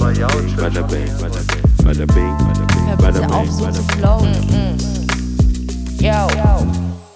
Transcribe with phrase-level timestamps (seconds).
[0.00, 1.12] Bada bing, bada bing,
[1.84, 2.36] bada bing,
[2.86, 3.98] Hör bada bitte auf, bing, so zu bing.
[3.98, 4.32] flowen.
[6.00, 6.26] Yo.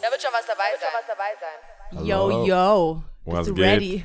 [0.02, 0.70] Da wird schon was dabei
[1.40, 2.04] sein.
[2.06, 3.02] Yo, yo.
[3.24, 4.04] Was Bist du ready?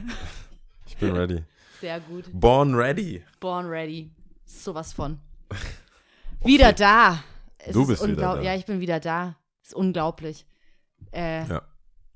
[0.88, 1.44] Ich bin ready.
[1.82, 2.24] Sehr gut.
[2.32, 3.22] Born ready.
[3.42, 4.12] Born ready.
[4.46, 5.20] Sowas von.
[6.46, 7.22] Wieder da.
[7.58, 8.42] Es Du ist bist wieder da.
[8.42, 9.36] Ja, ich bin wieder da.
[9.62, 10.46] Ist unglaublich.
[11.12, 11.62] Äh, Ja.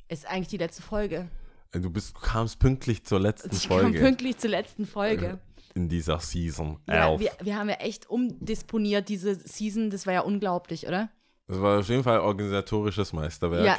[0.08, 1.28] Ist eigentlich die letzte Folge.
[1.74, 5.40] Du, bist, du kamst pünktlich zur letzten Ich kam Folge pünktlich zur letzten Folge.
[5.76, 7.20] In dieser Season Ja, 11.
[7.22, 9.90] wir, wir haben ja echt umdisponiert diese Season.
[9.90, 11.10] Das war ja unglaublich, oder?
[11.48, 13.66] das war auf jeden Fall organisatorisches Meisterwerk.
[13.66, 13.78] Ja.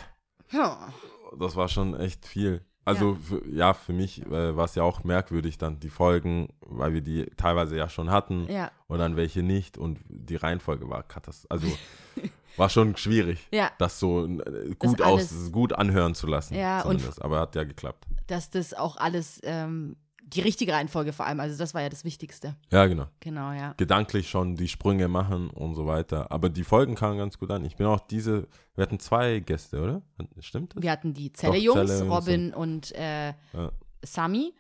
[0.53, 0.93] Ja.
[1.39, 2.65] Das war schon echt viel.
[2.85, 6.49] Also ja, für, ja, für mich äh, war es ja auch merkwürdig dann, die Folgen,
[6.61, 8.71] weil wir die teilweise ja schon hatten Ja.
[8.89, 11.59] und dann welche nicht und die Reihenfolge war katastrophal.
[11.71, 11.79] Also
[12.59, 13.71] war schon schwierig, Ja.
[13.79, 16.55] das so äh, gut, alles- aus, gut anhören zu lassen.
[16.55, 17.03] Ja, und-.
[17.23, 18.05] Aber hat ja geklappt.
[18.27, 19.97] Dass das auch alles, ähm,
[20.35, 22.57] die richtige Reihenfolge vor allem, also das war ja das Wichtigste.
[22.71, 23.07] Ja, genau.
[23.21, 23.75] Genau, ja.
[23.77, 26.31] gedanklich schon die Sprünge machen und so weiter.
[26.33, 27.65] Aber die Folgen kamen ganz gut an.
[27.65, 30.03] Ich bin auch diese, wir hatten zwei Gäste, oder?
[30.41, 30.83] Stimmt das?
[30.83, 33.73] Wir hatten die Zelle-Jungs, Robin und äh, Ja.
[34.05, 34.55] Sami,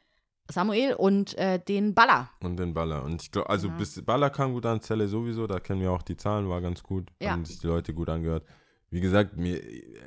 [0.50, 2.31] Samuel und äh, den Baller.
[2.41, 3.03] Und den Baller.
[3.05, 3.78] Und ich glaube, also Genau.
[3.78, 6.83] bis Baller kam gut an, Zelle sowieso, da kennen wir auch die Zahlen, war ganz
[6.83, 7.11] gut.
[7.20, 7.33] Ja.
[7.33, 8.44] Haben sich die Leute gut angehört.
[8.91, 9.61] Wie gesagt, mir,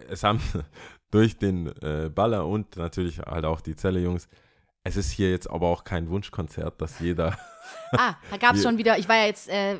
[0.10, 0.40] es haben
[1.12, 4.28] durch den äh, Baller und natürlich halt auch die Zelle-Jungs,
[4.88, 7.38] es ist hier jetzt aber auch kein Wunschkonzert, dass jeder
[7.92, 9.76] Ah, da gab es schon wieder, ich war ja jetzt äh,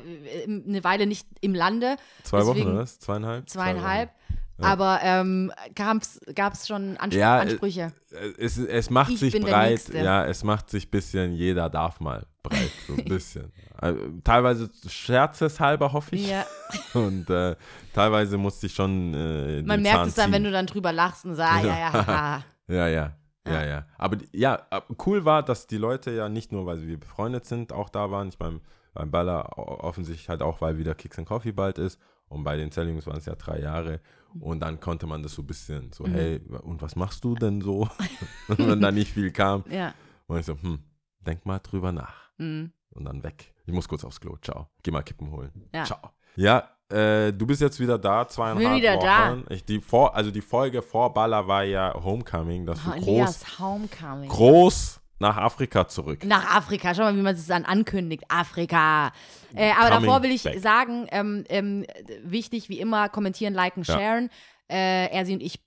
[0.46, 2.98] eine Weile nicht im Lande, zwei Wochen, oder was?
[3.00, 3.48] Zweieinhalb?
[3.48, 4.10] Zwei zweieinhalb,
[4.58, 4.66] Ja.
[4.66, 7.92] aber ähm, gab es schon Anspr Ja, äh, Ansprüche.
[8.38, 12.70] es, es macht Ich sich breit, ja, es macht sich bisschen, jeder darf mal breit,
[12.86, 13.52] so ein bisschen.
[13.80, 16.28] Also, teilweise scherzeshalber, hoffe ich.
[16.28, 16.44] Ja.
[16.94, 17.56] Und äh,
[17.94, 20.32] teilweise musste ich schon äh, Man merkt Zahn es dann, ziehen.
[20.34, 22.44] wenn du dann drüber lachst und sagst, ah, ja, ja, haha.
[22.68, 23.12] Ja, ja,
[23.52, 23.86] ja, ja.
[23.96, 24.66] Aber ja,
[25.06, 28.28] cool war, dass die Leute ja nicht nur, weil wir befreundet sind, auch da waren.
[28.28, 28.60] Ich beim,
[28.94, 32.00] beim Baller offensichtlich halt auch, weil wieder Kicks and Coffee bald ist.
[32.28, 34.00] Und bei den Zellings waren es ja drei Jahre.
[34.40, 37.60] Und dann konnte man das so ein bisschen so, hey, und was machst du denn
[37.60, 37.88] so?
[38.48, 39.64] und wenn da nicht viel kam.
[39.70, 39.94] ja.
[40.26, 40.80] Und ich so, hm,
[41.20, 42.30] denk mal drüber nach.
[42.36, 42.72] Mhm.
[42.90, 43.54] Und dann weg.
[43.64, 44.36] Ich muss kurz aufs Klo.
[44.42, 44.68] Ciao.
[44.82, 45.50] Geh mal Kippen holen.
[45.72, 45.84] Ja.
[45.84, 46.10] Ciao.
[46.36, 49.30] Ja, äh, du bist jetzt wieder da, zweieinhalb Bin wieder da.
[49.32, 49.44] Wochen.
[49.50, 53.06] Ich, die vor, also die Folge vor Baller war ja Homecoming, dass du Oh, groß,
[53.06, 54.28] Elias Homecoming.
[54.30, 56.24] groß nach Afrika zurück.
[56.24, 58.24] Nach Afrika, schau mal, wie man es dann ankündigt.
[58.28, 59.12] Afrika.
[59.54, 60.60] Äh, aber Coming davor will ich back.
[60.60, 61.84] sagen, ähm, ähm,
[62.22, 63.94] wichtig wie immer, kommentieren, liken, Ja.
[63.98, 64.30] sharen.
[64.70, 65.60] Äh, er, sie und ich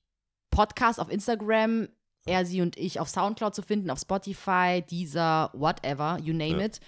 [0.51, 1.87] Podcast auf Instagram,
[2.25, 6.65] er, sie und ich auf Soundcloud zu finden, auf Spotify, Deezer, whatever, you name Ja.
[6.65, 6.79] it.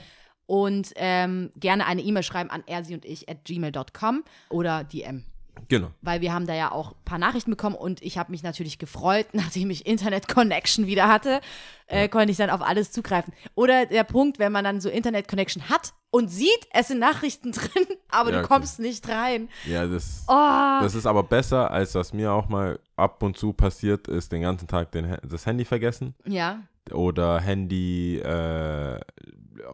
[0.45, 5.23] Und ähm, gerne eine E-Mail schreiben an er, sie und ich at gmail.com oder DM.
[5.69, 5.91] Genau.
[6.01, 8.79] Weil wir haben da ja auch ein paar Nachrichten bekommen und ich habe mich natürlich
[8.79, 11.41] gefreut, nachdem ich Internet-Connection wieder hatte,
[11.87, 13.33] äh, konnte ich dann auf alles zugreifen.
[13.55, 17.85] Oder der Punkt, wenn man dann so Internet-Connection hat und sieht, es sind Nachrichten drin,
[18.09, 18.53] aber Ja, du okay.
[18.53, 19.49] kommst nicht rein.
[19.65, 23.53] Ja, das, Oh, das ist aber besser, als was mir auch mal ab und zu
[23.53, 26.59] passiert ist, den ganzen Tag den, das Handy vergessen ja.
[26.91, 28.99] Oder Handy äh,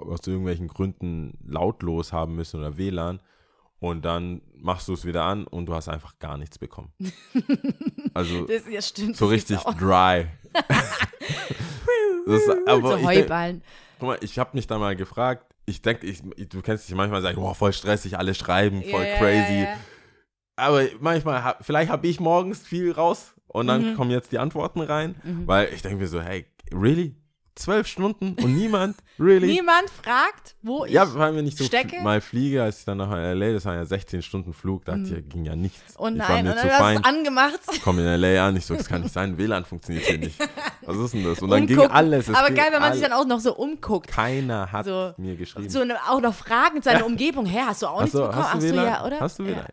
[0.05, 3.21] aus irgendwelchen Gründen lautlos haben müssen oder WLAN
[3.79, 6.91] und dann machst du es wieder an und du hast einfach gar nichts bekommen.
[8.15, 9.15] Also Das, ja, stimmt.
[9.17, 10.27] so richtig dry.
[12.25, 13.61] das, ist- aber so Heuballen.
[13.99, 17.21] guck mal, ich habe mich da mal gefragt, ich denke, ich, du kennst dich manchmal
[17.21, 19.63] sagen, boah, voll stressig, alle schreiben, voll ja, crazy.
[19.63, 19.77] ja, ja.
[20.55, 23.95] Aber manchmal, hab, vielleicht habe ich morgens viel raus und dann Mhm.
[23.95, 25.15] kommen jetzt die Antworten rein,
[25.45, 27.15] weil ich denke mir so, hey, really?
[27.55, 28.95] Zwölf Stunden und niemand?
[29.19, 29.47] Really?
[29.51, 30.93] Niemand fragt, wo ich.
[30.93, 31.99] ja, weil wir nicht so stecke?
[32.01, 35.19] mal fliege, als ich dann nach LA, das waren ja 16 Stunden Flug, da ja-
[35.19, 35.95] ging ja nichts.
[35.97, 37.59] oh ich nein, war und dann zu hast du angemacht.
[37.83, 40.39] Komm in LA an, ich so, das kann nicht sein, WLAN funktioniert hier nicht.
[40.85, 41.41] Was ist denn das?
[41.41, 41.97] Und dann ging Umgucken.
[41.97, 42.29] alles.
[42.29, 43.09] es Aber ging geil, wenn man sich alles.
[43.17, 44.07] dann auch noch so umguckt.
[44.07, 45.69] Keiner hat So- mir geschrieben.
[45.69, 47.45] So eine, auch noch Fragen zu einer Umgebung.
[47.45, 48.53] Hä, hast du auch nichts Achso, bekommen?
[48.53, 49.19] hast du Ach so, ja, oder?
[49.19, 49.67] Hast du WLAN?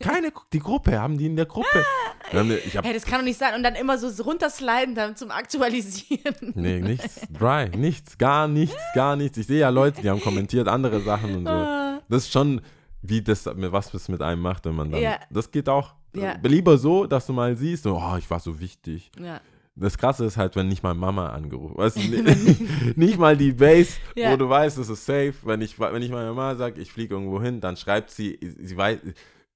[0.00, 1.84] Keine, die Gruppe, haben die in der Gruppe.
[2.30, 3.54] Wir Ich hab, Hey, das kann doch nicht sein.
[3.54, 6.34] Und dann immer so runtersliden dann zum Aktualisieren.
[6.54, 9.36] nee, nichts, dry, nichts, gar nichts, gar nichts.
[9.38, 11.96] Ich sehe ja Leute, die haben kommentiert andere Sachen und Ah.
[11.98, 12.02] so.
[12.08, 12.60] Das ist schon,
[13.02, 15.16] wie das, was das mit einem macht, wenn man dann, Ja.
[15.30, 15.94] das geht auch.
[16.14, 16.36] Ja.
[16.42, 19.10] Lieber so, dass du mal siehst, oh, ich war so wichtig.
[19.20, 19.40] Ja.
[19.74, 23.52] Das Krasse ist halt, wenn nicht mal Mama angerufen weißt du, nicht, nicht mal die
[23.52, 24.30] Base, Ja.
[24.32, 25.32] wo du weißt, es ist safe.
[25.44, 28.76] Wenn ich, wenn ich meiner Mama sage, ich fliege irgendwo hin, dann schreibt sie, sie
[28.76, 28.98] weiß,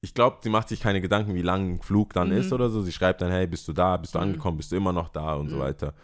[0.00, 2.36] ich glaube, sie macht sich keine Gedanken, wie lang ein Flug dann Mhm.
[2.38, 2.82] ist oder so.
[2.82, 5.34] Sie schreibt dann, hey, bist du da, bist du angekommen, bist du immer noch da
[5.34, 5.50] und Mhm.
[5.50, 5.94] so weiter.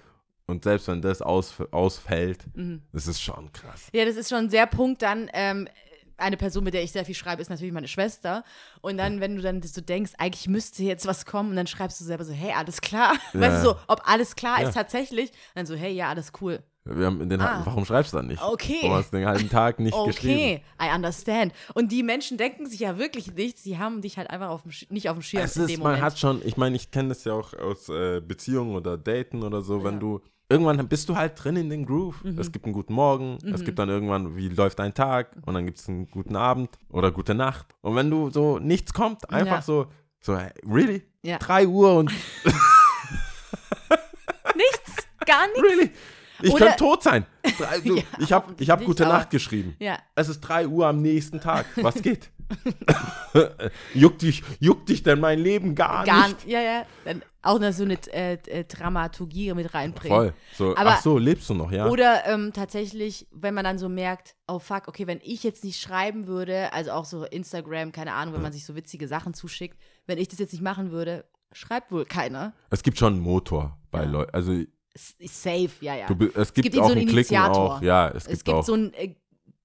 [0.46, 2.44] Und selbst wenn das aus, ausfällt,
[2.92, 3.88] das ist schon krass.
[3.92, 5.30] Ja, das ist schon sehr Punkt dann.
[5.32, 5.68] Ähm,
[6.18, 8.44] eine Person, mit der ich sehr viel schreibe, ist natürlich meine Schwester.
[8.80, 12.00] Und dann, wenn du dann so denkst, eigentlich müsste jetzt was kommen, und dann schreibst
[12.00, 13.14] du selber so, hey, alles klar.
[13.34, 13.40] Ja.
[13.40, 14.68] Weißt du so, ob alles klar Ja.
[14.68, 15.30] ist tatsächlich.
[15.30, 16.62] Und dann so, hey, ja, alles cool.
[16.84, 17.62] Wir haben den, Ah.
[17.64, 18.42] Warum schreibst du dann nicht?
[18.42, 18.78] Okay.
[18.82, 20.34] Warum hast du den halben Tag nicht geschrieben?
[20.34, 21.52] Okay, I understand.
[21.74, 24.72] Und die Menschen denken sich ja wirklich nichts, sie haben dich halt einfach auf dem,
[24.90, 26.02] nicht auf dem Schirm Es in ist, man Moment.
[26.02, 29.62] hat schon, ich meine, ich kenne das ja auch aus äh, Beziehungen oder Daten oder
[29.62, 30.00] so, wenn Ja.
[30.00, 32.24] du, irgendwann bist du halt drin in den Groove.
[32.24, 32.38] Mhm.
[32.40, 35.64] Es gibt einen guten Morgen, es gibt dann irgendwann, wie läuft dein Tag und dann
[35.66, 37.66] gibt es einen guten Abend oder gute Nacht.
[37.82, 39.62] Und wenn du so, nichts kommt, einfach Ja.
[39.62, 39.86] so,
[40.18, 40.36] so,
[40.68, 41.04] really?
[41.22, 41.38] Ja.
[41.38, 42.10] 3 Uhr und
[44.56, 45.62] nichts, gar nichts.
[45.62, 45.90] really?
[46.42, 47.26] Ich Oder- könnte tot sein.
[47.58, 49.76] Drei, so, Ja, ich habe ich hab gute Nacht geschrieben.
[49.78, 49.98] Ja.
[50.14, 51.66] Es ist 3 Uhr am nächsten Tag.
[51.76, 52.30] Was geht?
[53.94, 56.46] juckt, dich, juckt dich denn mein Leben gar, Gar nicht?
[56.46, 56.82] Ja, ja.
[57.04, 60.16] Dann auch noch so eine äh, äh, Dramaturgie mit reinbringen.
[60.16, 60.34] Voll.
[60.56, 61.88] So, Aber- ach so, lebst du noch, ja?
[61.88, 65.80] Oder ähm, tatsächlich, wenn man dann so merkt, oh fuck, okay, wenn ich jetzt nicht
[65.80, 69.78] schreiben würde, also auch so Instagram, keine Ahnung, wenn man sich so witzige Sachen zuschickt,
[70.06, 72.52] wenn ich das jetzt nicht machen würde, schreibt wohl keiner.
[72.70, 74.10] Es gibt schon einen Motor bei Ja.
[74.10, 74.34] Leuten.
[74.34, 74.62] Also
[74.94, 76.06] Safe, ja, ja.
[76.06, 77.76] du, es gibt, gibt ihn auch so einen einen Klicken Initiator.
[77.76, 77.82] auch.
[77.82, 78.64] Ja, es es gibt, gibt auch.
[78.64, 79.14] so ein, äh,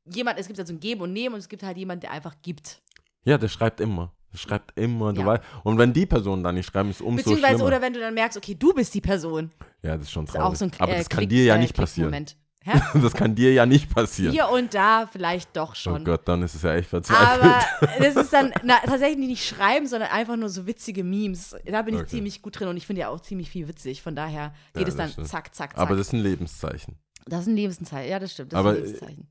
[0.06, 2.12] jemand, es gibt halt so ein Geben und Nehmen und es gibt halt jemand, der
[2.12, 2.82] einfach gibt.
[3.26, 4.14] ja, der schreibt immer.
[4.34, 5.12] Der schreibt immer.
[5.14, 5.28] Du Ja.
[5.28, 7.68] weißt, und wenn die Personen dann nicht schreiben, ist es umso Beziehungsweise, schlimmer.
[7.68, 9.52] oder wenn du dann merkst, okay, du bist die Person.
[9.84, 10.54] ja, das ist schon Das ist traurig.
[10.54, 12.26] auch so ein Aber äh, das kann Klick- dir ja äh, nicht passieren.
[12.64, 12.80] Hä?
[13.02, 14.34] Das kann dir ja nicht passieren.
[14.34, 16.04] Hier und da vielleicht doch oh schon.
[16.04, 17.44] Gott, dann ist es ja echt verzweifelt.
[17.44, 21.56] Aber das ist dann na, tatsächlich nicht schreiben, sondern einfach nur so witzige Memes.
[21.66, 22.10] Da bin ich Okay.
[22.10, 24.02] ziemlich gut drin und ich finde ja auch ziemlich viel witzig.
[24.02, 25.28] Von daher Ja, geht es das dann stimmt.
[25.28, 25.80] zack, zack, zack.
[25.80, 26.96] Aber das ist ein Lebenszeichen.
[27.26, 28.10] das ist ein Lebenszeichen.
[28.12, 28.52] Ja, das stimmt.
[28.54, 29.28] Das Aber, ist ein Lebenszeichen.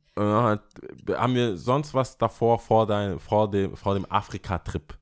[1.10, 4.94] Äh, haben wir sonst was davor vor, dein, vor dem, vor dem Afrika-Trip?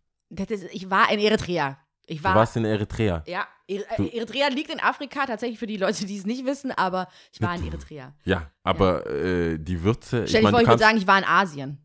[0.48, 1.78] Ist, ich war in Eritrea.
[2.06, 2.34] Ich Du war.
[2.34, 3.22] warst in Eritrea.
[3.26, 6.70] ja, Du- äh, Eritrea liegt in Afrika, tatsächlich für die Leute, die es nicht wissen,
[6.72, 8.12] aber ich war in Eritrea.
[8.24, 10.26] Ja, aber Äh, die Würze.
[10.26, 11.78] Stell ich dir meine, vor, du ich würde sagen, ich war in Asien.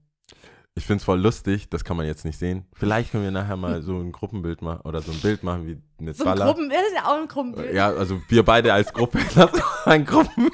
[0.75, 2.66] ich finde es voll lustig, das kann man jetzt nicht sehen.
[2.74, 5.81] Vielleicht können wir nachher mal so ein Gruppenbild machen oder so ein Bild machen wie
[6.01, 6.45] eine So ein Zala.
[6.48, 7.74] Gruppen, das ist ja auch ein Gruppenbild.
[7.74, 9.19] Ja, also wir beide als Gruppe.
[9.36, 10.50] Lass doch ein Gruppen.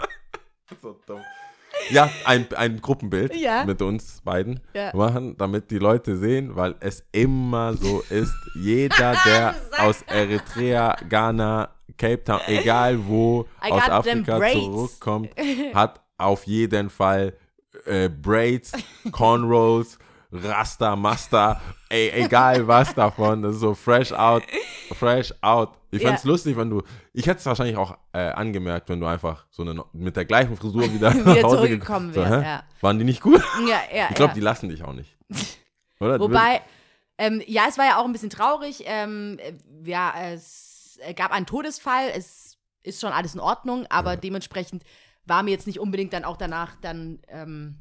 [0.82, 1.20] so dumm.
[1.90, 3.64] Ja, ein, ein Gruppenbild Ja.
[3.64, 4.94] mit uns beiden Ja.
[4.94, 8.34] machen, damit die Leute sehen, weil es immer so ist.
[8.54, 15.30] Jeder, der aus Eritrea, Ghana, Cape Town, egal wo I aus Afrika zurückkommt,
[15.74, 17.32] hat auf jeden Fall
[17.86, 18.72] äh, Braids,
[19.12, 19.98] Cornrows,
[20.30, 23.42] Rasta, Master, ey, egal was davon.
[23.42, 24.42] Das ist so fresh out,
[24.94, 25.70] fresh out.
[25.90, 26.30] Ich fänd's Ja.
[26.30, 26.82] lustig, wenn du,
[27.14, 30.54] ich hätte es wahrscheinlich auch äh, angemerkt, wenn du einfach so eine, mit der gleichen
[30.56, 32.48] Frisur wieder, Wieder nach Hause zurückgekommen ge- so, wärst, hä?
[32.50, 32.62] ja.
[32.82, 33.42] Waren die nicht gut?
[33.66, 34.34] Ja, ja, Ich glaube, ja.
[34.34, 35.16] die lassen dich auch nicht.
[36.00, 36.20] Oder?
[36.20, 36.60] Wobei,
[37.16, 38.82] ähm, ja, es war ja auch ein bisschen traurig.
[38.86, 39.54] Ähm, äh,
[39.90, 42.10] ja, es gab einen Todesfall.
[42.14, 44.82] Es ist schon alles in Ordnung, aber dementsprechend
[45.24, 47.76] war mir jetzt nicht unbedingt dann auch danach dann, ähm,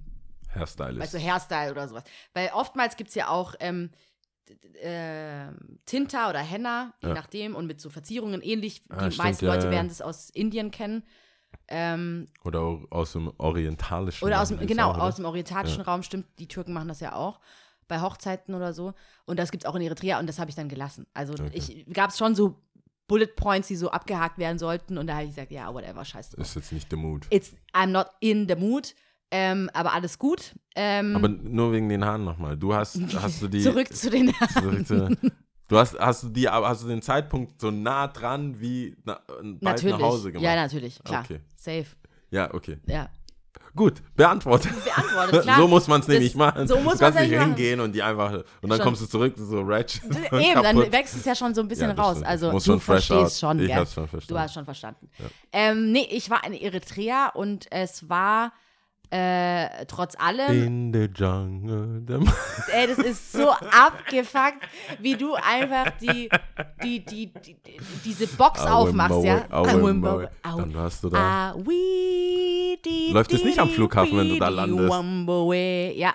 [0.57, 0.99] Hairstylist.
[0.99, 2.03] weißt du, Hairstyle oder sowas.
[2.33, 3.91] Weil oftmals gibt es ja auch ähm,
[4.81, 5.47] äh,
[5.85, 7.15] Tinta oder Henna, je Ja.
[7.15, 8.83] nachdem, und mit so Verzierungen ähnlich.
[8.83, 11.03] Die Ah, stimmt, meisten ja, Leute werden das aus Indien kennen.
[11.69, 14.25] Ähm, Oder aus dem orientalischen.
[14.25, 16.99] oder aus dem, die genau, auch, aus dem orientalischen Raum, stimmt, die Türken machen das
[16.99, 17.39] ja auch
[17.87, 18.93] bei Hochzeiten oder so.
[19.25, 21.07] Und das gibt es auch in Eritrea und das habe ich dann gelassen.
[21.13, 21.49] Also Okay.
[21.53, 22.61] ich gab es schon so
[23.07, 26.31] Bullet Points, die so abgehakt werden sollten und da habe ich gesagt, ja, whatever, scheiß
[26.31, 26.45] drauf.
[26.45, 27.25] Ist jetzt nicht der Mut.
[27.29, 28.93] It's, I'm not in the mood,
[29.31, 30.53] ähm, aber alles gut.
[30.75, 32.55] Ähm, Aber nur wegen den Haaren nochmal.
[32.55, 33.61] Du hast, hast du die.
[33.63, 35.17] zurück zu den zurück zu,
[35.67, 39.61] du hast, hast du die, hast du den Zeitpunkt so nah dran wie na, bald
[39.61, 39.97] Natürlich.
[39.97, 40.43] nach Hause gemacht?
[40.45, 41.23] Ja, natürlich, klar.
[41.23, 41.39] Okay.
[41.55, 41.85] Safe.
[42.29, 42.77] Ja, okay.
[42.85, 43.09] Ja.
[43.75, 44.71] Gut, beantwortet.
[44.83, 45.57] Beantwortet, klar.
[45.59, 46.67] so muss man es nämlich machen.
[46.67, 47.49] so muss du kannst nicht machen.
[47.49, 48.31] hingehen und die einfach
[48.61, 48.85] und dann Schon.
[48.85, 50.03] kommst du zurück so ratchet.
[50.31, 50.91] Eben, dann kaputt.
[50.91, 52.17] wächst es ja schon so ein bisschen Ja, raus.
[52.17, 52.27] stimmt.
[52.27, 53.75] Also Muss du schon verstehst schon, Ich gell?
[53.75, 54.33] hab's schon verstanden.
[54.33, 55.09] Du hast schon verstanden.
[55.51, 58.51] Ähm, nee, ich war in Eritrea und es war
[59.09, 62.03] äh, trotz allem, In the jungle.
[62.73, 64.67] ey, das ist so abgefuckt,
[64.99, 66.29] wie du einfach die,
[66.83, 67.57] die, die, die
[68.03, 69.45] diese Box aufmachst, ja?
[69.49, 70.31] Aue.
[70.43, 71.53] Dann hast du da.
[73.11, 74.93] Läuft es nicht am Flughafen, wenn du da landest?
[75.95, 76.13] Ja,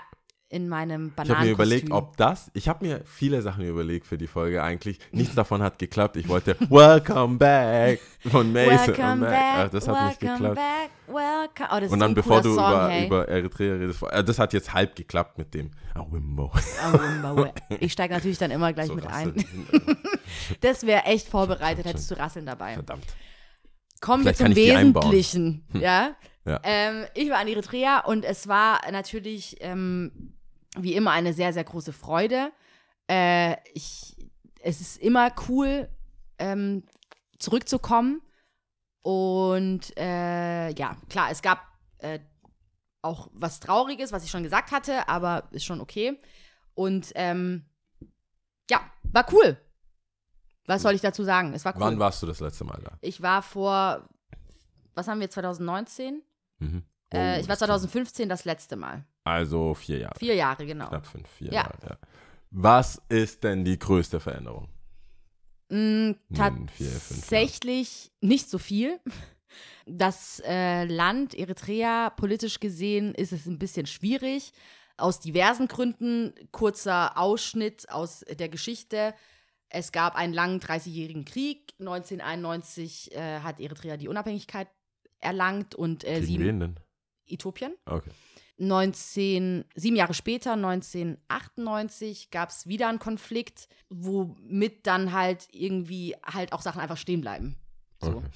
[0.53, 4.19] in meinem Ich habe mir überlegt, ob das, ich habe mir viele Sachen überlegt für
[4.19, 4.99] die Folge eigentlich.
[5.11, 6.17] Nichts davon hat geklappt.
[6.19, 8.89] Ich wollte Welcome Back von Mason.
[8.89, 9.31] Welcome Ach,
[9.63, 10.57] back, das hat nicht welcome geklappt.
[10.57, 11.69] back, welcome.
[11.71, 13.07] Oh, das ist Und dann, ein bevor du Song, über, hey.
[13.07, 16.53] über Eritrea redest, äh, das hat jetzt halb geklappt mit dem Wimbo.
[16.93, 17.55] Wimbawe.
[17.81, 19.35] Ich steige natürlich dann immer gleich So mit rasseln.
[19.73, 19.97] ein.
[20.61, 22.75] Das wäre echt vorbereitet, hättest du Rasseln dabei.
[22.75, 23.05] Verdammt.
[24.03, 24.55] Kommen wir zum.
[24.55, 25.65] Wesentlichen.
[25.73, 26.15] Ja?
[26.45, 26.61] Ja.
[26.63, 30.35] Ähm, ich war in Eritrea und es war natürlich ähm,
[30.79, 32.53] wie immer eine sehr, sehr große Freude.
[33.09, 34.17] Äh, ich,
[34.61, 35.89] es ist immer cool,
[36.39, 36.85] ähm,
[37.39, 38.23] zurückzukommen.
[39.03, 41.67] Und äh, ja, klar, es gab
[41.99, 42.21] äh,
[43.03, 46.19] auch was Trauriges, was ich schon gesagt hatte, aber ist schon okay.
[46.75, 47.65] Und ähm,
[48.71, 49.59] ja, war cool.
[50.67, 51.53] Was soll ich dazu sagen?
[51.55, 51.81] Es war cool.
[51.81, 52.97] Wann warst du das letzte Mal da?
[53.01, 54.09] Ich war vor
[54.95, 56.23] was haben wir 2019?
[56.59, 56.85] Mhm.
[57.13, 59.05] Oh, äh, ich war das- 2015 das letzte Mal.
[59.25, 60.19] Also vier Jahre.
[60.19, 60.89] Vier Jahre, genau.
[60.89, 61.63] Knapp fünf, vier Ja.
[61.63, 61.97] Jahre, ja.
[62.51, 64.69] Was ist denn die größte Veränderung?
[65.69, 66.45] Mm, vier,
[66.89, 69.01] fünf Tatsächlich nicht so viel.
[69.85, 74.53] Das äh, Land Eritrea, politisch gesehen, ist es ein bisschen schwierig.
[74.97, 76.33] Aus diversen Gründen.
[76.53, 79.13] Kurzer Ausschnitt aus der Geschichte.
[79.69, 81.75] Es gab einen langen 30-jährigen Krieg.
[81.81, 84.69] 1991 äh, hat Eritrea die Unabhängigkeit
[85.21, 86.77] erlangt und äh, Gegen sieben, wen denn?
[87.27, 87.75] Äthiopien.
[87.87, 88.11] Okay.
[88.59, 96.53] 19, sieben Jahre später, 1998, gab es wieder einen Konflikt, womit dann halt irgendwie halt
[96.53, 97.57] auch Sachen einfach stehen bleiben.
[98.01, 98.19] So.
[98.19, 98.27] okay.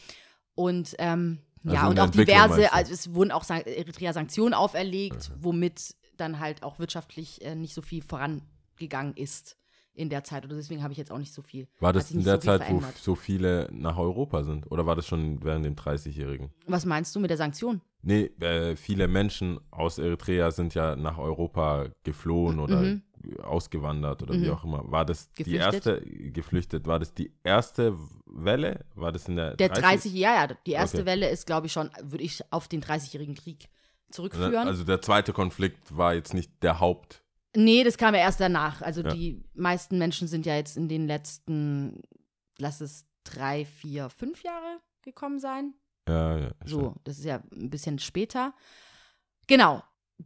[0.55, 5.31] Und ähm, Also ja, und auch diverse, also es wurden auch San Eritrea Sanktionen auferlegt,
[5.38, 9.57] womit dann halt auch wirtschaftlich äh, nicht so viel vorangegangen ist
[9.97, 10.45] in der Zeit.
[10.45, 11.67] Oder deswegen habe ich jetzt auch nicht so viel.
[11.81, 14.71] War das in der so Zeit, wo so viele nach Europa sind?
[14.71, 16.50] Oder war das schon während dem 30-Jährigen?
[16.67, 17.81] Was meinst du mit der Sanktion?
[18.03, 23.03] Nee, äh, viele Menschen aus Eritrea sind ja nach Europa geflohen oder Mhm.
[23.43, 24.50] ausgewandert oder wie Mhm.
[24.53, 24.91] auch immer.
[24.91, 25.87] War das die Geflüchtet.
[25.87, 26.00] erste,
[26.33, 28.85] geflüchtet, war das die erste Welle?
[28.95, 31.07] War das in der, Der 30, ja, ja, die erste Okay.
[31.07, 33.69] Welle ist, glaube ich, schon, würde ich auf den 30-jährigen Krieg
[34.11, 34.69] zurückführen.
[34.69, 37.23] Also der zweite Konflikt war jetzt nicht der Haupt.
[37.57, 38.83] Nee, das kam ja erst danach.
[38.83, 39.11] Also Ja.
[39.13, 42.03] die meisten Menschen sind ja jetzt in den letzten,
[42.59, 45.75] lass es drei, vier, fünf Jahre gekommen sein.
[46.09, 48.55] Ja, ja, So, das ist ja ein bisschen später.
[49.47, 49.83] Genau.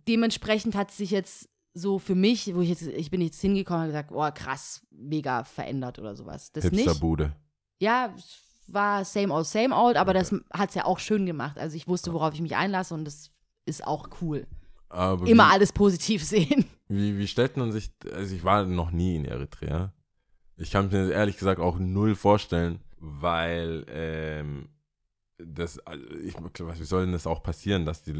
[0.08, 3.88] Dementsprechend hat sich jetzt so für mich, wo ich jetzt, ich bin jetzt hingekommen und
[3.88, 6.52] gesagt, oh krass, mega verändert oder sowas.
[6.52, 6.80] Das nicht.
[6.84, 7.32] Hipsterbude.
[7.80, 10.18] Ja, es war same old, same old, aber Okay.
[10.20, 11.58] das hat es ja auch schön gemacht.
[11.58, 13.30] Also ich wusste, worauf ich mich einlasse und das
[13.66, 14.46] ist auch cool.
[14.88, 16.64] Aber Immer alles positiv sehen.
[16.92, 19.92] Wie, wie stellt man sich, also ich war noch nie in Eritrea.
[20.56, 24.68] Ich kann mir ehrlich gesagt auch null vorstellen, weil ähm,
[25.38, 28.12] das, also ich, was, wie soll denn das auch passieren, dass die,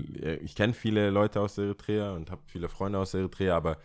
[0.42, 3.76] ich kenne viele Leute aus Eritrea und habe viele Freunde aus Eritrea, aber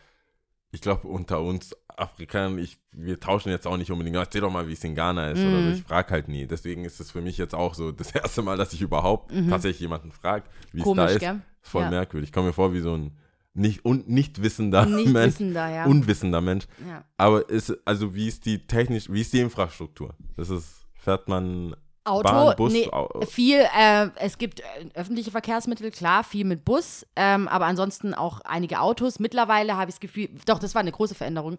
[0.71, 4.67] ich glaube unter uns Afrikanern, ich, wir tauschen jetzt auch nicht unbedingt, erzähl doch mal,
[4.67, 5.71] wie es in Ghana ist oder Mhm.
[5.71, 6.45] ich frage halt nie.
[6.45, 9.79] Deswegen ist es für mich jetzt auch so das erste Mal, dass ich überhaupt tatsächlich
[9.81, 10.89] jemanden frage, wie es da.
[10.91, 11.19] Komisch, ist.
[11.21, 11.41] gell?
[11.61, 11.89] Voll Ja.
[11.89, 12.29] merkwürdig.
[12.29, 13.17] Ich komme mir vor wie so ein
[13.55, 15.27] nicht, un, nicht wissender Nicht Mensch.
[15.35, 15.85] wissender, ja.
[15.85, 16.65] Unwissender Mensch.
[16.87, 17.03] ja.
[17.17, 20.13] Aber ist, also wie ist die technisch, wie ist die Infrastruktur?
[20.35, 25.31] Das ist, fährt man Auto, Bahn, Bus, nee, Au- viel, äh, es gibt äh, öffentliche
[25.31, 29.17] Verkehrsmittel, klar, viel mit Bus, ähm, aber ansonsten auch einige Autos.
[29.19, 31.57] Mittlerweile habe ich das Gefühl, doch, das war eine große Veränderung.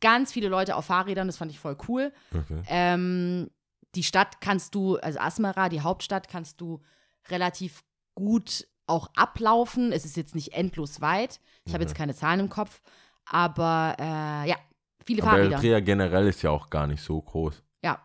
[0.00, 2.12] Ganz viele Leute auf Fahrrädern, das fand ich voll cool.
[2.34, 2.62] Okay.
[2.68, 3.48] Ähm,
[3.94, 6.82] die Stadt kannst du, also Asmara, die Hauptstadt, kannst du
[7.30, 7.82] relativ
[8.14, 9.92] gut auch ablaufen.
[9.92, 11.40] Es ist jetzt nicht endlos weit.
[11.64, 11.88] Ich habe Mhm.
[11.88, 12.80] jetzt keine Zahlen im Kopf,
[13.26, 14.56] aber äh, ja,
[15.04, 15.52] viele Aber Fahrräder.
[15.52, 17.62] Eritrea generell ist ja auch gar nicht so groß.
[17.84, 18.00] Ja,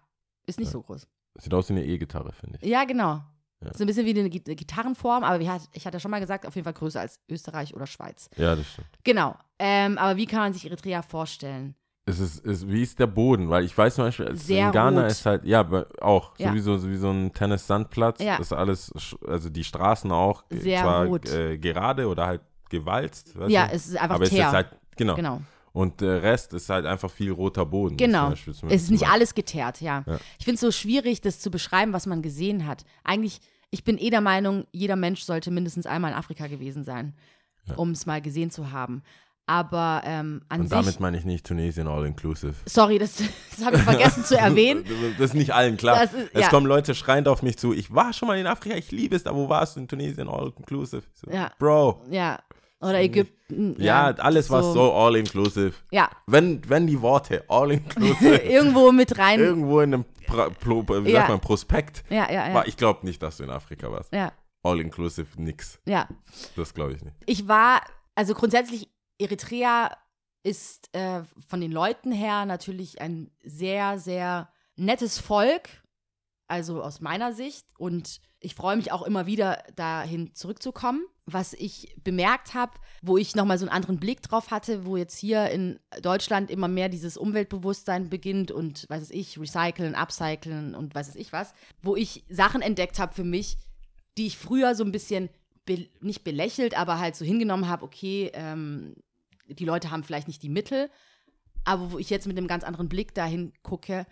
[0.46, 0.74] ist nicht Ja.
[0.74, 1.08] so groß.
[1.40, 2.70] Sieht aus wie eine E-Gitarre, finde ich.
[2.70, 3.22] Ja, genau.
[3.63, 3.74] Ja.
[3.74, 6.54] So ein bisschen wie eine Git- Gitarrenform, aber hat, ich hatte schon mal gesagt, auf
[6.56, 8.30] jeden Fall größer als Österreich oder Schweiz.
[8.36, 8.88] Ja, das stimmt.
[9.04, 9.36] Genau.
[9.58, 11.75] Ähm, aber wie kann man sich Eritrea vorstellen?
[12.06, 13.50] Es ist, ist, wie ist der Boden?
[13.50, 15.12] Weil ich weiß zum Beispiel, es in Ghana rot.
[15.12, 15.66] ist halt, ja,
[16.02, 16.50] auch, Ja.
[16.50, 18.22] sowieso so wie so ein Tennis-Sandplatz.
[18.22, 18.38] Ja.
[18.38, 18.92] Das ist alles,
[19.26, 21.30] also die Straßen auch Sehr zwar rot.
[21.32, 23.36] Äh, gerade oder halt gewalzt.
[23.48, 23.74] ja, du?
[23.76, 24.48] es ist einfach aber es teer.
[24.48, 24.68] ist halt,
[24.98, 25.16] genau.
[25.16, 25.42] genau.
[25.72, 27.96] Und der Rest ist halt einfach viel roter Boden.
[27.98, 28.24] Genau.
[28.26, 30.04] Zum Beispiel zum- Es ist nicht alles geteert, ja.
[30.06, 30.20] Ja.
[30.38, 32.84] Ich finde es so schwierig, das zu beschreiben, was man gesehen hat.
[33.04, 33.40] Eigentlich,
[33.72, 37.16] ich bin eh der Meinung, jeder Mensch sollte mindestens einmal in Afrika gewesen sein,
[37.78, 39.04] um es mal gesehen zu haben.
[39.46, 40.78] Aber ähm, an Und sich.
[40.78, 42.54] damit meine ich nicht Tunesien all-inclusive.
[42.66, 43.16] sorry, das,
[43.58, 44.86] das habe ich vergessen zu erwähnen.
[45.18, 46.04] Das ist nicht allen klar.
[46.04, 46.50] Ist- es ja.
[46.50, 47.74] kommen Leute schreiend auf mich zu.
[47.74, 50.30] Ich war schon mal in Afrika, ich liebe es, aber wo warst du in Tunesien
[50.30, 51.04] all-inclusive?
[51.14, 51.52] So, Ja.
[51.60, 52.40] Bro, Ja.
[52.80, 53.76] Oder Ägypten.
[53.82, 55.74] ja, alles was so all-inclusive.
[55.92, 59.40] Ja, Wenn, wenn die Worte all-inclusive irgendwo mit rein.
[59.40, 61.20] irgendwo in einem pra, Pro, wie Ja.
[61.20, 62.54] sagt man, Prospekt ja, ja, ja.
[62.54, 64.12] war, ich glaube nicht, dass du in Afrika warst.
[64.14, 64.34] ja,
[64.64, 65.80] All-inclusive nix.
[65.86, 66.08] ja.
[66.58, 67.16] Das glaube ich nicht.
[67.26, 67.82] Ich war,
[68.16, 69.98] also grundsätzlich, Eritrea
[70.43, 75.84] ist äh, von den Leuten her natürlich ein sehr, sehr nettes Volk,
[76.48, 77.65] also aus meiner Sicht.
[77.77, 81.05] Und ich freue mich auch immer wieder, dahin zurückzukommen.
[81.25, 85.17] Was ich bemerkt habe, wo ich nochmal so einen anderen Blick drauf hatte, wo jetzt
[85.17, 90.93] hier in Deutschland immer mehr dieses Umweltbewusstsein beginnt und, weiß es ich, recyceln, upcyclen und
[90.93, 93.58] weiß es ich was, wo ich Sachen entdeckt habe für mich,
[94.17, 95.29] die ich früher so ein bisschen
[95.65, 98.96] be nicht belächelt, aber halt so hingenommen habe, okay, ähm,
[99.48, 100.89] die Leute haben vielleicht nicht die Mittel,
[101.65, 104.05] aber wo ich jetzt mit einem ganz anderen Blick dahin gucke,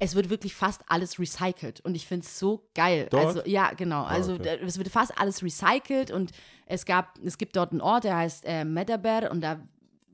[0.00, 3.06] es wird wirklich fast alles recycelt und ich finde es so geil.
[3.10, 3.26] Dort?
[3.26, 4.02] Also ja, genau.
[4.02, 4.58] Also okay.
[4.60, 6.32] da- es wird fast alles recycelt und
[6.66, 9.66] es gab, es gibt dort einen Ort, der heißt äh, Medaber und da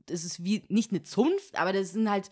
[0.09, 2.29] ist es wie nicht eine Zunft, aber das sind halt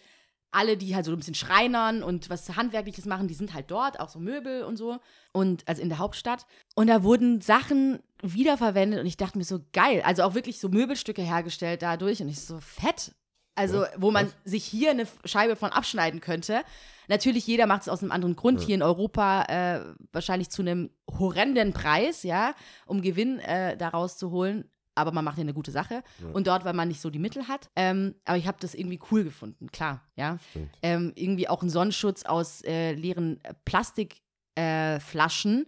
[0.51, 3.99] alle, die halt so ein bisschen Schreinern und was Handwerkliches machen, die sind halt dort,
[3.99, 4.99] auch so Möbel und so.
[5.31, 6.45] Und also in der Hauptstadt.
[6.75, 10.01] Und da wurden Sachen wiederverwendet und ich dachte mir so, geil.
[10.03, 12.21] Also auch wirklich so Möbelstücke hergestellt dadurch.
[12.21, 13.13] Und ich so, fett.
[13.55, 14.35] Also, Ja, wo man krass.
[14.45, 16.61] sich hier eine Scheibe von abschneiden könnte.
[17.09, 18.61] Natürlich, jeder macht es aus einem anderen Grund.
[18.61, 18.67] Ja.
[18.67, 22.53] Hier in Europa äh, wahrscheinlich zu einem horrenden Preis, ja,
[22.85, 24.69] um Gewinn äh, daraus zu holen.
[24.99, 26.03] Aber man macht ja eine gute Sache.
[26.21, 26.29] Ja.
[26.33, 27.69] Und dort, weil man nicht so die Mittel hat.
[27.75, 30.37] Ähm, aber ich habe das irgendwie cool gefunden, klar, ja.
[30.81, 34.19] Ähm, irgendwie auch ein Sonnenschutz aus äh, leeren Plastikflaschen,
[34.55, 35.65] äh, Flaschen,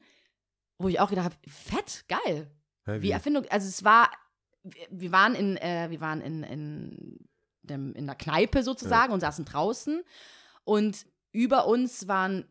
[0.77, 2.50] wo ich auch gedacht habe, fett, geil.
[2.85, 4.09] Hä, Wie Erfindung, also es war,
[4.89, 7.19] wir- waren in, äh, wir waren in, in,
[7.61, 10.01] dem, in der Kneipe sozusagen und saßen draußen
[10.63, 12.45] und über uns waren,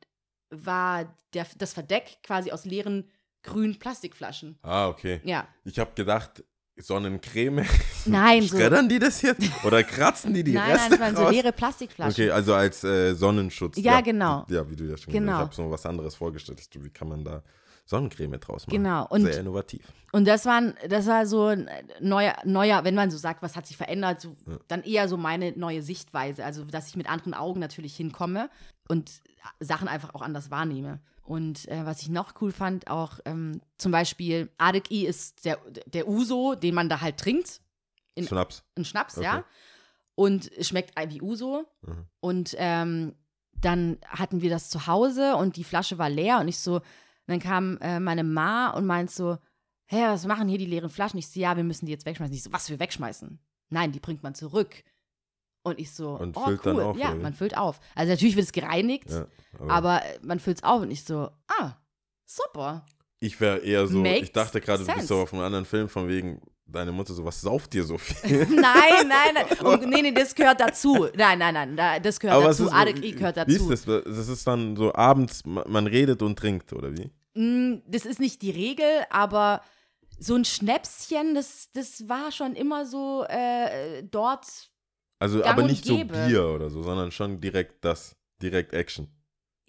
[0.51, 3.11] war der, das Verdeck quasi aus leeren
[3.43, 4.59] grünen Plastikflaschen.
[4.63, 5.21] Ah, okay.
[5.25, 5.49] Ja.
[5.65, 6.45] Ich habe gedacht,
[6.81, 7.65] Sonnencreme.
[8.07, 8.57] Nein, so.
[8.57, 9.49] Schreddern die das jetzt?
[9.65, 12.13] Oder kratzen die die nein, Reste nein, waren so leere Plastikflaschen.
[12.13, 13.77] Okay, also als äh, Sonnenschutz.
[13.79, 14.45] Ja, genau.
[14.49, 15.33] Ja, wie du ja schon Genau.
[15.33, 15.59] gesagt hast.
[15.59, 16.61] Ich habe so was anderes vorgestellt.
[16.75, 17.43] Wie kann man da
[17.87, 18.77] Sonnencreme draus machen?
[18.77, 19.83] Genau, und- Sehr innovativ.
[20.13, 21.71] Und das waren, das war so ein
[22.01, 24.59] neuer, neuer, wenn man so sagt, was hat sich verändert, so, Ja.
[24.69, 26.45] dann eher so meine neue Sichtweise.
[26.45, 28.51] Also, dass ich mit anderen Augen natürlich hinkomme
[28.89, 29.11] und
[29.61, 31.01] Sachen einfach auch anders wahrnehme.
[31.31, 36.09] Und äh, was ich noch cool fand, auch ähm, zum Beispiel, Adek-I ist der, der
[36.09, 37.61] Uso, den man da halt trinkt.
[38.17, 38.65] In- Schnaps.
[38.77, 39.25] Ein Schnaps, Okay.
[39.27, 39.45] ja.
[40.17, 41.65] Und es schmeckt wie Uso.
[41.83, 42.07] Mhm.
[42.19, 43.15] Und ähm,
[43.53, 46.81] dann hatten wir das zu Hause und die Flasche war leer und ich so,
[47.29, 49.39] dann kam äh, meine Ma und meint so,
[49.87, 51.19] hä, was machen hier die leeren Flaschen?
[51.21, 52.35] Ich so, ja, wir müssen die jetzt wegschmeißen.
[52.35, 53.39] Ich so, was wir wegschmeißen?
[53.69, 54.83] Nein, die bringt man zurück.
[55.63, 56.75] Und ich so, Und oh, füllt cool.
[56.77, 57.19] dann auf, ja, wie?
[57.19, 57.81] man füllt auf.
[57.95, 59.27] Also natürlich wird es gereinigt, Ja,
[59.69, 61.73] aber äh, man füllt es auf und ich so, ah,
[62.25, 62.87] super.
[63.21, 65.89] ich wäre eher so, Makes ich dachte gerade, du bist so auf einem anderen Film
[65.89, 68.47] von wegen, deine Mutter so, was sauft dir so viel?
[68.47, 69.59] nein, nein, nein.
[69.67, 71.09] Und, nee, nee, das gehört dazu.
[71.17, 72.67] Nein, nein, nein, da- das gehört Aber dazu.
[72.67, 73.71] ist, Adek-I gehört Wie dazu.
[73.73, 74.05] ist das?
[74.05, 77.11] Das ist dann so abends, ma- man redet und trinkt, oder wie?
[77.35, 79.61] Mm, Das ist nicht die Regel, aber
[80.19, 84.70] so ein Schnäpschen, das, das war schon immer so äh, dort.
[85.21, 89.07] Also, Gang aber nicht so Bier oder so, sondern schon direkt das, direkt Action.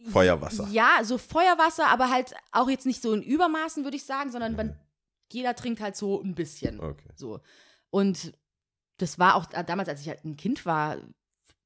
[0.09, 0.67] Feuerwasser.
[0.71, 4.55] Ja, so Feuerwasser, aber halt auch jetzt nicht so in Übermaßen, würde ich sagen, sondern
[4.55, 4.79] man,
[5.31, 6.79] jeder trinkt halt so ein bisschen.
[6.79, 7.09] Okay.
[7.15, 7.39] So.
[7.91, 8.33] Und
[8.97, 10.97] das war auch äh, damals, als ich halt ein Kind war,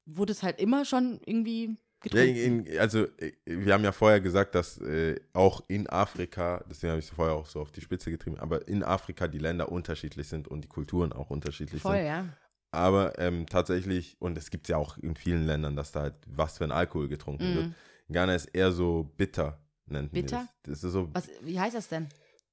[0.04, 1.64] wurde es halt immer schon irgendwie
[2.04, 2.66] Ja, getrunken.
[2.66, 7.00] in, also, äh, wir haben ja vorher gesagt, dass äh, auch in Afrika, deswegen habe
[7.00, 10.28] ich es vorher auch so auf die Spitze getrieben, aber in Afrika die Länder unterschiedlich
[10.28, 12.06] sind und die Kulturen auch unterschiedlich Voll, sind.
[12.06, 12.26] ja.
[12.72, 16.58] Aber ähm, tatsächlich, und es gibt ja auch in vielen Ländern, dass da halt was
[16.58, 17.66] für ein Alkohol getrunken wird.
[17.66, 17.74] Mhm.
[18.10, 20.46] Ghana ist eher so bitter, nennt man Bitter?
[20.62, 20.80] das.
[20.80, 22.08] Das ist so, Was, wie heißt das denn?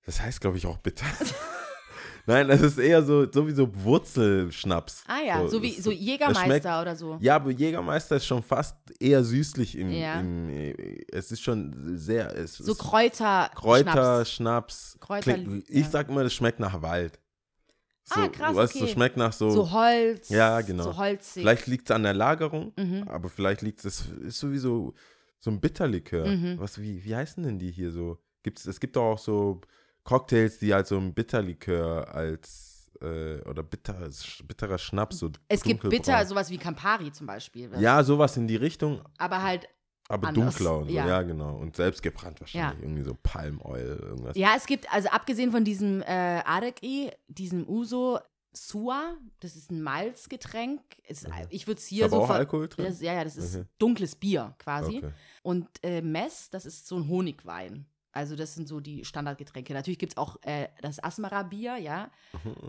[0.06, 1.06] das heißt, glaube ich, auch bitter.
[2.26, 5.04] Nein, das ist eher so, sowieso Wurzelschnaps.
[5.08, 7.18] Ah ja, so, wie das- so Jägermeister schmeckt- oder so.
[7.20, 10.22] Ja, aber Jägermeister ist schon fast eher süßlich im, Ja.
[10.22, 10.50] im
[11.12, 13.52] es ist schon sehr, es So Kräuter.
[13.56, 14.32] Kräuter, Schnaps.
[14.32, 14.98] Schnaps.
[15.02, 15.90] Kräuter- Klingt- ich ja.
[15.90, 17.20] sag mal, das schmeckt nach Wald.
[18.06, 18.92] So, Ah, krass, Weißt du, okay.
[18.94, 20.28] schmeckt nach so, So Holz.
[20.30, 20.84] Ja, genau.
[20.84, 21.42] So holzig.
[21.42, 23.08] vielleicht liegt es an der Lagerung, Mhm.
[23.08, 24.94] aber vielleicht liegt es, ist sowieso
[25.40, 26.26] so ein Bitterlikör.
[26.28, 26.60] Mhm.
[26.60, 28.18] Was, wie, wie heißen denn die hier so?
[28.44, 29.62] Gibt's, es gibt doch auch so
[30.04, 34.10] Cocktails, die halt so ein Bitterlikör als, äh, oder bitter,
[34.46, 37.72] bitterer Schnaps, so Es gibt bitter, sowas wie Campari zum Beispiel.
[37.80, 39.68] Ja, sowas in die Richtung, Aber halt,
[40.10, 40.94] aber Anders, dunkler und so.
[40.94, 41.08] Ja.
[41.08, 41.22] ja.
[41.22, 41.56] genau.
[41.58, 42.80] Und selbstgebrannt wahrscheinlich.
[42.80, 42.84] Ja.
[42.86, 44.36] Irgendwie so Palmoil, irgendwas.
[44.38, 46.06] ja, es gibt, also abgesehen von diesem äh,
[46.46, 48.20] Areki, diesem Uso
[48.56, 50.82] Sua, das ist ein Malzgetränk.
[51.08, 52.86] Ist, Ich würde es hier aber so auch Alkohol drin?
[52.86, 53.68] Das, ja, ja, das ist Mhm.
[53.80, 54.98] dunkles Bier quasi.
[54.98, 55.12] Okay.
[55.42, 57.88] Und äh, Mess, das ist so ein Honigwein.
[58.14, 59.74] Also das sind so die Standardgetränke.
[59.74, 62.12] Natürlich gibt es auch äh, das Asmara-Bier, ja,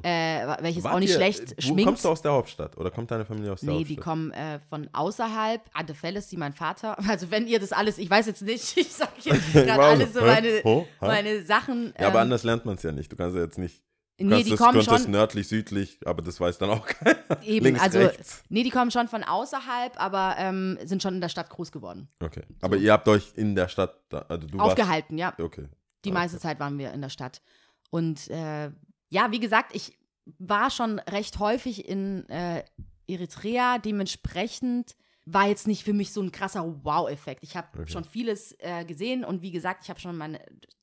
[0.03, 0.85] äh, welches Mhm.
[0.85, 1.85] Wart auch nicht ihr- schlecht Wo schminkt.
[1.85, 2.77] kommst du aus der Hauptstadt?
[2.79, 3.91] Oder kommt deine Familie aus der Nee, Hauptstadt?
[3.99, 5.61] die kommen äh, von außerhalb.
[5.75, 6.97] Ade Felles, die mein Vater.
[7.09, 9.85] Also wenn ihr das alles, ich weiß jetzt nicht, ich sag hier gerade Wow.
[9.91, 11.93] alles so meine, meine Sachen.
[11.99, 13.13] Ja, aber ähm, anders lernt man es ja nicht.
[13.13, 13.83] Du kannst ja jetzt nicht.
[14.17, 17.19] Nee, kannst die kommen könntest schon nördlich, südlich, aber das weiß dann auch keiner.
[17.43, 18.45] eben, Links, also rechts.
[18.49, 22.09] nee, die kommen schon von außerhalb, aber ähm, sind schon in der Stadt groß geworden.
[22.21, 22.43] Okay.
[22.61, 23.97] Aber ihr habt euch in der Stadt,
[24.29, 25.29] also du Aufgehalten, ja.
[25.29, 25.41] warst.
[25.41, 25.69] Okay.
[26.05, 26.43] Die Ah, meiste okay.
[26.49, 27.43] Zeit waren wir in der Stadt.
[27.91, 28.71] Und äh,
[29.09, 29.99] ja, wie gesagt, ich
[30.39, 32.63] war schon recht häufig in äh,
[33.09, 33.79] Eritrea.
[33.79, 34.95] Dementsprechend
[35.27, 37.43] war jetzt nicht für mich so ein krasser Wow-Effekt.
[37.43, 37.91] Ich habe Okay.
[37.91, 40.41] schon vieles äh, gesehen und wie gesagt, ich habe schon meine,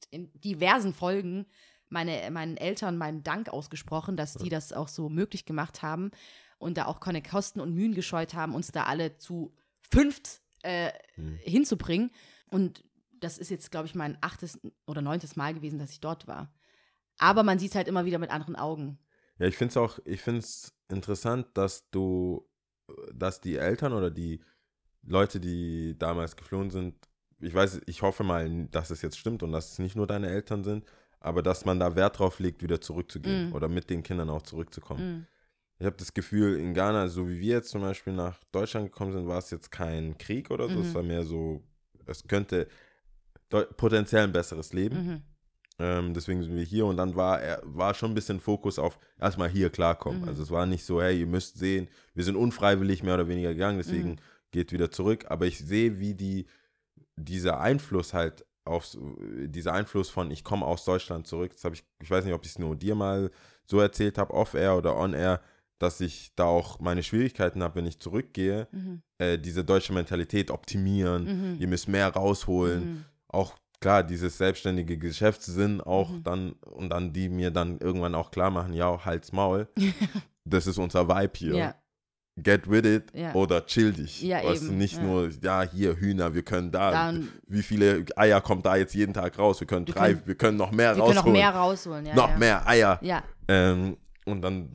[0.10, 1.46] in diversen Folgen
[1.91, 6.12] meine, meinen Eltern meinen Dank ausgesprochen, dass die das auch so möglich gemacht haben
[6.58, 9.54] und da auch keine Kosten und Mühen gescheut haben, uns da alle zu
[9.91, 11.38] fünft äh, Hm.
[11.41, 12.12] hinzubringen.
[12.47, 12.84] Und
[13.19, 16.54] das ist jetzt, glaube ich, mein achtes oder neuntes Mal gewesen, dass ich dort war.
[17.17, 18.97] Aber man sieht es halt immer wieder mit anderen Augen.
[19.38, 22.47] Ja, ich finde es auch, ich finde es interessant, dass du,
[23.13, 24.41] dass die Eltern oder die
[25.04, 26.95] Leute, die damals geflohen sind,
[27.39, 30.30] ich weiß, ich hoffe mal, dass es jetzt stimmt und dass es nicht nur deine
[30.30, 30.86] Eltern sind,
[31.21, 33.53] aber dass man da Wert drauf legt, wieder zurückzugehen Mm.
[33.53, 35.19] oder mit den Kindern auch zurückzukommen.
[35.19, 35.27] Mm.
[35.79, 39.13] Ich habe das Gefühl, in Ghana, so wie wir jetzt zum Beispiel nach Deutschland gekommen
[39.13, 40.75] sind, war es jetzt kein Krieg oder so.
[40.75, 40.86] Mhm.
[40.86, 41.63] Es war mehr so,
[42.05, 42.67] es könnte
[43.77, 44.95] potenziell ein besseres Leben.
[45.05, 45.21] Mhm.
[45.79, 48.99] Ähm, deswegen sind wir hier und dann war er war schon ein bisschen Fokus auf
[49.19, 50.21] erstmal hier klarkommen.
[50.21, 50.27] Mhm.
[50.27, 53.53] Also es war nicht so, hey, ihr müsst sehen, wir sind unfreiwillig mehr oder weniger
[53.53, 54.15] gegangen, deswegen Mhm.
[54.51, 55.25] geht wieder zurück.
[55.29, 56.45] Aber ich sehe, wie die
[57.15, 58.86] dieser Einfluss halt auf
[59.45, 61.52] dieser Einfluss von ich komme aus Deutschland zurück.
[61.54, 63.32] Das habe ich, ich weiß nicht, ob ich es nur dir mal
[63.65, 65.41] so erzählt habe, off air oder on air,
[65.80, 69.02] dass ich da auch meine Schwierigkeiten habe, wenn ich zurückgehe, Mhm.
[69.17, 71.54] äh, diese deutsche Mentalität optimieren.
[71.54, 71.60] Mhm.
[71.60, 73.06] Ihr müsst mehr rausholen Mhm.
[73.30, 76.24] auch klar, dieses selbstständige Geschäftssinn auch Mhm.
[76.24, 79.67] dann und dann die mir dann irgendwann auch klar machen, ja, halt's Maul.
[80.45, 81.56] das ist unser Vibe hier.
[81.56, 81.76] Ja.
[82.43, 83.34] Get with it Ja.
[83.34, 84.21] oder chill dich.
[84.21, 85.04] Ja, weißt du, eben, nicht ja.
[85.04, 86.91] nur, ja, hier Hühner, wir können da.
[86.91, 89.60] Dann, wie viele Eier kommt da jetzt jeden Tag raus?
[89.60, 91.34] Wir können Wir drei, können- wir können noch mehr wir können rausholen.
[91.34, 92.06] noch mehr rausholen.
[92.06, 92.99] Ja, noch mehr Eier.
[93.01, 93.23] Ja.
[93.47, 94.69] Ähm, und dann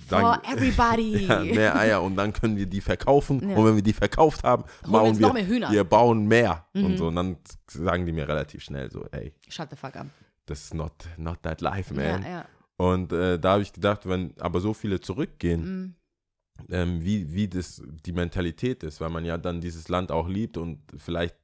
[0.53, 1.27] everybody.
[1.29, 3.49] ja, mehr Eier und dann können wir die verkaufen.
[3.49, 3.57] Ja.
[3.57, 5.71] Und wenn wir die verkauft haben, Holen wir bauen wir, noch mehr Hühner.
[5.71, 6.67] wir bauen mehr.
[6.75, 6.97] Und Mhm.
[6.97, 7.07] so.
[7.09, 7.37] Und dann
[7.69, 10.07] sagen die mir relativ schnell so, ey, Shut the fuck up.
[10.47, 12.23] das ist not, not that life, man.
[12.23, 12.45] Ja, ja.
[12.77, 15.95] Und äh, da habe ich gedacht, wenn aber so viele zurückgehen, Mhm.
[16.71, 20.57] Ähm, wie, wie das die Mentalität ist, weil man ja dann dieses Land auch liebt
[20.57, 21.37] und vielleicht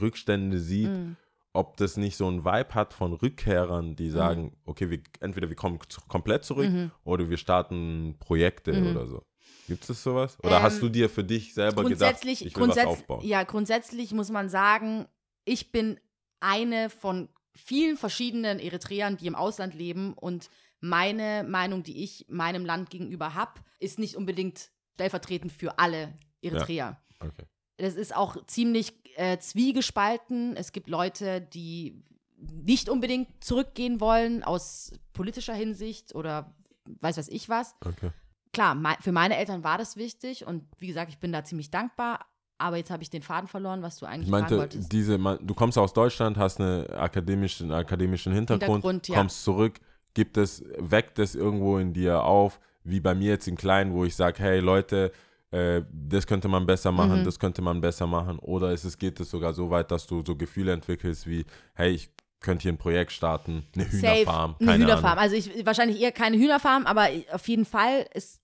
[0.00, 1.16] Rückstände sieht, Mhm.
[1.52, 5.56] ob das nicht so ein Vibe hat von Rückkehrern, die sagen, okay, wir, entweder wir
[5.56, 5.78] kommen
[6.08, 6.90] komplett zurück Mhm.
[7.04, 8.86] oder wir starten Projekte Mhm.
[8.90, 9.22] oder so.
[9.66, 10.38] Gibt es sowas?
[10.42, 13.24] Oder Ähm, hast du dir für dich selber gedacht, ich will was grundsätz- aufbauen?
[13.24, 15.06] Ja, grundsätzlich muss man sagen,
[15.44, 15.98] ich bin
[16.40, 22.64] eine von vielen verschiedenen Eritreern, die im Ausland leben und meine Meinung, die ich meinem
[22.64, 27.00] Land gegenüber habe, ist nicht unbedingt stellvertretend für alle Eritreer.
[27.20, 27.44] Okay.
[27.76, 30.56] Das ist auch ziemlich äh, zwiegespalten.
[30.56, 32.02] Es gibt Leute, die
[32.36, 36.54] nicht unbedingt zurückgehen wollen aus politischer Hinsicht oder
[37.00, 38.10] weiß was ich was okay.
[38.52, 41.70] klar, mei- für meine Eltern war das wichtig und wie gesagt, ich bin da ziemlich
[41.70, 42.26] dankbar.
[42.58, 44.92] Aber jetzt habe ich den Faden verloren, was du eigentlich Ich meinte, wolltest.
[44.92, 49.16] diese, man- du kommst aus Deutschland, hast eine akademische, einen akademischen Hintergrund, Hintergrund, ja.
[49.18, 49.80] kommst zurück,
[50.14, 54.04] gibt es, weckt es irgendwo in dir auf, wie bei mir jetzt in Kleinen, wo
[54.04, 55.12] ich sage, hey Leute,
[55.50, 57.24] äh, das könnte man besser machen, Mhm.
[57.24, 58.38] das könnte man besser machen.
[58.38, 61.44] Oder ist es, geht es sogar so weit, dass du so Gefühle entwickelst wie,
[61.74, 65.18] hey, ich könnte hier ein Projekt starten, eine Hühnerfarm, Safe, eine keine Hühnerfarm.
[65.18, 65.22] Ahnung.
[65.22, 68.40] Also ich wahrscheinlich eher keine Hühnerfarm, aber auf jeden Fall ist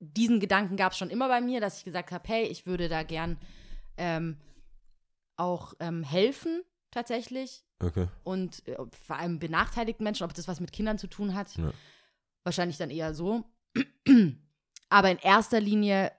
[0.00, 2.88] diesen Gedanken gab es schon immer bei mir, dass ich gesagt habe, hey, ich würde
[2.88, 3.38] da gern
[3.96, 4.36] ähm,
[5.36, 8.08] auch ähm, helfen tatsächlich Okay.
[8.24, 11.72] und äh, vor allem benachteiligten Menschen, ob das was mit Kindern zu tun hat, Ja.
[12.44, 13.44] wahrscheinlich dann eher so.
[14.88, 16.12] Aber in erster Linie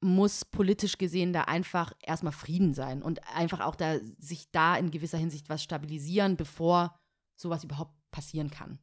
[0.00, 4.90] muss politisch gesehen da einfach erstmal Frieden sein und einfach auch da sich da in
[4.90, 6.98] gewisser Hinsicht was stabilisieren, bevor
[7.36, 8.78] sowas überhaupt passieren kann.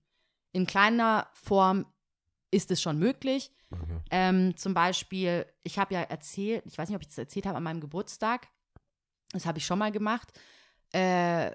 [0.51, 1.85] In kleiner Form
[2.51, 3.51] ist es schon möglich.
[3.71, 3.99] okay.
[4.11, 7.57] Ähm, zum Beispiel, ich habe ja erzählt, ich weiß nicht, ob ich das erzählt habe
[7.57, 8.47] an meinem Geburtstag.
[9.31, 10.31] Das habe ich schon mal gemacht.
[10.91, 11.51] Äh,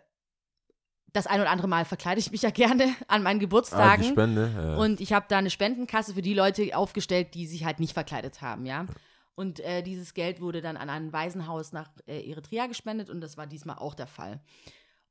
[1.12, 4.04] das ein oder andere Mal verkleide ich mich ja gerne an meinen Ah, die Geburtstagen.
[4.04, 4.50] Spende.
[4.54, 4.76] Ja.
[4.76, 8.42] Und ich habe da eine Spendenkasse für die Leute aufgestellt, die sich halt nicht verkleidet
[8.42, 8.86] haben, ja.
[9.34, 13.36] Und äh, dieses Geld wurde dann an ein Waisenhaus nach äh, Eritrea gespendet und das
[13.36, 14.40] war diesmal auch der Fall.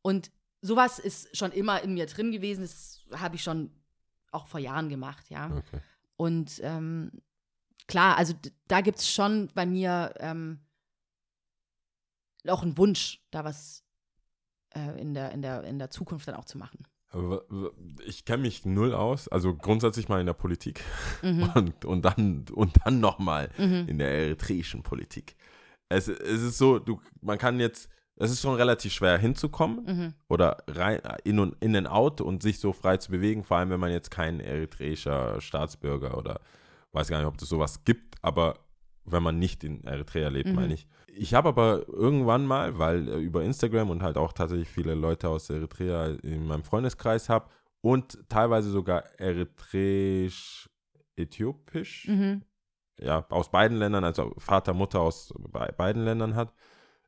[0.01, 3.71] Und sowas ist schon immer in mir drin gewesen, das habe ich schon
[4.31, 5.47] auch vor Jahren gemacht, ja.
[5.47, 5.81] okay.
[6.15, 7.11] Und ähm,
[7.87, 8.33] klar, also
[8.67, 10.59] da gibt es schon bei mir ähm,
[12.47, 13.83] auch einen Wunsch, da was
[14.75, 16.85] äh, in, der, in, der, in der Zukunft dann auch zu machen.
[18.05, 20.81] Ich kenne mich null aus, also grundsätzlich mal in der Politik
[21.23, 21.43] Mhm.
[21.55, 23.85] und, und dann, und dann nochmal Mhm.
[23.87, 25.35] in der eritreischen Politik.
[25.89, 30.13] Es, es ist so, du, man kann jetzt, es ist schon relativ schwer hinzukommen Mhm.
[30.27, 33.71] oder rein in und in and out und sich so frei zu bewegen, vor allem
[33.71, 36.41] wenn man jetzt kein eritreischer Staatsbürger oder
[36.91, 38.59] weiß gar nicht, ob es sowas gibt, aber
[39.11, 40.55] wenn man nicht in Eritrea lebt, Mhm.
[40.55, 40.87] meine ich.
[41.07, 45.29] Ich habe aber irgendwann mal, weil äh, über Instagram und halt auch tatsächlich viele Leute
[45.29, 47.49] aus Eritrea in meinem Freundeskreis habe
[47.81, 52.43] und teilweise sogar eritreisch-äthiopisch, Mhm.
[52.99, 56.53] ja, aus beiden Ländern, also Vater, Mutter aus be beiden Ländern hat,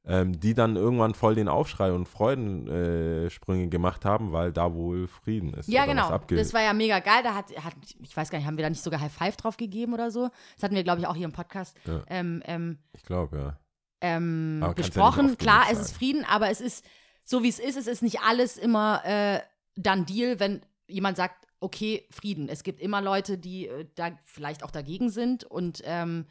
[0.06, 4.74] ähm, die dann irgendwann voll den Aufschrei und Freudensprünge äh, Sprünge gemacht haben, weil da
[4.74, 5.70] wohl Frieden ist.
[5.70, 6.18] Ja, genau.
[6.30, 7.22] Das war ja mega geil.
[7.24, 9.58] Da hat, hat, ich weiß gar nicht, haben wir da nicht sogar High Five drauf
[9.58, 10.30] gegeben oder so?
[10.56, 12.04] Das hatten wir, glaube ich, auch hier im Podcast Ja.
[12.08, 13.60] ähm, ähm, ich glaube, ja.
[14.02, 15.96] ähm, kannst ja Klar, es ist.
[15.96, 16.84] Frieden, aber es ist
[17.24, 17.78] so, wie es ist.
[17.78, 19.40] Es ist nicht alles immer äh,
[19.76, 22.50] dann Deal, wenn jemand sagt, okay, Frieden.
[22.50, 26.26] Es gibt immer Leute, die äh, da vielleicht auch dagegen sind und ähm,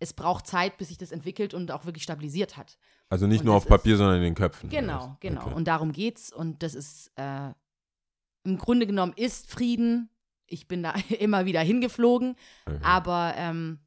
[0.00, 2.78] es braucht Zeit, bis sich das entwickelt und auch wirklich stabilisiert hat.
[3.08, 4.70] Also nicht Und nur auf Papier, sondern in den Köpfen.
[4.70, 5.42] Genau, genau.
[5.46, 5.54] Okay.
[5.54, 6.32] Und darum geht's.
[6.32, 7.50] Und das ist äh,
[8.44, 10.08] im Grunde genommen ist Frieden.
[10.46, 12.34] Ich bin da immer wieder hingeflogen,
[12.66, 12.78] Okay.
[12.82, 13.78] aber ähm,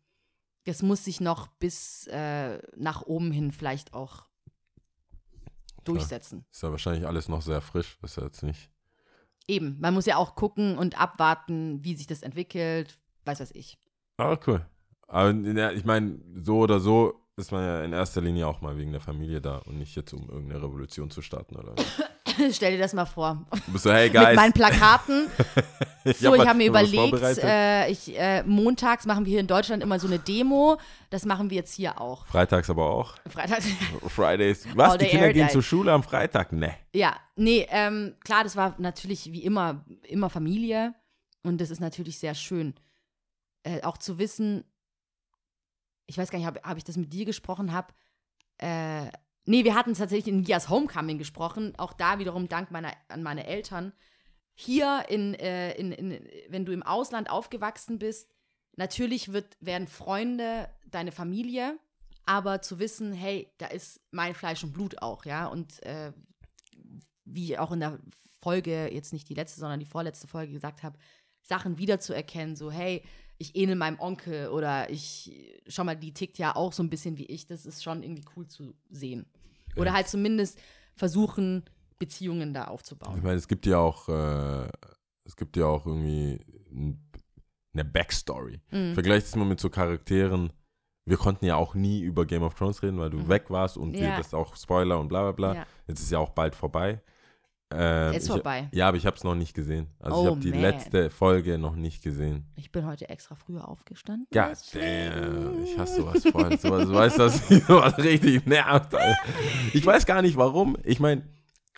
[0.65, 4.28] das muss sich noch bis äh, nach oben hin vielleicht auch
[5.84, 6.45] durchsetzen.
[6.52, 7.97] Ist ja wahrscheinlich alles noch sehr frisch.
[8.02, 8.69] Ist ja jetzt nicht.
[9.47, 13.78] Eben, man muss ja auch gucken und abwarten, wie sich das entwickelt, weiß was ich.
[14.17, 14.65] Ah, cool.
[15.13, 18.78] Aber ja, ich meine, so oder so ist man ja in erster Linie auch mal
[18.78, 21.76] wegen der Familie da und nicht jetzt, um irgendeine Revolution zu starten oder.
[22.52, 23.45] Stell dir das mal vor.
[23.67, 24.36] Du bist so, hey Mit guys.
[24.36, 25.28] meinen Plakaten.
[26.06, 29.47] So, hab ich was- habe mir überlegt, äh, ich, äh, montags machen wir hier in
[29.47, 30.78] Deutschland immer so eine Demo.
[31.10, 32.26] Das machen wir jetzt hier auch.
[32.26, 33.15] Freitags aber auch.
[33.30, 33.63] Freitag.
[34.10, 34.67] Fridays.
[34.76, 34.91] Was?
[34.91, 36.52] All Die Kinder gehen zur Schule am Freitag?
[36.52, 36.73] Ne.
[36.93, 40.93] Ja, nee, ähm, klar, das war natürlich wie immer, immer Familie.
[41.41, 42.73] Und das ist natürlich sehr schön.
[43.63, 44.65] Äh, auch zu wissen,
[46.06, 47.94] ich weiß gar nicht, habe hab ich das mit dir gesprochen, habe,
[48.58, 49.10] äh,
[49.46, 53.46] nee, wir hatten tatsächlich in Nias Homecoming gesprochen, auch da wiederum Dank meiner, an meine
[53.46, 53.94] Eltern.
[54.56, 58.34] Hier, in, äh, in, in, wenn du im Ausland aufgewachsen bist,
[58.76, 61.78] natürlich wird, werden Freunde deine Familie,
[62.26, 66.13] aber zu wissen, hey, da ist mein Fleisch und Blut auch, ja, und äh,
[67.26, 68.00] wie auch in der
[68.42, 70.98] Folge, jetzt nicht die letzte, sondern die vorletzte Folge gesagt habe,
[71.42, 73.04] Sachen wiederzuerkennen, so, hey,
[73.44, 75.32] ich ähnel meinem Onkel oder ich,
[75.68, 78.24] schau mal, die tickt ja auch so ein bisschen wie ich, das ist schon irgendwie
[78.36, 79.26] cool zu sehen.
[79.76, 79.94] Oder Ja.
[79.94, 80.60] halt zumindest
[80.96, 81.64] versuchen,
[82.00, 83.18] Beziehungen da aufzubauen.
[83.18, 84.70] Ich meine, es gibt ja auch, äh,
[85.26, 86.40] es gibt ja auch irgendwie
[87.74, 88.62] eine Backstory.
[88.72, 88.94] Mhm.
[88.94, 90.52] Vergleich das mal mit so Charakteren.
[91.06, 93.28] Wir konnten ja auch nie über Game of Thrones reden, weil du Mhm.
[93.30, 94.18] weg warst und wir Ja.
[94.18, 95.56] das auch Spoiler und bla bla bla.
[95.56, 95.68] Ja.
[95.88, 97.02] Jetzt ist ja auch bald vorbei.
[97.76, 98.68] Ähm, Ist ich, vorbei.
[98.72, 99.88] Ja, aber ich habe es noch nicht gesehen.
[100.00, 100.62] Also ich Oh, habe die man.
[100.62, 102.46] letzte Folge noch nicht gesehen.
[102.56, 104.28] Ich bin heute extra früher aufgestanden.
[104.34, 105.12] Deswegen.
[105.12, 106.58] damn, ich hasse sowas voll.
[106.58, 108.94] Sowas, du weißt, dass mich sowas richtig nervt.
[108.96, 109.16] Alter.
[109.74, 110.78] Ich weiß gar nicht warum.
[110.84, 111.24] Ich meine,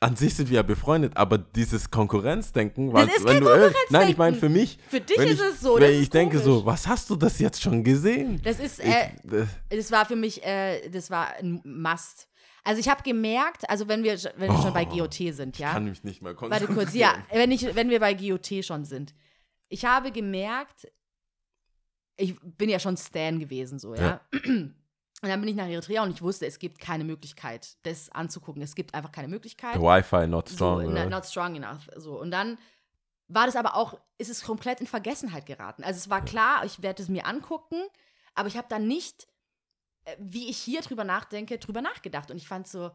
[0.02, 3.74] an sich sind wir ja befreundet, aber dieses Konkurrenzdenken, was, ist wenn kein du irg-
[3.90, 4.78] Nein, ich meine für mich.
[4.90, 7.10] Für dich wenn ist ich, es so, Wenn das ich ist denke so, was hast
[7.10, 8.42] du das jetzt schon gesehen?
[8.44, 12.28] Das ist, Ich, äh, das, das war für mich, äh, das war ein Must.
[12.66, 15.72] Also ich habe gemerkt, also wenn wir, wenn wir schon bei Oh, GOT sind, ja.
[15.72, 16.76] kann mich nicht mal Warte konzentrieren.
[16.76, 19.14] kurz, ja, wenn, ich, wenn wir bei GOT schon sind.
[19.70, 20.88] Ich habe gemerkt,
[22.18, 24.20] ich bin ja schon Stan gewesen, so, ja.
[25.22, 28.62] Und dann bin ich nach Eritrea und ich wusste, es gibt keine Möglichkeit, das anzugucken.
[28.62, 29.74] Es gibt einfach keine Möglichkeit.
[29.76, 30.82] The Wi-Fi not strong.
[30.82, 31.10] so, oder?
[31.10, 31.90] not, strong enough.
[31.96, 32.20] So.
[32.20, 32.60] Und dann
[33.28, 35.84] war das aber auch, ist es komplett in Vergessenheit geraten.
[35.84, 37.82] Also es war klar, ich werde es mir angucken,
[38.36, 39.28] aber ich habe dann nicht,
[40.20, 42.32] wie ich hier drüber nachdenke, drüber nachgedacht.
[42.32, 42.92] Und ich fand so,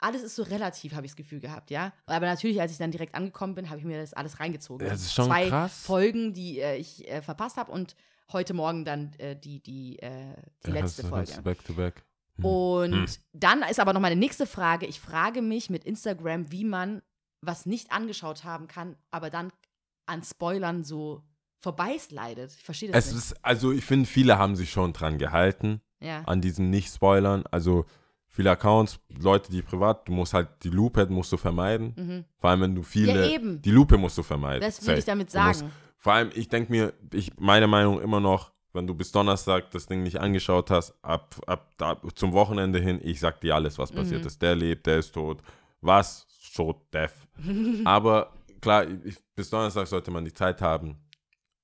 [0.00, 1.92] alles ist so relativ, habe ich das Gefühl gehabt, ja.
[2.06, 4.86] Aber natürlich, als ich dann direkt angekommen bin, habe ich mir das alles reingezogen.
[4.86, 5.84] Das ist schon Zwei krass.
[5.84, 7.96] Folgen, die äh, ich äh, verpasst habe und
[8.32, 10.34] heute Morgen dann äh, die, die, äh,
[10.66, 11.32] die letzte hast Folge.
[11.32, 12.04] hast Back to back.
[12.36, 12.44] Hm.
[12.44, 13.06] Und Hm.
[13.32, 14.86] dann ist aber noch meine nächste Frage.
[14.86, 17.02] Ich frage mich mit Instagram, wie man
[17.40, 19.50] was nicht angeschaut haben kann, aber dann
[20.06, 21.22] an Spoilern so
[21.60, 22.52] vorbeislidet.
[22.56, 23.24] Ich verstehe das Es nicht.
[23.24, 25.80] ist, also ich finde, viele haben sich schon dran gehalten.
[26.00, 26.22] ja.
[26.26, 27.44] an diesen Nicht-Spoilern.
[27.50, 27.86] Also
[28.28, 31.94] viele Accounts, Leute, die privat, du musst halt die Lupe musst du vermeiden.
[31.96, 32.24] Mhm.
[32.38, 33.24] Vor allem, wenn du viele.
[33.26, 33.62] Ja, eben.
[33.62, 34.60] Die Lupe musst du vermeiden.
[34.60, 34.98] Das will Safe.
[34.98, 35.72] ich damit Du musst- sagen.
[35.96, 39.86] vor allem, ich denke mir, ich, meine Meinung immer noch, wenn du bis Donnerstag das
[39.86, 43.90] Ding nicht angeschaut hast, ab, ab, ab zum Wochenende hin, ich sag dir alles, was
[43.90, 44.26] passiert Mhm.
[44.26, 44.42] ist.
[44.42, 45.40] Der lebt, der ist tot.
[45.80, 46.26] Was?
[46.54, 47.12] Tot, Death.
[47.84, 50.98] Aber klar, ich, bis Donnerstag sollte man die Zeit haben.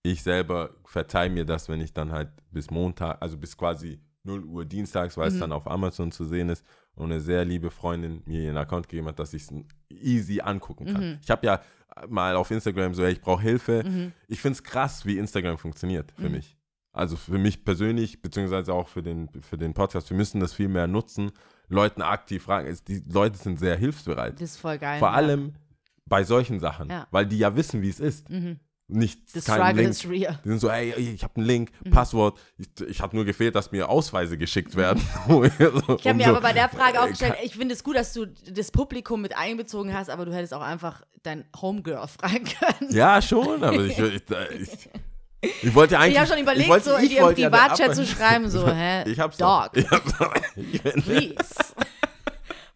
[0.03, 4.45] Ich selber verteile mir das, wenn ich dann halt bis Montag, also bis quasi 0
[4.45, 5.41] Uhr dienstags, weil es Mhm.
[5.41, 9.09] dann auf Amazon zu sehen ist und eine sehr liebe Freundin mir ihren Account gegeben
[9.09, 9.53] hat, dass ich es
[9.91, 11.11] easy angucken kann.
[11.13, 11.19] Mhm.
[11.23, 11.61] Ich habe ja
[12.09, 13.83] mal auf Instagram so, hey, ich brauche Hilfe.
[13.85, 14.13] Mhm.
[14.29, 16.33] Ich finde es krass, wie Instagram funktioniert für Mhm.
[16.33, 16.57] mich.
[16.93, 20.11] Also für mich persönlich, beziehungsweise auch für den, für den Podcast.
[20.11, 21.33] Wir müssen das viel mehr nutzen,
[21.69, 22.67] Leuten aktiv fragen.
[22.69, 24.35] Es, die Leute sind sehr hilfsbereit.
[24.35, 24.99] Das ist voll geil.
[24.99, 25.15] Vor ja.
[25.15, 25.55] allem
[26.07, 27.07] bei solchen Sachen, Ja.
[27.11, 28.29] weil die ja wissen, wie es ist.
[28.93, 28.99] Mhm.
[28.99, 29.89] Nicht The struggle Link.
[29.91, 30.39] is real.
[30.45, 31.91] Die sind so, ey, ich habe einen Link, Mhm.
[31.91, 32.39] Passwort.
[32.59, 35.03] Ich, ich habe nur gefehlt, dass mir Ausweise geschickt werden.
[35.29, 37.97] Um Ich habe mir so, aber bei der Frage auch gestellt, ich finde es gut,
[37.97, 42.45] dass du das Publikum mit einbezogen hast, aber du hättest auch einfach dein Homegirl fragen
[42.45, 42.93] können.
[42.93, 44.23] Ja, schon, aber ich, ich,
[45.41, 46.13] ich, ich wollte ja eigentlich.
[46.15, 48.67] Ich habe schon überlegt, wollte- so in ich ihrem ja Privatchat Abwe- zu schreiben, so,
[48.69, 49.09] hä?
[49.11, 49.37] Ich hab's.
[49.37, 50.35] Dog, hab's doch.
[50.57, 51.37] Ich bin, please.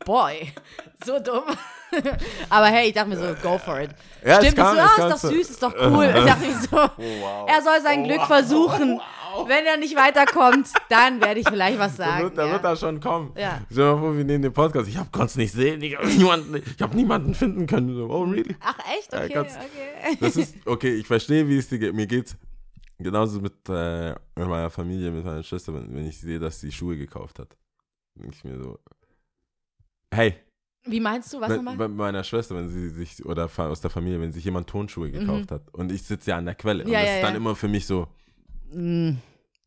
[0.06, 0.52] Boy.
[1.04, 1.44] So dumm.
[2.48, 3.90] Aber hey, ich dachte mir so, go for it.
[4.24, 6.06] Ja, Stimmt, ich so, ah, ist doch so- süß, ist doch cool.
[6.06, 7.46] Und dachte ich so, wow.
[7.48, 8.98] er soll sein Glück versuchen.
[9.46, 12.22] Wenn er nicht weiterkommt, dann werde ich vielleicht was Da sagen.
[12.24, 12.52] wird, da ja.
[12.52, 13.32] wird er schon kommen.
[13.36, 13.60] Ja.
[13.70, 14.88] Stell dir mal vor, wir nehmen den Podcast.
[14.88, 15.82] Ich konnte es nicht sehen.
[15.82, 17.94] Ich habe niemanden, ich hab niemanden finden können.
[17.94, 18.56] So, oh, really?
[18.60, 19.12] Ach echt?
[19.12, 20.16] Ja, Okay, ganz- okay.
[20.18, 21.94] Das ist, okay, ich verstehe, wie es dir geht.
[21.94, 22.36] Mir geht's
[22.98, 26.72] Genauso mit, äh, mit meiner Familie, mit meiner Schwester, wenn, wenn ich sehe, dass sie
[26.72, 27.54] Schuhe gekauft hat.
[28.14, 28.78] Denke ich mir so,
[30.12, 30.34] hey,
[30.84, 31.76] Wie meinst du, was Bei, nochmal?
[31.76, 35.50] bei meiner Schwester, wenn sie sich, oder aus der Familie, wenn sich jemand Tonschuhe gekauft
[35.50, 36.84] hat und ich sitze ja an der Quelle.
[36.84, 36.92] und Mhm.
[36.94, 37.36] Ja, das ja, ist dann ja.
[37.38, 38.06] immer für mich so,
[38.72, 39.12] Mm,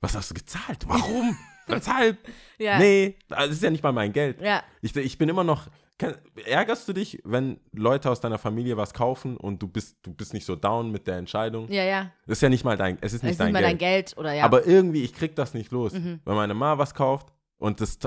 [0.01, 0.85] was hast du gezahlt?
[0.87, 1.35] Warum?
[1.67, 2.17] Weshalb?
[2.57, 2.77] ja.
[2.79, 4.41] Nee, das ist ja nicht mal mein Geld.
[4.41, 4.61] Ja.
[4.81, 5.67] Ich, ich bin immer noch.
[5.97, 10.13] Kann, ärgerst du dich, wenn Leute aus deiner Familie was kaufen und du bist, du
[10.13, 11.69] bist nicht so down mit der Entscheidung?
[11.69, 12.11] Ja, ja.
[12.25, 13.71] Das ist ja nicht mal dein, es ist Es nicht ist dein nicht mal Geld.
[13.71, 14.41] dein Geld oder ja.
[14.43, 14.45] Mhm.
[14.45, 15.93] Aber irgendwie, ich krieg das nicht los.
[15.93, 17.99] Wenn meine Ma was kauft und das,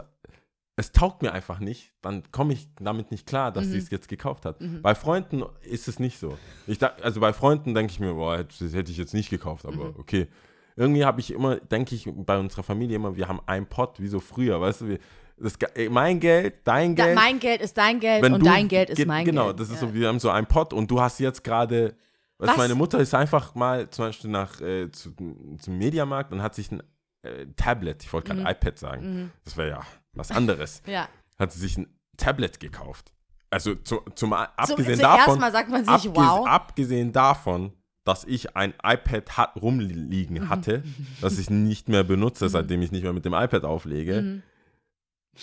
[0.76, 3.54] es taugt mir einfach nicht, dann komme ich damit nicht klar, Mhm.
[3.54, 4.56] dass sie es jetzt gekauft hat.
[4.82, 6.38] Bei Freunden ist es nicht so.
[6.66, 9.66] Ich, da- also bei Freunden denke ich mir, boah, das hätte ich jetzt nicht gekauft,
[9.66, 9.94] aber Mhm.
[9.98, 10.28] okay.
[10.74, 14.08] Irgendwie habe ich immer, denke ich bei unserer Familie immer, wir haben einen Pot, wie
[14.08, 14.98] so früher, weißt du, wir,
[15.36, 17.16] das, äh, mein Geld, dein da, Geld.
[17.16, 19.60] mein Geld ist dein Geld wenn und du- dein Geld ist mein genau, Geld.
[19.60, 19.88] das ist ja.
[19.88, 21.94] so, wir haben so einen Pot und du hast jetzt gerade,
[22.38, 22.56] Was?
[22.56, 25.12] meine Mutter ist einfach mal zum Beispiel nach äh, zu,
[25.58, 26.82] zum Mediamarkt und hat sich ein
[27.22, 28.38] äh, Tablet, ich wollte Mhm.
[28.44, 29.80] gerade iPad sagen, das wäre ja
[30.12, 31.08] was anderes, Ja.
[31.38, 33.12] hat sie sich ein Tablet gekauft.
[33.50, 36.46] Also zu, zum abgesehen zuerst davon, mal sagt man sich, abges wow.
[36.46, 37.72] abgesehen davon,
[38.04, 39.60] dass ich ein iPad hat, Mhm.
[39.62, 40.82] rumliegen hatte,
[41.20, 44.42] das ich nicht mehr benutze, seitdem ich nicht mehr mit dem iPad auflege,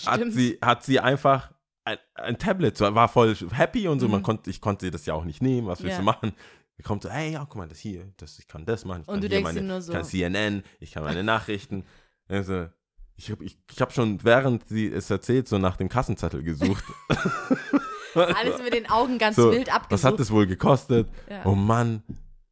[0.05, 0.33] hat Stimmt.
[0.33, 1.51] sie, hat sie einfach
[1.85, 5.23] ein, ein Tablet, war voll happy und so, man konnte, ich konnte das ja auch
[5.25, 6.05] nicht nehmen, was willst Mhm.
[6.07, 6.13] Ja.
[6.13, 6.33] du machen?
[6.79, 9.07] Die kommt so, hey, ja, guck mal, das hier, das, ich kann das machen, ich
[9.09, 11.83] Und kann du denkst meine, dir nur so- ich kann CNN, ich kann meine Nachrichten.
[12.27, 12.67] Also,
[13.17, 16.85] ich habe ich, ich hab schon, während sie es erzählt, so nach dem Kassenzettel gesucht.
[18.15, 20.03] Alles mit den Augen ganz so, wild was abgesucht.
[20.05, 21.09] hat das wohl gekostet?
[21.29, 21.45] Ja.
[21.45, 22.01] Oh Mann,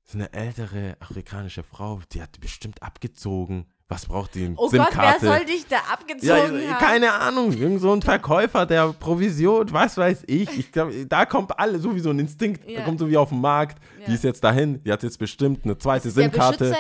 [0.06, 3.66] ist eine ältere afrikanische Frau, die hat bestimmt abgezogen.
[3.90, 4.52] Was braucht die?
[4.58, 5.26] oh Gott, wer SIM-Karte?
[5.26, 6.78] soll dich da Ja, abgezogen haben?
[6.78, 10.60] keine Ahnung, irgend so ein Verkäufer der Provision, was weiß ich.
[10.60, 12.80] Ich glaub, da kommt alle sowieso ein Instinkt, Ja.
[12.80, 13.78] da kommt so wie auf den Markt.
[14.06, 14.16] Die Ja.
[14.16, 16.76] ist jetzt dahin, die hat jetzt bestimmt eine zweite SIM-Karte.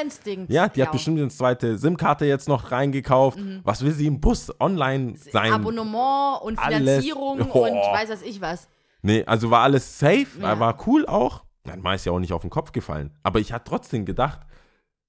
[0.50, 0.91] Ja, die hat Ja.
[0.91, 3.38] bestimmt eine zweite SIM-Karte jetzt noch reingekauft.
[3.39, 3.62] Mhm.
[3.63, 5.54] Was will sie im Bus online sein?
[5.54, 6.60] Abonnement und.
[6.60, 7.63] Finanzierung Oh.
[7.67, 8.67] und weiß was ich was.
[9.02, 10.60] Nee, also war alles safe, Ja.
[10.60, 11.46] war cool auch.
[11.63, 13.12] Dann war es ja auch nicht auf den Kopf gefallen.
[13.24, 14.41] Aber ich hatte trotzdem gedacht,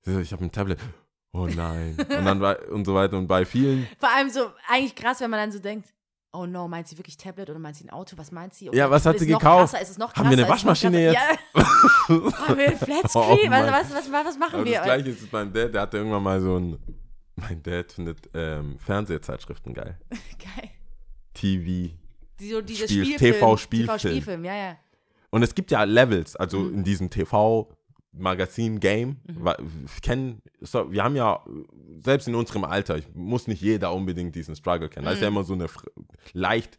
[0.07, 0.79] ich habe ein Tablet.
[1.33, 1.97] Oh nein.
[1.99, 3.17] und dann war und so weiter.
[3.19, 5.89] Und bei vielen, Vor allem so, eigentlich krass, wenn man dann so denkt,
[6.33, 8.17] oh no, meint sie wirklich Tablet oder meint sie ein Auto?
[8.17, 8.71] Was meint sie?
[8.73, 9.73] Ja, was hat sie gekauft?
[9.73, 9.81] Krasser?
[9.83, 11.39] Ist es noch Haben wir eine Waschmaschine krasser?
[11.55, 12.47] Ja.
[12.49, 13.49] Haben wir ein Flatscreen?
[13.49, 14.77] Oh was, was, was, was machen aber wir?
[14.79, 16.79] das gleiche ist es beim Dad, der hatte irgendwann mal so ein,
[17.37, 19.99] mein Dad findet ähm, Fernsehzeitschriften geil.
[20.11, 20.71] Geil.
[21.35, 21.95] TV.
[22.41, 23.99] Die, so diese Spiel- Spielfilm, TV-Spielfilm.
[23.99, 24.77] TV-Spielfilm, ja, ja.
[25.31, 26.75] Und es gibt ja Levels, also Mhm.
[26.75, 27.11] in diesem
[28.19, 29.09] TV-Magazin-Game.
[29.27, 29.45] Mhm.
[29.45, 29.57] Wa-
[29.95, 31.43] Ich kenn, so, wir haben ja,
[32.01, 35.05] selbst in unserem Alter, ich muss nicht jeder unbedingt diesen Struggle kennen.
[35.05, 35.17] Da Mhm.
[35.17, 35.67] ist ja immer so eine
[36.33, 36.79] leicht,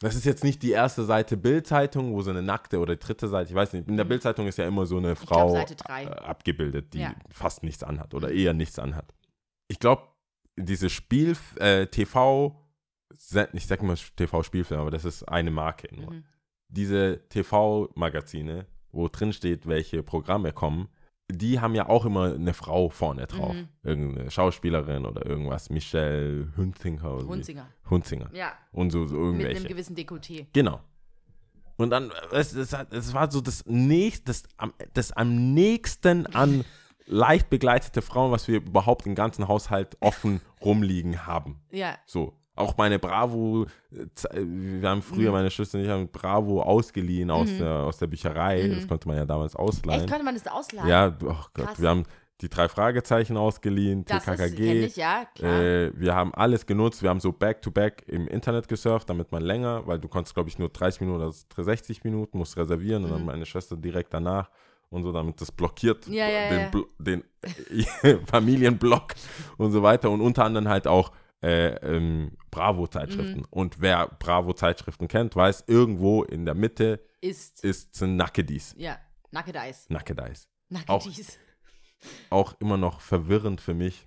[0.00, 3.50] das ist jetzt nicht die erste Seite Bild-Zeitung, wo so eine nackte oder dritte Seite,
[3.50, 6.04] ich weiß nicht, in der Bild-Zeitung ist ja immer so eine glaub, Frau Seite drei.
[6.04, 7.14] äh, abgebildet, die Ja.
[7.30, 9.14] fast nichts anhat oder eher nichts anhat.
[9.68, 10.02] Ich glaube,
[10.58, 12.62] diese Spiel, äh, TV,
[13.52, 16.12] ich sag mal TV-Spielfilm, aber das ist eine Marke nur.
[16.12, 16.24] Mhm.
[16.68, 20.88] Diese TV-Magazine, wo drin steht, welche Programme kommen,
[21.28, 23.54] die haben ja auch immer eine Frau vorne drauf.
[23.54, 23.68] Mhm.
[23.82, 25.70] Irgendeine Schauspielerin oder irgendwas.
[25.70, 27.26] Michelle Hunzinger.
[27.26, 27.66] Hunzinger.
[27.90, 28.30] Hunzinger.
[28.32, 29.68] Ja, Und so, so mit einem irgendwelche.
[29.68, 30.46] gewissen Dekolleté.
[30.52, 30.80] Genau.
[31.76, 34.44] Und dann, es, es, es war so das, nächst, das,
[34.94, 36.64] das am nächsten an
[37.06, 41.60] leicht begleitete Frauen, was wir überhaupt im ganzen Haushalt offen rumliegen haben.
[41.70, 41.98] Ja.
[42.06, 42.34] So.
[42.56, 44.06] Auch meine Bravo, äh,
[44.42, 45.32] wir haben früher, Mhm.
[45.36, 48.66] meine Schwester und ich haben Bravo ausgeliehen aus, der, aus der Bücherei.
[48.68, 49.60] Das konnte man ja damals Mhm.
[49.60, 50.08] Echt, ausleihen.
[50.08, 50.88] konnte man das da ausleihen?
[50.88, 51.80] Ja, oh Gott, Krass.
[51.80, 52.04] wir haben
[52.42, 54.84] die drei Fragezeichen ausgeliehen, das ist, TKKG.
[54.84, 55.58] ich, ja, klar.
[55.58, 57.02] Äh, wir haben alles genutzt.
[57.02, 60.58] Wir haben so Back-to-Back im Internet gesurft, damit man länger, weil du konntest, glaube ich,
[60.58, 61.32] nur 30 Minuten oder
[61.64, 63.26] 60 Minuten, musst reservieren und dann Mhm.
[63.26, 64.50] meine Schwester direkt danach
[64.90, 67.24] und so, damit das blockiert Ja, ja, den, den
[68.26, 69.14] Familienblock
[69.56, 71.12] und so weiter und unter anderem halt auch
[71.46, 73.40] äh, ähm, Bravo-Zeitschriften.
[73.40, 73.46] Mhm.
[73.50, 78.74] Und wer Bravo-Zeitschriften kennt, weiß, irgendwo in der Mitte ist, ist sind Nackedis.
[78.76, 78.98] ja,
[79.30, 79.86] Naked Eyes.
[79.88, 80.48] Nackedeis.
[80.68, 81.38] Naked Auch- Eyes.
[82.30, 84.06] auch immer noch verwirrend für mich.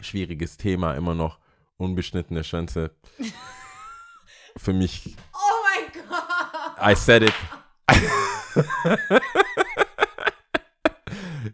[0.00, 1.38] Schwieriges Thema, immer noch
[1.78, 2.94] unbeschnittene Schwänze.
[4.56, 6.92] für mich, Oh mein Gott!
[6.92, 7.34] I said it.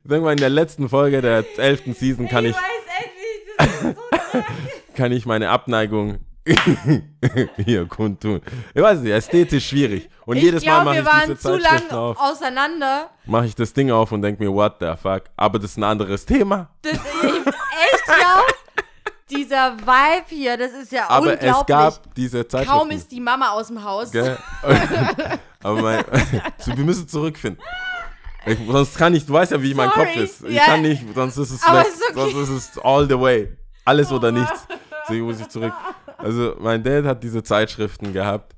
[0.05, 1.97] Irgendwann in der letzten Folge der 11.
[1.97, 2.63] Season kann ich, weiß
[3.05, 3.93] endlich, das ist so.
[4.95, 6.19] Kann ich meine Abneigung
[7.65, 8.41] hier kundtun.
[8.75, 10.09] Ich weiß nicht, ästhetisch schwierig.
[10.27, 13.11] Und Ich jedes Mal glaube, mache ich diese zu Zeitschriften lang auf, auseinander.
[13.27, 15.25] mache ich das Ding auf und denke mir, what the fuck.
[15.37, 16.69] Aber das ist ein anderes Thema.
[16.83, 18.43] Das ist echt, ja.
[19.31, 21.53] Dieser Vibe hier, das ist ja Aber unglaublich.
[21.61, 22.79] es gab diese Zeitschriften.
[22.79, 24.11] Kaum ist die Mama aus dem Haus.
[25.63, 26.05] Aber mein,
[26.59, 27.63] so, wir müssen zurückfinden.
[28.45, 30.07] Ich, sonst kann ich, du weißt ja, wie mein Sorry.
[30.07, 30.45] Kopf ist.
[30.45, 30.65] Ich Ja.
[30.65, 31.87] kann nicht, sonst ist es Aber weg.
[32.11, 32.33] okay.
[32.35, 33.57] Sonst ist es all the way.
[33.85, 34.67] Alles oder nichts.
[35.03, 35.73] Deswegen muss ich zurück.
[36.19, 38.55] Also, mein Dad hat diese Zeitschriften gehabt.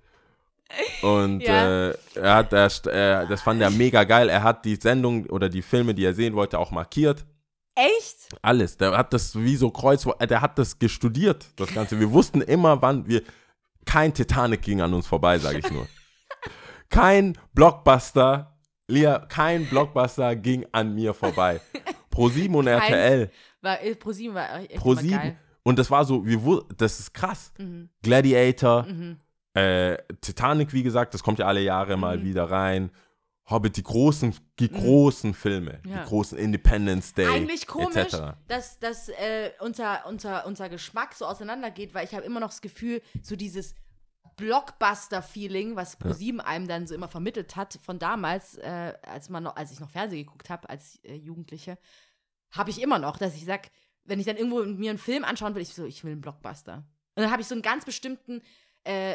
[1.03, 1.89] Und Ja.
[1.91, 4.29] äh, er hat, er, er, das fand er mega geil.
[4.29, 7.25] Er hat die Sendung oder die Filme, die er sehen wollte, auch markiert.
[7.75, 8.29] Echt?
[8.43, 8.77] Alles.
[8.77, 11.99] Der hat das wie so Kreuz, der hat das gestudiert, das Ganze.
[11.99, 13.23] Wir wussten immer, wann wir.
[13.85, 15.87] Kein Titanic ging an uns vorbei, sage ich nur.
[16.89, 18.57] Kein Blockbuster,
[18.89, 21.61] Lia, kein Blockbuster ging an mir vorbei.
[22.13, 23.31] Pro7 und RTL.
[23.65, 25.17] War, äh, ProSieben war echt Pro immer 7.
[25.17, 25.37] geil.
[25.63, 27.53] Und das war so, wir, das ist krass.
[27.59, 27.89] Mhm.
[28.03, 29.17] Gladiator, Mhm.
[29.55, 32.25] äh, Titanic, wie gesagt, das kommt ja alle Jahre mal Mhm.
[32.25, 32.91] wieder rein.
[33.51, 36.03] Hobbit, die großen, die großen Filme, Ja.
[36.03, 38.37] die großen Independence Day, Eigentlich komisch, etc.
[38.49, 42.63] dass, dass äh, unser, unser, unser Geschmack so auseinandergeht, weil ich habe immer noch das
[42.63, 43.75] Gefühl, so dieses
[44.37, 49.57] Blockbuster-Feeling, was ProSieben einem dann so immer vermittelt hat, von damals, äh, als, man noch,
[49.57, 51.79] als ich noch Fernsehen geguckt habe, als äh, Jugendliche,
[52.57, 53.69] habe ich immer noch, dass ich sage,
[54.05, 56.85] wenn ich dann irgendwo mir einen Film anschauen will, ich so, ich will einen Blockbuster.
[57.17, 58.43] Und dann habe ich so einen ganz bestimmten,
[58.85, 59.15] äh,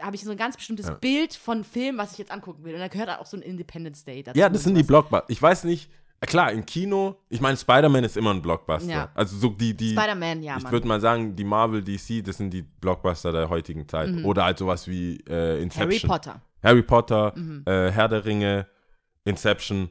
[0.00, 0.94] habe ich so ein ganz bestimmtes Ja.
[0.94, 2.74] Bild von Film, was ich jetzt angucken will.
[2.74, 4.38] Und da gehört auch so ein Independence Day dazu.
[4.38, 4.82] Ja, das sind die.
[4.82, 5.26] Blockbuster.
[5.28, 8.90] Ich weiß nicht, äh, klar, im Kino, ich meine, Spider-Man ist immer ein Blockbuster.
[8.90, 9.10] Ja.
[9.14, 12.50] Also so die, die, Spider-Man, ja, ich würde mal sagen, die Marvel, DC, das sind
[12.50, 14.24] die Blockbuster der heutigen Zeit.
[14.24, 15.88] Oder halt sowas wie äh, Inception.
[15.88, 15.92] Mhm.
[15.92, 16.34] Harry Potter.
[16.34, 16.68] Mhm.
[16.68, 17.34] Harry Potter,
[17.66, 18.66] äh, Herr der Ringe,
[19.24, 19.90] Inception.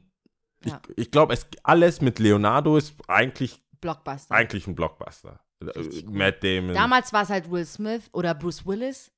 [0.70, 0.82] Ja.
[0.90, 4.34] Ich, ich glaube, alles mit Leonardo ist eigentlich, Blockbuster.
[4.36, 5.40] eigentlich ein Blockbuster.
[5.64, 6.12] Richtig Äh.
[6.12, 6.74] Matt Damon.
[6.74, 9.12] Damals war es halt Will Smith oder Bruce Willis.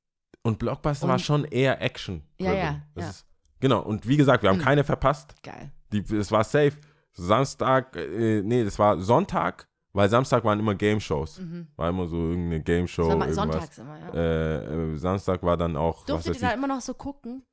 [0.44, 2.24] Und Blockbuster war Und- schon eher Action.
[2.40, 2.72] Ja, ja, ja.
[2.96, 3.02] Mhm.
[3.02, 3.26] Ist,
[3.60, 5.36] genau, und wie gesagt, wir haben keine verpasst.
[5.44, 5.72] Geil.
[5.92, 6.74] Die, es war safe.
[7.12, 11.42] Samstag, äh, nee, das war Sonntag, weil Samstag waren immer Game-Shows.
[11.76, 12.60] War immer so irgendeine.
[12.60, 12.64] Mhm.
[12.98, 13.36] War mal irgendwas.
[13.36, 14.14] sonntags immer, ja.
[14.14, 16.94] Äh, äh, Samstag war dann auch, was Durftet weiß ihr da ich, immer noch so
[16.94, 17.44] gucken?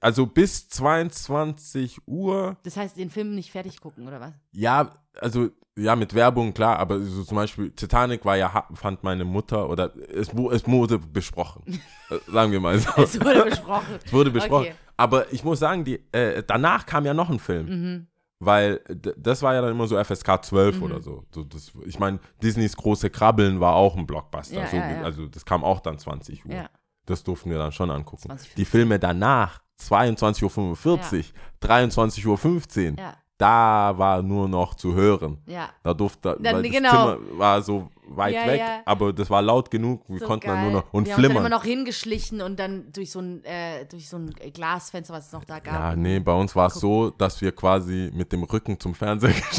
[0.00, 4.32] Also bis 22 Uhr, Das heißt, den Film nicht fertig gucken, oder was?
[4.52, 4.90] ja,
[5.20, 9.68] also, ja, mit Werbung, klar, aber so zum Beispiel Titanic war ja, fand meine Mutter,
[9.68, 11.62] oder es, es wurde besprochen.
[12.10, 12.90] Äh, Sagen wir mal so.
[13.02, 13.98] Es wurde besprochen.
[14.04, 14.66] Es wurde besprochen.
[14.66, 14.74] Okay.
[14.98, 17.66] Aber ich muss sagen, die, äh, danach kam ja noch ein Film.
[17.68, 18.06] Mhm.
[18.38, 18.80] Weil
[19.16, 21.24] das war ja dann immer so FSK 12 oder so.
[21.32, 24.56] so das, ich meine, Disneys große Krabbeln war auch ein Blockbuster.
[24.62, 25.02] Ja, so, ja, ja.
[25.02, 26.52] Also das kam auch dann 20 Uhr.
[26.52, 26.68] Ja.
[27.06, 28.22] Das durften wir dann schon angucken.
[28.22, 30.52] 20, Die Filme danach, 22.45
[30.86, 31.24] Uhr,
[31.62, 35.38] 23.15 Uhr, Ja, da war nur noch zu hören.
[35.46, 35.68] ja.
[35.82, 36.90] Da durfte, Dann- weil das genau.
[36.90, 38.80] Zimmer war so weit Ja, weg, ja.
[38.84, 40.08] aber das war laut genug.
[40.08, 40.54] Wir So konnten geil.
[40.54, 41.36] dann nur noch und wir haben uns dann flimmern.
[41.46, 45.32] immer noch hingeschlichen und dann durch so ein, äh, durch so ein Glasfenster, was es
[45.32, 45.74] noch da gab.
[45.74, 49.32] Ja, nee, bei uns war es so, dass wir quasi mit dem Rücken zum Fernseher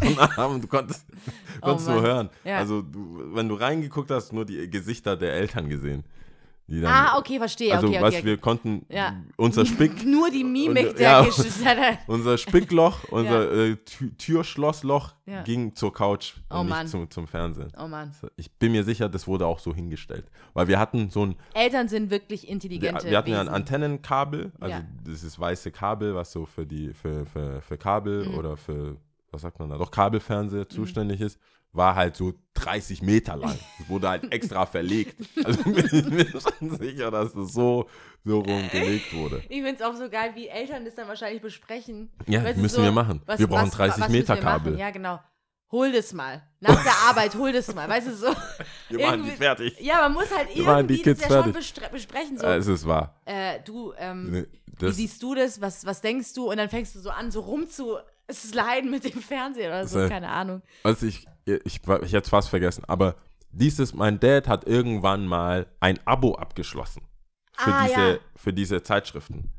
[0.00, 0.60] geschlafen haben.
[0.60, 1.06] Du konntest,
[1.60, 2.04] Oh konntest nur Mann.
[2.06, 2.30] hören.
[2.44, 2.56] Ja.
[2.58, 6.02] Also, du, wenn du reingeguckt hast, nur die Gesichter der Eltern gesehen.
[6.80, 7.74] Dann, Ah, okay, verstehe.
[7.74, 8.26] Also, okay, weißt, okay.
[8.26, 9.16] wir konnten Ja.
[9.36, 11.26] unser Spick, Nur die Mimik der ja.
[12.06, 15.42] Unser Spickloch, unser äh, Tü- Türschlossloch Ja.
[15.42, 17.72] ging zur Couch Oh und nicht zum, zum Fernsehen.
[17.78, 18.12] Oh Mann.
[18.36, 20.26] Ich bin mir sicher, das wurde auch so hingestellt.
[20.54, 23.54] Weil wir hatten so ein Eltern sind wirklich wir, intelligente wir hatten ja ein Wesen.
[23.54, 24.82] Antennenkabel, also Ja.
[25.24, 28.34] ist weiße Kabel, was so für die für, für, für Kabel Mhm.
[28.34, 28.96] oder für
[29.32, 31.38] was sagt man da, doch Kabelfernseher zuständig ist,
[31.72, 33.58] war halt so 30 Meter lang.
[33.78, 35.16] Das wurde halt extra verlegt.
[35.44, 37.88] Also bin ich mir schon sicher, dass das so
[38.24, 39.38] so rumgelegt wurde.
[39.48, 42.10] Ich finde es auch so geil, wie Eltern das dann wahrscheinlich besprechen.
[42.28, 43.20] Ja, Weißt müssen wir machen.
[43.36, 44.36] Wir brauchen 30 müssen Meter?
[44.36, 44.78] Kabel.
[44.78, 45.18] Ja, genau.
[45.72, 46.42] Hol das mal.
[46.60, 47.88] Nach der Arbeit, hol das mal.
[47.88, 48.26] Weißt du, so.
[48.90, 49.80] Wir machen die fertig.
[49.80, 51.56] Ja, man muss halt Wir irgendwie das Kids ja schon fertig.
[51.56, 52.36] bestre- besprechen.
[52.36, 53.18] So, Äh, es ist wahr.
[53.24, 54.46] äh, du, ähm, Ne,
[54.78, 55.62] wie siehst du das?
[55.62, 56.50] Was, was denkst du?
[56.50, 57.96] Und dann fängst du so an, so rumzu
[58.30, 60.08] sliden mit dem Fernseher oder so, So.
[60.08, 60.62] keine Ahnung.
[60.84, 63.16] also ich, ich, ich hätte es fast vergessen, aber
[63.50, 67.02] dieses, mein Dad hat irgendwann mal ein Abo abgeschlossen
[67.54, 68.18] für, Ah, diese, ja.
[68.36, 69.50] für diese Zeitschriften.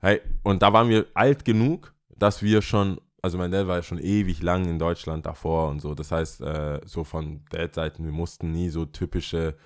[0.00, 3.82] Hey, und da waren wir alt genug, dass wir schon, also mein Dad war ja
[3.82, 5.94] schon ewig lang in Deutschland davor und so.
[5.94, 9.56] Das heißt, äh, so von Dad-Seiten, wir mussten nie so typische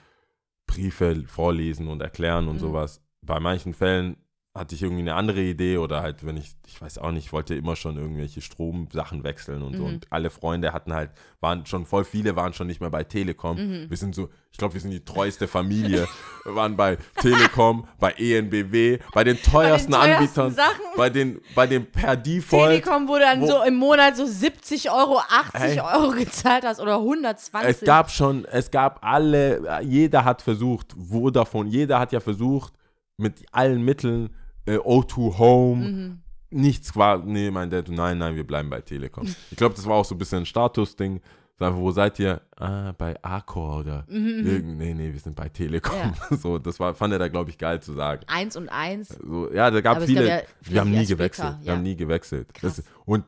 [0.66, 2.60] Briefe vorlesen und erklären und Mhm.
[2.60, 3.02] sowas.
[3.22, 4.16] Bei manchen Fällen
[4.54, 7.32] hatte ich irgendwie eine andere Idee oder halt, wenn ich, ich weiß auch nicht, ich
[7.32, 9.84] wollte immer schon irgendwelche Stromsachen wechseln und so.
[9.84, 9.88] Mhm.
[9.94, 13.56] Und alle Freunde hatten halt, waren schon voll viele, waren schon nicht mehr bei Telekom.
[13.56, 13.88] Mhm.
[13.88, 16.06] Wir sind so, ich glaube, wir sind die treueste Familie.
[16.44, 20.80] wir waren bei Telekom, bei ENBW, bei den teuersten, teuersten Anbietern, Sachen.
[20.98, 22.68] bei den, bei den per Default.
[22.82, 25.80] Telekom, wo du dann wo- so im Monat so 70 Euro, 80 Hey.
[25.80, 27.70] Euro gezahlt hast oder 120.
[27.70, 32.74] Es gab schon, es gab alle, jeder hat versucht, Vodafone, jeder hat ja versucht,
[33.16, 34.28] mit allen Mitteln,
[34.66, 36.18] äh, O2 Home, Mhm.
[36.50, 39.26] nichts war, nee, mein Dad, nein, nein, wir bleiben bei Telekom.
[39.50, 41.20] Ich glaube, das war auch so ein bisschen ein Statusding.
[41.58, 42.40] Sag, wo seid ihr?
[42.56, 46.12] Ah, bei Accor oder irgend, nee, nee, wir sind bei Telekom.
[46.30, 48.22] So, das war, fand er da, glaube ich, geil zu sagen.
[48.26, 49.08] Eins und eins.
[49.22, 51.48] So, ja, da gab viele, gab ja wir haben viele nie gewechselt.
[51.48, 51.72] später, Wir ja.
[51.74, 52.48] haben nie gewechselt.
[52.62, 53.24] Das, und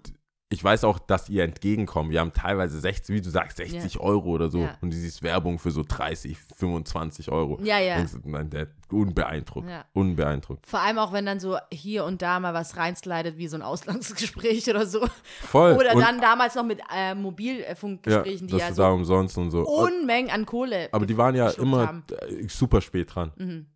[0.55, 2.11] ich weiß auch, dass ihr entgegenkommt.
[2.11, 4.61] Wir haben teilweise 60, wie du sagst, 60 Euro oder so.
[4.61, 4.79] Ja.
[4.81, 7.59] Und du siehst Werbung für so 30, 25 Euro.
[7.63, 8.03] Ja, ja.
[8.25, 9.69] Der unbeeindruckt.
[9.69, 9.85] Ja.
[9.93, 10.67] Unbeeindruckt.
[10.67, 13.63] Vor allem auch, wenn dann so hier und da mal was reinslidet, wie so ein
[13.63, 15.05] Auslandsgespräch oder so.
[15.43, 15.73] Voll.
[15.75, 19.37] Oder und, dann damals noch mit äh, ja, Mobilfunkgesprächen, die dass ja so da umsonst
[19.37, 19.67] und so.
[19.67, 20.89] Unmengen an Kohle.
[20.93, 22.05] Aber die waren ja immer haben.
[22.29, 23.33] äh, super spät dran.
[23.37, 23.67] Mhm.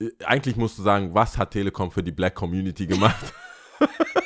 [0.00, 3.32] Äh, Eigentlich musst du sagen, was hat Telekom für die Black Community gemacht?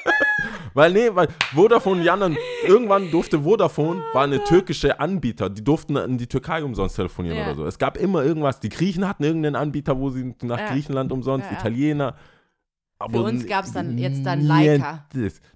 [0.75, 5.97] weil, nee, weil Vodafone, die anderen, irgendwann durfte Vodafone, war eine türkische Anbieter, die durften
[5.97, 7.45] in die Türkei umsonst telefonieren Ja.
[7.47, 7.66] oder so.
[7.66, 8.61] Es gab immer irgendwas.
[8.61, 10.68] Die Griechen hatten irgendeinen Anbieter, wo sie nach Ja.
[10.73, 11.59] Griechenland umsonst, Ja, ja.
[11.61, 12.16] Italiener.
[13.03, 15.07] Aber uns n- gab's dann jetzt dann Leica.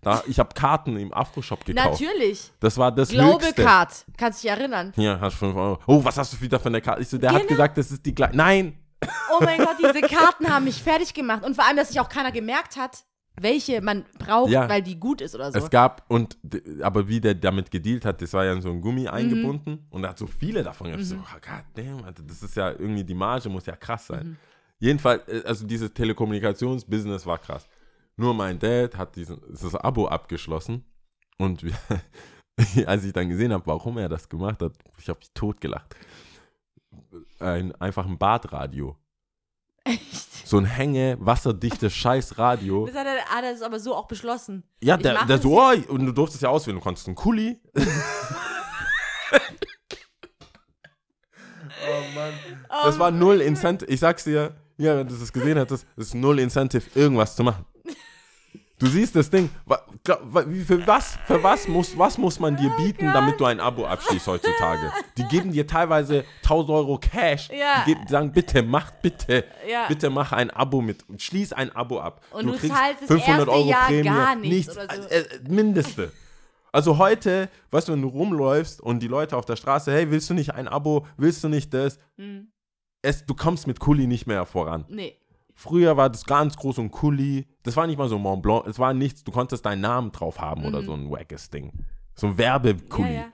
[0.01, 2.01] Da, ich habe Karten im Afro-Shop gekauft.
[2.01, 2.51] Natürlich.
[2.59, 3.63] Das war das Global Höchste.
[3.63, 4.07] Card.
[4.17, 4.93] Kannst dich erinnern.
[4.97, 5.79] Hier, hast 5 Euro.
[5.87, 7.03] Oh, was hast du wieder für eine Karte?
[7.03, 7.49] Ich so, der hat Genau.
[7.51, 8.35] gesagt, das ist die gleiche.
[8.35, 8.79] Nein!
[9.31, 11.45] Oh mein Gott, diese Karten haben mich fertig gemacht.
[11.45, 13.05] Und vor allem, dass sich auch keiner gemerkt hat,
[13.41, 14.69] welche man braucht, Ja.
[14.69, 15.59] weil die gut ist oder so.
[15.59, 16.37] Es gab, und
[16.83, 18.81] aber wie der damit gedealt hat, das war ja in so ein Mhm.
[18.83, 21.05] Gummi eingebunden und er hat so viele davon gehabt.
[21.05, 24.27] So, oh, God damn, Alter, das ist ja irgendwie, die Marge muss ja krass sein.
[24.27, 24.37] Mhm.
[24.79, 27.67] Jedenfalls, äh, also dieses Telekommunikationsbusiness war krass.
[28.17, 30.85] Nur mein Dad hat diesen, das Abo abgeschlossen
[31.39, 31.73] und wir,
[32.87, 35.97] als ich dann gesehen habe, warum er das gemacht hat, ich habe mich totgelacht.
[37.41, 38.97] Ein, einfach ein Badradio.
[39.85, 40.47] Echt?
[40.47, 42.87] So ein hänge, wasserdichtes Scheißradio.
[42.87, 44.65] Das hat er, hat er das aber so auch beschlossen.
[44.83, 47.07] Ja, Ich der, mach der das so, oh, und du durftest ja auswählen, du konntest
[47.07, 47.61] einen Kuli.
[47.75, 47.81] oh
[52.15, 52.33] Mann.
[52.69, 53.91] Das war null Incentive.
[53.91, 57.43] Ich sag's dir, ja, wenn du das gesehen hättest, das ist null Incentive, irgendwas zu
[57.43, 57.65] machen.
[58.85, 59.49] Du siehst das Ding.
[60.05, 63.87] Für was, für was muss, was muss man Oh dir bieten, damit du ein Abo
[63.87, 64.93] abschließt heutzutage?
[65.17, 67.49] Die geben dir teilweise 1000 Euro Cash.
[67.49, 67.83] Ja.
[67.87, 69.87] Die geben, sagen, bitte, mach bitte, Ja.
[69.89, 72.21] bitte mach ein Abo mit, schließ ein Abo ab.
[72.31, 75.09] Und du zahlst das erste Jahr gar nichts oder so.
[75.09, 76.13] Äh, äh, Mindeste.
[76.71, 80.29] Also heute, weißt du, wenn du rumläufst und die Leute auf der Straße, hey, willst
[80.29, 81.99] du nicht ein Abo, willst du nicht das?
[82.19, 82.49] Hm.
[83.01, 84.85] Es, du kommst mit Kuli nicht mehr voran.
[84.89, 85.17] Nee.
[85.55, 87.47] Früher war das ganz groß und Kuli.
[87.63, 89.23] Das war nicht mal so Mont Blanc, es war nichts.
[89.25, 91.73] Du konntest deinen Namen drauf haben oder so ein wackes Ding.
[92.17, 93.09] So ein Werbekuli.
[93.09, 93.15] Mhm.
[93.15, 93.33] Ja, ja.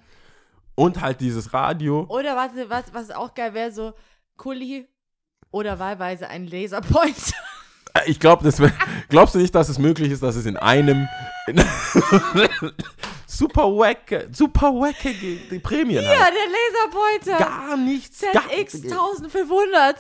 [0.75, 2.07] Und halt dieses Radio.
[2.09, 3.93] Oder warte, was, was auch geil wäre, so
[4.37, 4.87] Kuli
[5.51, 7.33] oder wahlweise ein Laserpoint.
[7.95, 8.63] Äh, Ich glaube, das
[9.09, 11.09] glaubst du nicht, dass es möglich ist, dass es in einem
[11.49, 11.57] in
[13.27, 16.33] super wacke, super wacke die Prämien ja, hat?
[16.33, 17.45] der Laserpointer.
[17.45, 18.19] Gar nichts.
[18.19, 19.97] ZX 1500.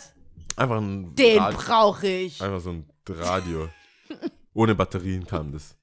[0.60, 2.42] einfach ein Den Radio, brauche ich.
[2.42, 3.68] einfach so ein Radio.
[4.54, 5.76] Ohne Batterien kam das.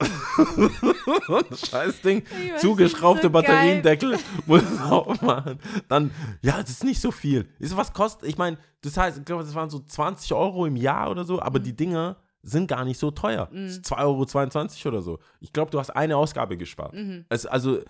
[1.70, 2.24] Scheiß Ding.
[2.24, 4.18] weiß, Zugeschraubte so Batteriendeckel.
[4.46, 5.58] Muss es aufmachen.
[5.88, 6.10] Dann,
[6.40, 7.48] ja, das ist nicht so viel.
[7.58, 10.76] Ist was kostet, ich meine, das heißt, ich glaube, das waren so 20 Euro im
[10.76, 13.48] Jahr oder so, aber die Dinger sind gar nicht so teuer.
[13.52, 13.66] Mhm.
[13.66, 15.18] Das ist 2,22 Euro oder so.
[15.40, 16.94] Ich glaube, du hast eine Ausgabe gespart.
[16.94, 17.24] Mhm.
[17.28, 17.80] Es, also,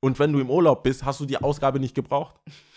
[0.00, 2.34] und wenn du im Urlaub bist, hast du die Ausgabe nicht gebraucht.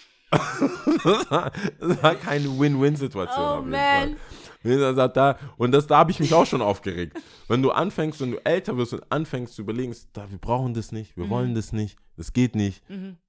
[1.04, 3.60] das, war, das war keine Win-Win-Situation.
[3.60, 4.16] Oh man.
[4.64, 7.18] Da, und das, da habe ich mich auch schon aufgeregt.
[7.48, 10.92] Wenn du anfängst, wenn du älter wirst und anfängst zu überlegen, da, wir brauchen das
[10.92, 11.22] nicht, Mhm.
[11.22, 12.82] wir wollen das nicht, das geht nicht.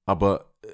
[0.06, 0.68] Aber äh,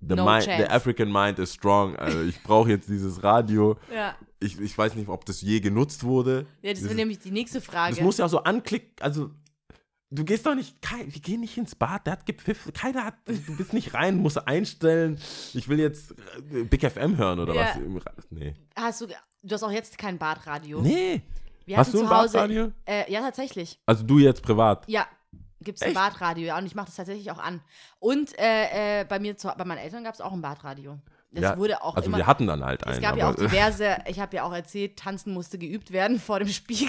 [0.00, 0.64] the, No mind, the.
[0.66, 1.94] African mind is strong.
[1.96, 3.76] Also ich brauche jetzt dieses Radio.
[3.94, 4.16] Ja.
[4.42, 6.46] Ich, ich weiß nicht, ob das je genutzt wurde.
[6.62, 7.94] Ja, das wäre nämlich die nächste Frage.
[7.94, 9.30] das muss ja so anklicken, also
[10.10, 13.14] du gehst doch nicht, kein, wir gehen nicht ins Bad, der hat gepfiffen, keiner hat,
[13.26, 15.20] du bist nicht rein, musst einstellen,
[15.54, 16.12] ich will jetzt
[16.52, 17.76] äh, Big FM hören oder Ja.
[17.76, 18.26] was.
[18.30, 18.54] Nee.
[18.76, 20.80] hast du, du hast auch jetzt kein Badradio.
[20.82, 21.22] Nee.
[21.66, 22.72] Wir Hast du ein Hause, Badradio?
[22.84, 23.78] Äh, ja, tatsächlich.
[23.86, 24.88] Also du jetzt privat.
[24.88, 25.06] Ja,
[25.60, 25.94] gibt es ein?
[25.94, 27.60] Badradio, ja, und ich mache das tatsächlich auch an.
[28.00, 30.98] Und äh, äh, bei mir, zu, bei meinen Eltern gab es auch ein Badradio.
[31.32, 32.16] Das Ja, wurde auch also immer.
[32.18, 33.02] wir hatten dann halt es einen.
[33.02, 36.48] gab ja auch diverse, ich habe ja auch erzählt, tanzen musste geübt werden vor dem
[36.48, 36.88] Spiegel.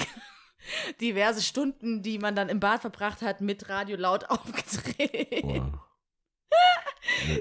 [1.00, 5.44] Diverse Stunden, die man dann im Bad verbracht hat, mit Radio laut aufgedreht.
[5.44, 5.74] Wow.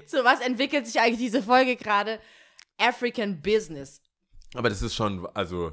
[0.07, 2.19] So, was entwickelt sich eigentlich diese Folge gerade?
[2.79, 4.01] African Business.
[4.55, 5.73] Aber das ist schon, also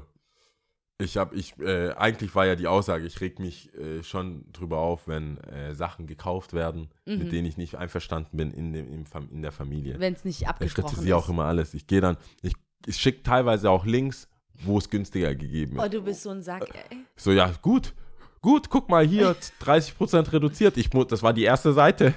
[0.98, 4.78] ich habe, ich, äh, eigentlich war ja die Aussage, ich reg mich äh, schon drüber
[4.78, 7.18] auf, wenn äh, Sachen gekauft werden, Mhm.
[7.18, 9.98] mit denen ich nicht einverstanden bin in, dem, in der Familie.
[9.98, 11.24] Wenn es nicht Ich abgesprochen kritisiere ist.
[11.24, 11.72] auch immer alles.
[11.74, 12.54] Ich gehe dann, ich,
[12.86, 14.28] ich schicke teilweise auch Links,
[14.64, 15.92] wo es günstiger gegeben Oh, ist.
[15.94, 16.98] du bist so ein Sack, ey.
[17.16, 17.92] So, ja, gut,
[18.40, 20.76] gut, guck mal hier, 30% reduziert.
[20.76, 22.14] Ich, das war die erste Seite.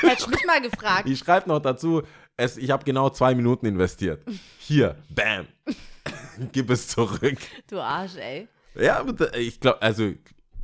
[0.00, 1.08] Hättest du mich mal gefragt.
[1.08, 2.02] Ich schreibe noch dazu,
[2.36, 4.22] es, ich habe genau zwei Minuten investiert.
[4.58, 5.46] Hier, bam.
[6.52, 7.38] Gib es zurück.
[7.70, 8.48] Du Arsch, ey.
[8.74, 9.04] Ja,
[9.38, 10.12] ich glaube, also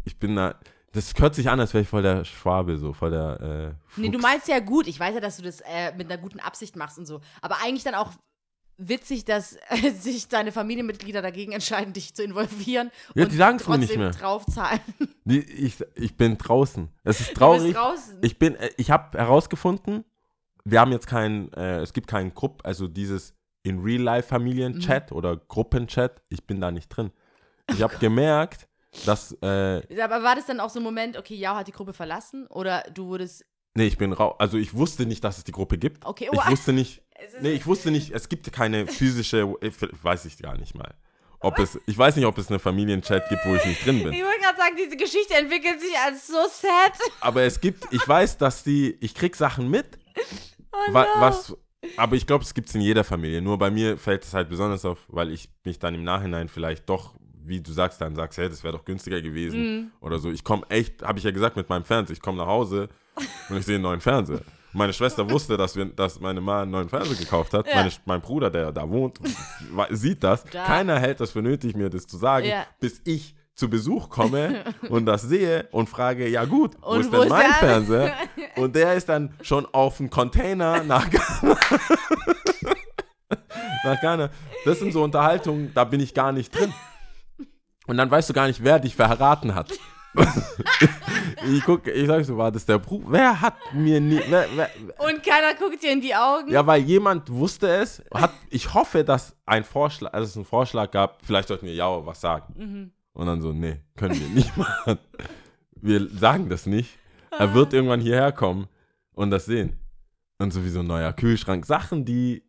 [0.04, 0.56] ich bin da,
[0.92, 3.40] Das hört sich an, als wäre ich voll der Schwabe, so voll der.
[3.40, 4.22] Äh, Nee, du Fuchs.
[4.22, 4.88] meinst ja gut.
[4.88, 7.20] Ich weiß ja, dass du das äh, mit einer guten Absicht machst und so.
[7.40, 8.10] Aber eigentlich dann auch
[8.88, 13.62] witzig, dass äh, sich deine Familienmitglieder dagegen entscheiden, dich zu involvieren Ja, und die sagen's
[13.62, 14.10] mir trotzdem nicht mehr.
[14.10, 14.80] draufzahlen.
[15.24, 16.88] Die, ich, ich bin draußen.
[17.04, 17.74] Es ist traurig.
[17.74, 18.18] draußen.
[18.22, 20.04] Ich bin, äh, ich habe herausgefunden,
[20.64, 25.12] wir haben jetzt kein, äh, es gibt keinen Grupp, also dieses in Real Life Familienchat
[25.12, 26.22] oder Gruppenchat.
[26.30, 27.10] Ich bin da nicht drin.
[27.70, 28.68] Ich habe gemerkt,
[29.06, 31.92] dass, äh, Aber war das dann auch so ein Moment, okay, Jao hat die Gruppe
[31.92, 34.34] verlassen oder du wurdest, nee, ich bin raus.
[34.38, 36.04] Also ich wusste nicht, dass es die Gruppe gibt.
[36.04, 37.09] okay, Ich oh, wusste nicht, es
[37.40, 40.94] nee, ich wusste nicht, es gibt keine physische, ich weiß ich gar nicht mal.
[41.42, 44.12] Ob es, ich weiß nicht, ob es eine Familienchat gibt, wo ich nicht drin bin.
[44.12, 46.92] ich wollte gerade sagen, diese Geschichte entwickelt sich als so sad.
[47.22, 49.98] Aber es gibt, ich weiß, dass die, ich krieg Sachen mit,
[50.72, 51.08] Oh wa, no.
[51.20, 51.56] was,
[51.96, 53.40] aber ich glaube, es gibt es in jeder Familie.
[53.40, 56.86] Nur bei mir fällt es halt besonders auf, weil ich mich dann im Nachhinein vielleicht
[56.90, 59.90] doch, wie du sagst, dann sagst, hey, das wäre doch günstiger gewesen Mhm.
[60.02, 60.30] oder so.
[60.30, 62.90] Ich komme echt, habe ich ja gesagt mit meinem Fernseher, ich komme nach Hause
[63.48, 64.42] und ich sehe einen neuen Fernseher.
[64.72, 67.66] Meine Schwester wusste, dass, wir, dass meine Mama einen neuen Fernseher gekauft hat.
[67.66, 67.76] Ja.
[67.76, 69.18] Meine, mein Bruder, der da wohnt,
[69.90, 70.44] sieht das.
[70.44, 70.64] Da.
[70.64, 72.64] Keiner hält das für nötig, mir das zu sagen, Ja.
[72.78, 77.08] bis ich zu Besuch komme und das sehe und frage, ja gut, wo Und ist
[77.12, 77.54] wo denn ist mein der?
[77.54, 78.14] Fernseher?
[78.56, 81.54] Und der ist dann schon auf dem Container nach Ghana.
[83.84, 84.30] nach Ghana.
[84.64, 86.72] Das sind so Unterhaltungen, da bin ich gar nicht drin.
[87.86, 89.72] Und dann weißt du gar nicht, wer dich verraten hat.
[91.46, 93.06] ich gucke, ich sag so, war das der Bruder?
[93.10, 96.50] Wer hat mir nie, wer, wer, Und keiner guckt dir in die Augen.
[96.50, 98.02] ja, weil jemand wusste es.
[98.12, 102.04] Hat, ich hoffe, dass ein Vorschlag, also es einen Vorschlag gab, vielleicht sollten wir ja
[102.04, 102.54] was sagen.
[102.56, 102.92] Mhm.
[103.12, 104.98] Und dann so, nee, können wir nicht machen.
[105.74, 106.98] Wir sagen das nicht.
[107.30, 108.66] Er wird irgendwann hierher kommen
[109.12, 109.78] und das sehen.
[110.38, 111.66] Und sowieso ein neuer Kühlschrank.
[111.66, 112.42] Sachen, die.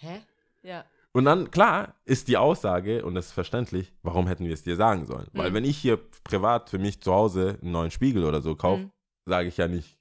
[0.00, 0.20] Hä?
[0.62, 0.84] Ja.
[1.16, 4.76] Und dann, klar, ist die Aussage, und das ist verständlich, warum hätten wir es dir
[4.76, 5.26] sagen sollen?
[5.32, 5.54] Weil Mhm.
[5.54, 8.90] wenn ich hier privat für mich zu Hause einen neuen Spiegel oder so kaufe, Mhm.
[9.24, 9.96] sage ich ja nicht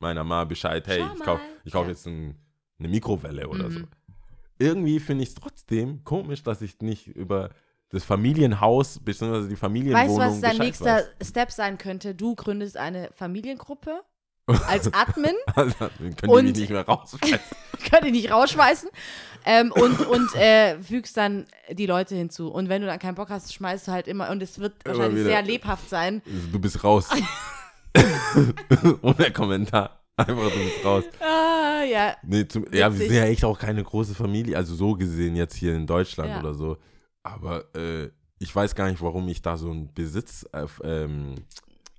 [0.00, 1.90] meiner Mama Bescheid, hey, ich kaufe kauf Ja.
[1.90, 2.34] jetzt ein,
[2.80, 3.72] eine Mikrowelle oder Mhm.
[3.72, 3.80] so.
[4.58, 7.50] Irgendwie finde ich es trotzdem komisch, dass ich nicht über
[7.90, 9.46] das Familienhaus bzw.
[9.48, 11.28] die Familienwohnung Weißt du, was dein nächster weiß.
[11.28, 12.16] Step sein könnte?
[12.16, 14.00] Du gründest eine Familiengruppe
[14.66, 15.74] als Admin, können
[16.22, 17.38] die Und- mich nicht mehr rausschmeißen.
[17.90, 18.88] könnt ihr nicht rausschmeißen,
[19.44, 22.48] ähm, und, und äh, fügst dann die Leute hinzu.
[22.50, 25.24] Und wenn du dann keinen Bock hast, schmeißt du halt immer, und es wird wahrscheinlich
[25.24, 26.22] sehr lebhaft sein.
[26.52, 27.08] Du bist raus.
[29.02, 30.00] Ohne Kommentar.
[30.16, 31.04] Einfach, du bist raus.
[31.20, 32.16] Ah, ja.
[32.22, 35.54] Nee, zum, ja, wir sind ja echt auch keine große Familie, also so gesehen jetzt
[35.54, 36.40] hier in Deutschland Ja.
[36.40, 36.78] oder so.
[37.22, 41.34] Aber äh, ich weiß gar nicht, warum ich da so einen Besitz äh, ähm,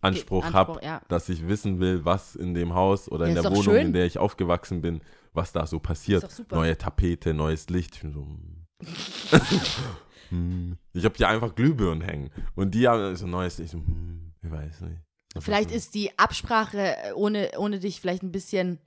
[0.02, 1.02] Anspruch habe, ja.
[1.08, 3.88] dass ich wissen will, was in dem Haus oder Ja, in ist der Wohnung, schön.
[3.88, 5.02] in der ich aufgewachsen bin,
[5.34, 6.24] was da so passiert.
[6.24, 6.52] Ist.
[6.52, 7.96] Neue Tapete, neues Licht.
[7.96, 8.66] Ich bin so, hm.
[10.30, 10.78] Hm.
[10.94, 13.72] ich habe hier einfach Glühbirnen hängen und die haben so neues Licht.
[13.72, 15.02] So, hm, ich weiß nicht.
[15.40, 18.80] Vielleicht ist die Absprache äh, ohne, ohne dich vielleicht ein bisschen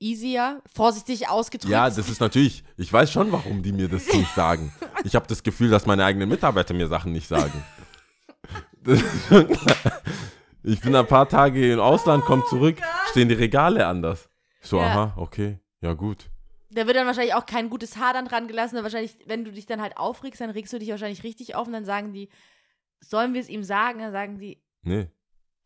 [0.00, 1.70] easier, vorsichtig ausgedrückt.
[1.70, 4.72] Ja, das ist natürlich, ich weiß schon, warum die mir das nicht sagen.
[5.04, 7.64] Ich habe das Gefühl, dass meine eigenen Mitarbeiter mir Sachen nicht sagen.
[10.64, 12.76] Ich bin ein paar Tage im Ausland, komme zurück,
[13.10, 14.28] stehen die Regale anders.
[14.60, 14.84] Ich so, Ja.
[14.86, 16.30] aha, okay, ja gut.
[16.70, 18.76] Da wird dann wahrscheinlich auch kein gutes Haar dann dran gelassen.
[18.78, 21.66] Und wahrscheinlich, wenn du dich dann halt aufregst, dann regst du dich wahrscheinlich richtig auf
[21.66, 22.30] und dann sagen die,
[23.00, 23.98] sollen wir es ihm sagen?
[23.98, 25.08] Dann sagen die, Nee.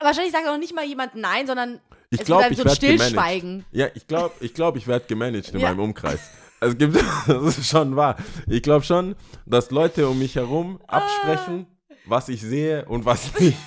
[0.00, 1.80] wahrscheinlich sagt auch nicht mal jemand nein, sondern
[2.10, 3.04] Ich es glaube, wird ich so ein werde gemanagt.
[3.10, 3.64] Stillschweigen.
[3.70, 5.68] Ja, ich glaube, ich, glaub, ich werde gemanagt in Ja.
[5.68, 6.20] meinem Umkreis.
[6.60, 6.96] Es gibt,
[7.28, 8.16] das ist schon wahr.
[8.48, 11.66] Ich glaube schon, dass Leute um mich herum absprechen,
[12.06, 13.58] was ich sehe und was nicht.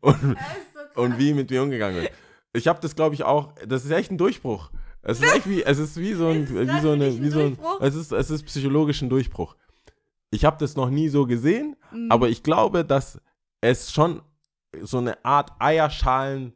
[0.00, 0.36] Und,
[0.94, 2.12] und wie mit mir umgegangen wird.
[2.52, 4.70] Ich habe das, glaube ich, auch, das ist echt ein Durchbruch.
[5.02, 7.28] Es ist echt wie, es ist wie so ein, Ist wie so eine, ein wie
[7.30, 9.56] so ein, es ist, es ist psychologisch ein Durchbruch.
[10.30, 12.10] Ich habe das noch nie so gesehen, Mhm.
[12.10, 13.20] aber ich glaube, dass
[13.60, 14.20] es schon
[14.82, 16.52] so eine Art Eierschalen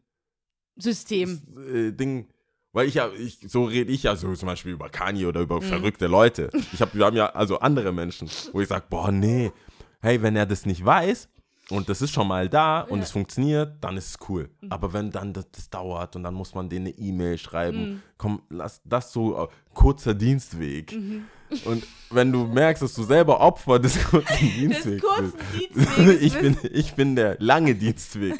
[0.76, 1.40] System.
[1.72, 2.28] äh, Ding,
[2.72, 5.44] weil ich ja, ich, so rede ich ja so zum Beispiel über Kanye oder Mhm.
[5.44, 6.50] über verrückte Leute.
[6.72, 9.52] Ich hab, wir haben ja also andere Menschen, wo ich sage, boah, nee,
[10.00, 11.28] hey, wenn er das nicht weiß
[11.70, 13.04] und das ist schon mal da und Ja.
[13.04, 14.50] es funktioniert, dann ist es cool.
[14.60, 14.72] Mhm.
[14.72, 18.02] Aber wenn dann das, das dauert und dann muss man denen eine E-Mail schreiben, Mhm.
[18.18, 20.92] komm, lass das so äh, kurzer Dienstweg.
[20.92, 21.24] Mhm.
[21.64, 25.32] Und wenn du merkst, dass du selber Opfer des kurzen Dienstwegs kurzen
[25.74, 28.38] bist, ich, bin, ich bin der lange Dienstweg.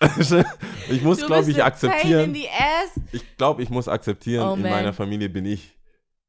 [0.88, 2.34] ich muss, glaube ich, akzeptieren.
[3.12, 5.76] Ich glaube, ich muss akzeptieren, Oh, in meiner Familie bin ich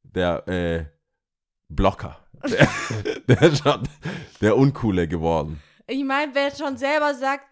[0.02, 0.84] der äh,
[1.68, 2.18] Blocker.
[2.48, 2.68] Der,
[3.28, 3.88] der, ist schon,
[4.40, 5.60] der Uncoole geworden.
[5.86, 7.44] Ich meine, wer schon selber sagt,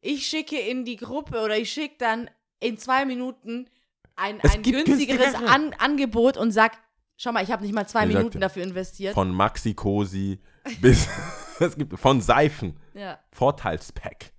[0.00, 2.30] ich schicke in die Gruppe oder ich schicke dann
[2.60, 3.68] in zwei Minuten
[4.14, 5.50] ein, Es ein günstigeres günstigere.
[5.50, 6.72] An Angebot und sag,
[7.16, 9.14] schau mal, ich habe nicht mal zwei Ich sagte, Minuten dafür investiert.
[9.14, 10.40] Von Maxi Cosi
[10.80, 11.08] bis
[11.60, 13.18] es gibt von Seifen, ja.
[13.32, 14.32] Vorteilspack.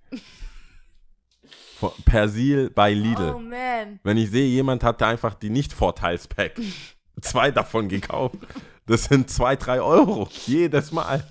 [2.04, 3.34] Persil bei Lidl.
[3.36, 4.00] Oh man.
[4.02, 6.58] Wenn ich sehe, jemand hatte einfach die Nicht-Vorteilspack.
[7.20, 8.36] zwei davon gekauft.
[8.86, 10.28] Das sind zwei, drei Euro.
[10.46, 11.26] Jedes Mal.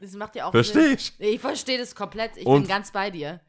[0.00, 0.94] Das macht ja auch Versteh Sinn.
[0.94, 1.12] ich?
[1.18, 2.36] Ich verstehe das komplett.
[2.36, 3.40] Ich Und- bin ganz bei dir.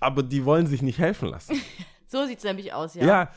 [0.00, 1.60] Aber die wollen sich nicht helfen lassen.
[2.08, 3.06] So sieht es nämlich aus, ja.
[3.06, 3.30] Ja.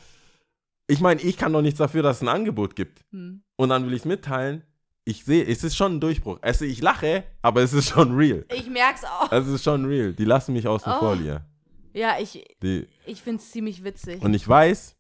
[0.88, 3.06] Ich meine, ich kann doch nichts dafür, dass es ein Angebot gibt.
[3.12, 3.42] Hm.
[3.56, 4.64] Und dann will ich es mitteilen.
[5.06, 6.40] Ich sehe, es ist schon ein Durchbruch.
[6.42, 8.44] Also ich lache, aber es ist schon real.
[8.54, 9.32] Ich merk's auch.
[9.32, 10.12] Es ist schon real.
[10.12, 11.00] Die lassen mich außen Oh.
[11.00, 11.46] vor, Lia.
[11.94, 14.22] Ja, ich, Die, ich finde es ziemlich witzig.
[14.22, 14.95] und ich weiß,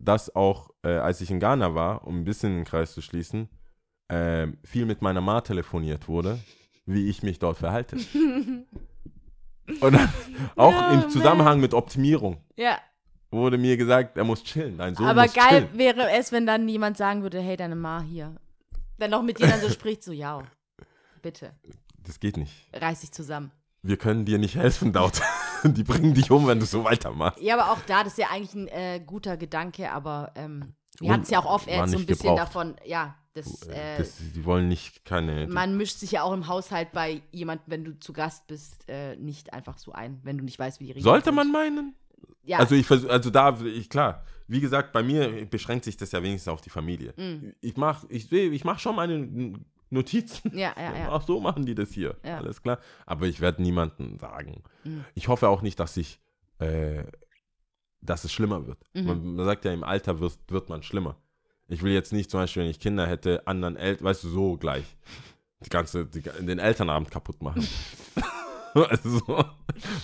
[0.00, 3.48] dass auch, äh, als ich in Ghana war, um ein bisschen den Kreis zu schließen,
[4.08, 6.38] ähm, viel mit meiner Ma telefoniert wurde,
[6.86, 7.96] wie ich mich dort verhalte.
[9.80, 10.08] und dann
[10.56, 11.10] auch Ja, im man.
[11.10, 12.78] Zusammenhang mit Optimierung ja,
[13.30, 14.78] wurde mir gesagt, er muss chillen.
[14.78, 15.78] Dein Sohn aber muss geil chillen.
[15.78, 18.34] wäre es, wenn dann jemand sagen würde, hey, deine Ma hier.
[18.96, 20.42] Wenn noch mit dir dann so spricht, so, ja,
[21.22, 21.52] bitte,
[22.04, 22.52] Das geht nicht.
[22.72, 23.50] reiß dich zusammen.
[23.82, 25.20] Wir können dir nicht helfen dort.
[25.64, 27.40] Die bringen dich um, wenn du so weitermachst.
[27.40, 31.12] Ja, aber auch da, das ist ja eigentlich ein äh, guter Gedanke, aber ähm, wir
[31.12, 32.38] hatten es ja auch oft so ein bisschen gebraucht.
[32.38, 35.46] davon, ja, das, äh, Das, die wollen nicht keine.
[35.46, 39.16] man mischt sich ja auch im Haushalt bei jemandem, wenn du zu Gast bist, äh,
[39.16, 41.36] nicht einfach so ein, wenn du nicht weißt, wie die Regeln Sollte sind.
[41.36, 41.94] man meinen?
[42.42, 46.12] Ja, Also ich versuch, also da, ich, klar, wie gesagt, bei mir beschränkt sich das
[46.12, 47.12] ja wenigstens auf die Familie.
[47.16, 47.52] Mm.
[47.60, 49.54] Ich mach, ich sehe, ich mach schon meine
[49.90, 50.56] Notizen.
[50.56, 51.08] ja, ja, ja.
[51.10, 52.16] Ach so machen die das hier.
[52.24, 52.38] Ja.
[52.38, 52.78] Alles klar.
[53.06, 54.62] Aber ich werde niemandem sagen.
[54.84, 55.04] Mhm.
[55.14, 56.20] Ich hoffe auch nicht, dass ich,
[56.58, 57.04] äh,
[58.00, 58.78] dass es schlimmer wird.
[58.94, 59.04] Mhm.
[59.04, 61.16] Man, man sagt ja, im Alter wird, wird man schlimmer.
[61.68, 64.56] Ich will jetzt nicht zum Beispiel, wenn ich Kinder hätte, anderen Eltern, weißt du, so
[64.56, 64.84] gleich,
[65.60, 67.66] die ganze, die, den Elternabend kaputt machen.
[68.74, 69.44] also,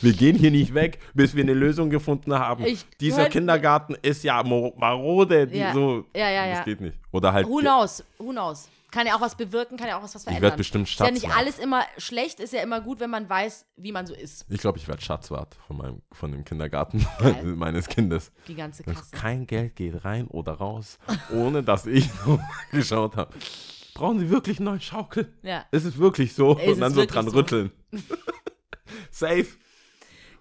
[0.00, 2.64] wir gehen hier nicht weg, bis wir eine Lösung gefunden haben.
[2.64, 5.46] Ich Dieser Kindergarten ist ja marode.
[5.46, 5.72] Die Ja.
[5.72, 6.56] so, Ja, ja, ja.
[6.56, 6.98] Das geht nicht.
[7.12, 8.04] Oder halt, Who knows?
[8.18, 8.68] Who knows?
[8.94, 10.42] Kann ja auch was bewirken, kann ja auch was, was ich verändern.
[10.42, 11.38] werde bestimmt ist ja nicht Schatzwart.
[11.40, 14.46] alles immer schlecht, ist ja immer gut, wenn man weiß, wie man so ist.
[14.48, 17.42] Ich glaube, ich werde Schatzwart von, meinem, von dem Kindergarten Geil.
[17.56, 18.30] meines Kindes.
[18.46, 19.10] Die ganze Kasse.
[19.10, 20.98] kein Geld geht rein oder raus,
[21.32, 22.08] ohne dass ich
[22.70, 23.34] geschaut habe.
[23.94, 25.32] Brauchen Sie wirklich eine neue Schaukel?
[25.42, 26.56] Ja, Ist es wirklich so?
[26.58, 27.36] Es Und dann ist so dran so.
[27.36, 27.72] rütteln.
[29.10, 29.46] Safe.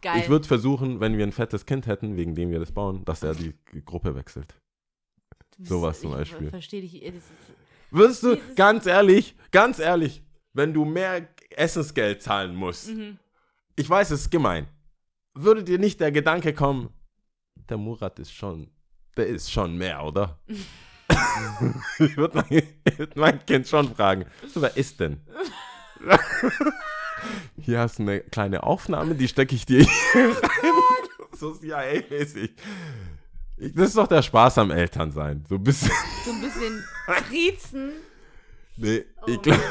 [0.01, 0.21] geil.
[0.21, 3.23] Ich würde versuchen, wenn wir ein fettes Kind hätten, wegen dem wir das bauen, dass
[3.23, 3.53] er die
[3.85, 4.55] Gruppe wechselt.
[5.59, 6.49] sowas zum ich Beispiel.
[6.49, 6.99] Verstehe dich.
[7.03, 7.23] das ist-
[7.93, 10.23] Würdest du, Dieses- ganz ehrlich, ganz ehrlich,
[10.53, 13.19] wenn du mehr Essensgeld zahlen musst, Mhm.
[13.75, 14.67] ich weiß, es ist gemein,
[15.35, 16.89] würde dir nicht der Gedanke kommen,
[17.69, 18.71] der Murat ist schon,
[19.15, 20.39] der ist schon mehr, oder?
[21.99, 22.63] ich würde mein,
[22.97, 24.25] würd mein Kind schon fragen,
[24.55, 25.21] wer ist denn?
[27.61, 29.83] Hier hast du eine kleine Aufnahme, die stecke ich dir
[30.13, 30.33] hier rein.
[31.35, 32.51] So CIA-mäßig.
[33.57, 35.45] Ich- Das ist doch der Spaß am Elternsein.
[35.47, 35.91] So ein bisschen.
[36.25, 36.83] So ein bisschen
[37.29, 37.91] triezen.
[38.75, 39.25] Nee, Oh.
[39.27, 39.61] ich glaube,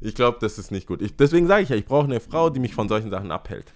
[0.00, 1.02] ich glaub, das ist nicht gut.
[1.02, 3.72] Ich, deswegen sage ich ja, ich brauche eine Frau, die mich von solchen Sachen abhält.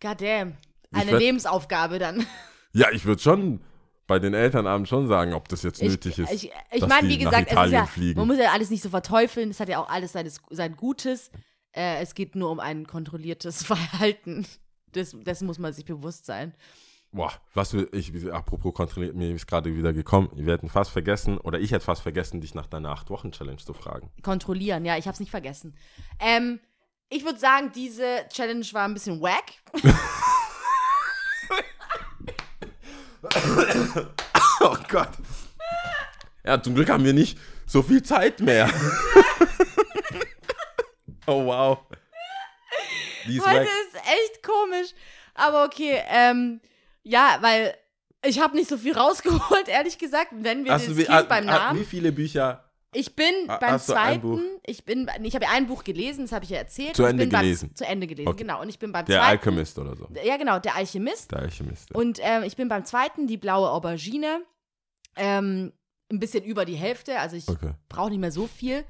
[0.00, 0.56] Goddamn.
[0.92, 2.26] Eine würd- Lebensaufgabe dann.
[2.72, 3.60] Ja, ich würde schon
[4.08, 6.32] bei den Elternabend schon sagen, ob das jetzt nötig ist.
[6.32, 8.88] Ich, ich meine, wie gesagt, es ist Italien ja, man muss ja alles nicht so
[8.88, 9.50] verteufeln.
[9.50, 11.30] Es hat ja auch alles seines, sein Gutes.
[11.72, 14.44] Äh, es geht nur um ein kontrolliertes Verhalten.
[14.90, 16.52] Das, dessen muss man sich bewusst sein.
[17.12, 20.30] Boah, was wir, ich, apropos kontrolliert, mir ist gerade wieder gekommen.
[20.34, 24.10] Wir hätten fast vergessen, oder ich hätte fast vergessen, dich nach deiner 8-Wochen-Challenge zu fragen.
[24.22, 25.76] Kontrollieren, ja, ich habe es nicht vergessen.
[26.20, 26.60] Ähm,
[27.08, 29.44] ich würde sagen, diese Challenge war ein bisschen wack.
[34.62, 35.10] Oh Gott.
[36.44, 38.68] Ja, zum Glück haben wir nicht so viel Zeit mehr.
[41.26, 41.78] oh wow.
[43.26, 43.68] Die ist Heute weg.
[43.68, 44.94] ist echt komisch.
[45.34, 46.60] Aber okay, ähm,
[47.10, 47.74] ja, weil
[48.24, 50.28] ich habe nicht so viel rausgeholt, ehrlich gesagt.
[50.32, 51.80] Wenn wir Hast das wie, Kind ah, beim ah, Namen.
[51.80, 55.50] wie viele Bücher Ich bin Ha- beim du ein zweiten, ich bin, ich habe ja
[55.52, 56.96] ein Buch gelesen, das habe ich ja erzählt.
[56.96, 57.74] Zu Ich Ende bin beim- gelesen?
[57.74, 58.38] Zu Ende gelesen, Okay.
[58.42, 58.60] genau.
[58.60, 59.30] Und ich bin beim Der zweiten.
[59.38, 60.08] Alchemist oder so?
[60.24, 61.30] Ja, genau, der Alchemist.
[61.32, 61.94] Der Alchemist.
[61.94, 64.42] Und ähm, ich bin beim zweiten, die blaue Aubergine.
[65.16, 65.72] Ähm,
[66.12, 67.72] ein bisschen über die Hälfte, also ich Okay.
[67.88, 68.84] brauche nicht mehr so viel.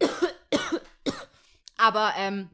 [1.78, 2.50] Aber ähm,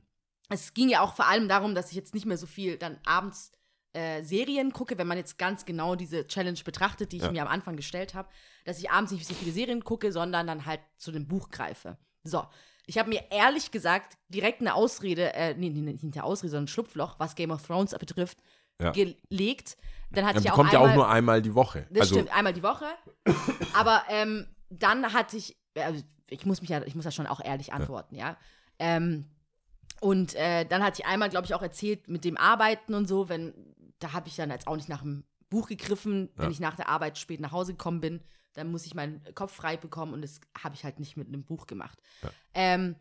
[0.48, 2.98] es ging ja auch vor allem darum, dass ich jetzt nicht mehr so viel dann
[3.06, 3.52] abends
[3.94, 7.32] äh, Serien gucke, wenn man jetzt ganz genau diese Challenge betrachtet, die ich Ja.
[7.32, 8.28] mir am Anfang gestellt habe,
[8.64, 11.98] dass ich abends nicht so viele Serien gucke, sondern dann halt zu dem Buch greife.
[12.24, 12.44] So,
[12.86, 16.64] ich habe mir ehrlich gesagt direkt eine Ausrede, äh, nee, nee, nicht eine Ausrede, sondern
[16.64, 18.38] ein Schlupfloch, was Game of Thrones betrifft,
[18.80, 18.92] Ja.
[18.92, 19.76] gelegt.
[20.10, 21.86] Dann hatte Er ich ja auch bekommt ja einmal, auch nur einmal die Woche.
[21.90, 22.86] das also, stimmt, einmal die Woche.
[23.74, 27.40] Aber ähm, dann hatte ich, also ich muss mich ja, ich muss ja schon auch
[27.44, 28.36] ehrlich antworten, ja.
[28.78, 29.26] Ähm,
[30.00, 33.28] und äh, dann hatte ich einmal, glaube ich, auch erzählt mit dem Arbeiten und so,
[33.28, 33.54] wenn,
[34.02, 36.50] da habe ich dann jetzt auch nicht nach dem Buch gegriffen, wenn Ja.
[36.50, 38.22] ich nach der Arbeit spät nach Hause gekommen bin,
[38.54, 41.44] dann muss ich meinen Kopf frei bekommen und das habe ich halt nicht mit einem
[41.44, 41.98] Buch gemacht.
[42.22, 42.30] Ja.
[42.54, 42.96] Ähm,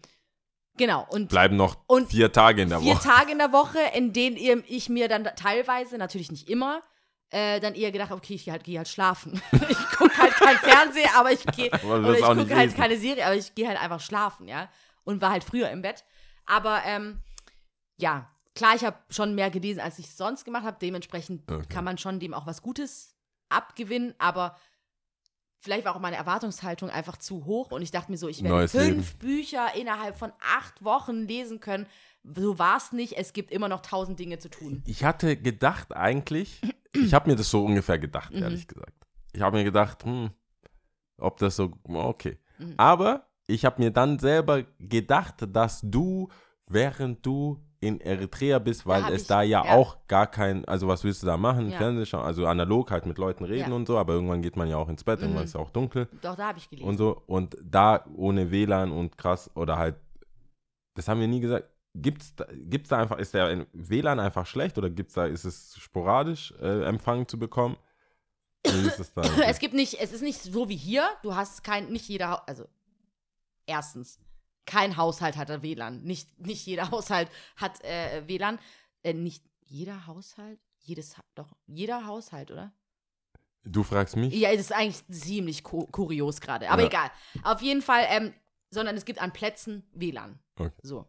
[0.78, 1.06] Genau.
[1.10, 3.04] Und Bleiben noch Und vier Tage in der vier Woche.
[3.04, 6.82] Tage in der Woche, in denen ich mir dann teilweise, natürlich nicht immer,
[7.30, 9.42] äh, dann eher gedacht, okay, ich gehe halt, geh halt schlafen.
[9.52, 13.36] ich gucke halt kein Fernsehen, aber ich gehe, oder ich gucke halt keine Serie, aber
[13.36, 14.70] ich gehe halt einfach schlafen, ja.
[15.04, 16.06] Und war halt früher im Bett.
[16.46, 17.22] Aber ähm,
[17.98, 20.78] ja, klar, ich habe schon mehr gelesen, als ich sonst gemacht habe.
[20.82, 21.66] Dementsprechend Okay.
[21.70, 23.16] kann man schon dem auch was Gutes
[23.50, 24.56] abgewinnen, aber
[25.60, 28.56] vielleicht war auch meine Erwartungshaltung einfach zu hoch und ich dachte mir so, ich werde
[28.56, 31.86] Neues fünf Bücher innerhalb von acht Wochen lesen können.
[32.24, 33.18] So war es nicht.
[33.18, 34.84] Es gibt immer noch tausend Dinge zu tun.
[34.86, 36.62] Ich hatte gedacht eigentlich,
[36.94, 38.44] ich habe mir das so ungefähr gedacht, Mhm.
[38.44, 38.94] ehrlich gesagt.
[39.34, 40.32] Ich habe mir gedacht, hm,
[41.18, 42.38] ob das so, okay.
[42.58, 42.74] Mhm.
[42.78, 46.30] Aber ich habe mir dann selber gedacht, dass du,
[46.68, 49.74] während du in Eritrea bist, weil es ich- da ja, ja.
[49.76, 51.70] auch gar kein, also was willst du da machen?
[51.72, 51.78] Ja.
[51.78, 53.76] Fernsehen schauen, also analog halt mit Leuten reden Ja.
[53.76, 55.46] und so, aber irgendwann geht man ja auch ins Bett, irgendwann Mhm.
[55.46, 56.88] ist es auch dunkel Doch, da habe ich gelesen.
[56.88, 57.22] und so.
[57.26, 59.96] Und da ohne WLAN und krass oder halt,
[60.94, 61.68] das haben wir nie gesagt.
[61.94, 65.76] Gibt's da, gibt's da einfach, ist der WLAN einfach schlecht oder gibt's da, ist es
[65.78, 67.76] sporadisch, äh, Empfang zu bekommen?
[68.64, 69.22] Wie ist es da?
[69.46, 71.04] es gibt nicht, es ist nicht so wie hier.
[71.24, 72.66] Du hast kein, nicht jeder, also
[73.66, 74.20] erstens,
[74.72, 76.02] kein Haushalt hat ein WLAN.
[76.04, 78.58] Nicht, nicht jeder Haushalt hat äh, WLAN.
[79.04, 80.60] Äh, nicht jeder Haushalt?
[80.80, 82.72] Jedes, doch, jeder Haushalt, oder?
[83.64, 84.34] Du fragst mich?
[84.34, 86.70] Ja, es ist eigentlich ziemlich ku kurios gerade.
[86.70, 86.88] Aber Ja.
[86.88, 87.12] egal.
[87.44, 88.34] Auf jeden Fall, ähm,
[88.72, 90.40] sondern es gibt an Plätzen WLAN.
[90.56, 90.72] Okay.
[90.82, 91.06] So.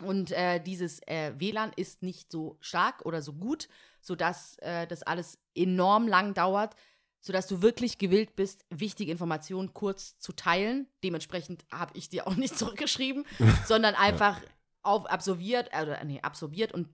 [0.00, 3.68] Und äh, dieses äh, WLAN ist nicht so stark oder so gut,
[4.00, 6.74] sodass äh, das alles enorm lang dauert,
[7.24, 10.86] sodass du wirklich gewillt bist, wichtige Informationen kurz zu teilen.
[11.02, 13.24] Dementsprechend habe ich dir auch nicht zurückgeschrieben,
[13.66, 14.40] sondern einfach
[14.82, 16.88] auf absorbiert, äh, oder nee, absorbiert und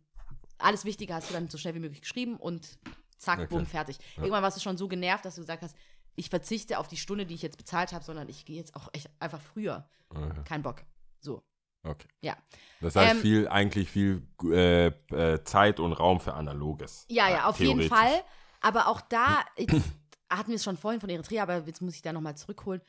[0.59, 2.79] alles Wichtige hast du dann so schnell wie möglich geschrieben und
[3.19, 3.99] zack, bumm, fertig.
[4.17, 5.77] Irgendwann warst du schon so genervt, dass du gesagt hast,
[6.15, 8.89] ich verzichte auf die Stunde, die ich jetzt bezahlt habe, sondern ich gehe jetzt auch
[8.93, 9.89] echt einfach früher.
[10.11, 10.43] Okay.
[10.45, 10.85] Kein Bock.
[11.21, 11.43] So.
[11.83, 12.07] okay.
[12.21, 12.37] Ja.
[12.81, 17.07] Das heißt, Ähm, viel, eigentlich viel äh, äh, Zeit und Raum für Analoges.
[17.09, 17.89] Ja, ja, auf jeden.
[17.89, 18.23] Fall.
[18.61, 19.45] Aber auch da,
[20.31, 22.81] hatten wir es schon vorhin von Eritrea, aber jetzt muss ich da nochmal zurückholen,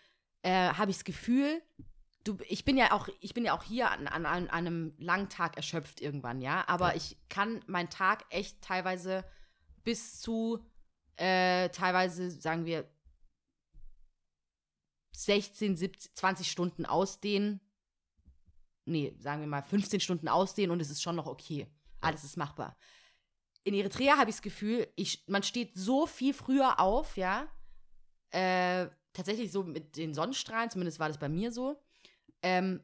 [0.44, 1.62] äh, habe ich das Gefühl,
[2.24, 5.30] du, ich bin ja auch, ich bin ja auch hier an, an, an einem langen
[5.30, 6.64] Tag erschöpft irgendwann, ja.
[6.68, 9.26] Aber ich kann meinen Tag echt teilweise
[9.84, 10.64] bis zu
[11.18, 12.90] äh, teilweise, sagen wir,
[15.14, 17.60] 16, 17, 20 Stunden ausdehnen.
[18.86, 21.68] Nee, sagen wir mal 15 Stunden ausdehnen und es ist schon noch okay.
[22.00, 22.76] Alles ist machbar
[23.64, 27.48] in Eritrea habe ich das Gefühl, ich, man steht so viel früher auf, ja.
[28.32, 31.82] Äh, tatsächlich so mit den Sonnenstrahlen, zumindest war das bei mir so.
[32.42, 32.82] Ähm,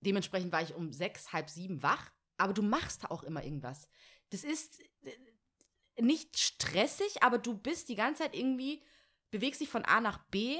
[0.00, 3.88] dementsprechend war ich um sechs, halb sieben wach, aber du machst da auch immer irgendwas.
[4.30, 8.82] Das ist äh, nicht stressig, aber du bist die ganze Zeit irgendwie,
[9.30, 10.58] bewegst dich von A nach B.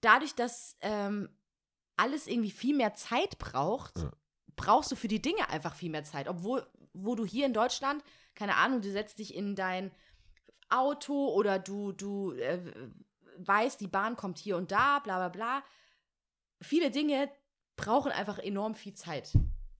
[0.00, 1.28] Dadurch, dass ähm,
[1.96, 4.12] alles irgendwie viel mehr Zeit braucht, Ja.
[4.54, 6.28] brauchst du für die Dinge einfach viel mehr Zeit.
[6.28, 6.66] Obwohl,
[6.96, 8.02] wo du hier in Deutschland,
[8.34, 9.90] keine Ahnung, du setzt dich in dein
[10.68, 12.60] Auto oder du, du äh,
[13.38, 15.62] weißt, die Bahn kommt hier und da, bla bla bla.
[16.60, 17.30] Viele Dinge
[17.76, 19.32] brauchen einfach enorm viel Zeit.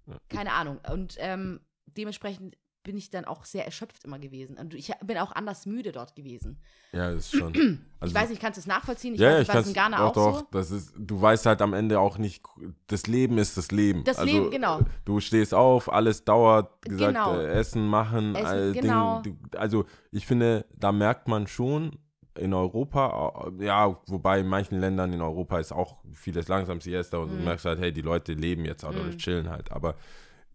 [0.06, 0.18] Ja.
[0.28, 0.80] Keine Ahnung.
[0.90, 2.56] Und ähm, dementsprechend
[2.86, 4.56] bin ich dann auch sehr erschöpft immer gewesen.
[4.56, 6.56] Und ich bin auch anders müde dort gewesen.
[6.92, 7.52] Ja, das ist schon.
[7.98, 9.14] Also, Ich weiß nicht, kannst du es nachvollziehen?
[9.14, 10.46] Ich ja, weiß ich es in Ghana doch, auch doch, so?
[10.52, 12.44] das ist, du weißt halt am Ende auch nicht,
[12.88, 14.04] das Leben ist das Leben.
[14.04, 14.80] Das also, Leben, genau.
[15.06, 17.32] Du stehst auf, alles dauert, gesagt, Genau.
[17.40, 19.22] äh, Essen, machen, Essen, Ding, genau.
[19.22, 21.98] du, also ich finde, da merkt man schon
[22.38, 27.16] in Europa, äh, ja, wobei in manchen Ländern in Europa ist auch vieles langsam Siesta
[27.16, 27.44] und du Mhm.
[27.44, 29.16] merkst halt, hey, die Leute leben jetzt halt oder Mhm.
[29.16, 29.94] chillen halt, aber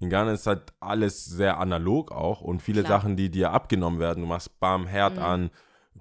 [0.01, 2.99] in Ghana ist halt alles sehr analog auch und viele Klar.
[2.99, 5.23] Sachen, die dir abgenommen werden, du machst bam, Herd Mhm.
[5.23, 5.49] an,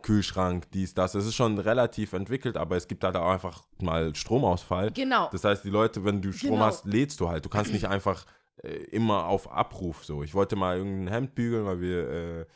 [0.03, 1.15] Kühlschrank, dies, das.
[1.15, 4.91] Es ist schon relativ entwickelt, aber es gibt halt auch einfach mal Stromausfall.
[4.93, 5.29] Genau.
[5.31, 6.65] Das heißt, die Leute, wenn du Strom Genau.
[6.65, 7.45] hast, lädst du halt.
[7.45, 8.25] Du kannst nicht einfach
[8.63, 10.23] äh, immer auf Abruf so.
[10.23, 12.47] Ich wollte mal irgendein Hemd bügeln, weil wir äh,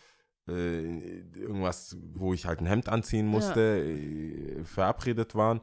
[0.48, 5.60] äh, irgendwas, wo ich halt ein Hemd anziehen musste, äh, verabredet waren.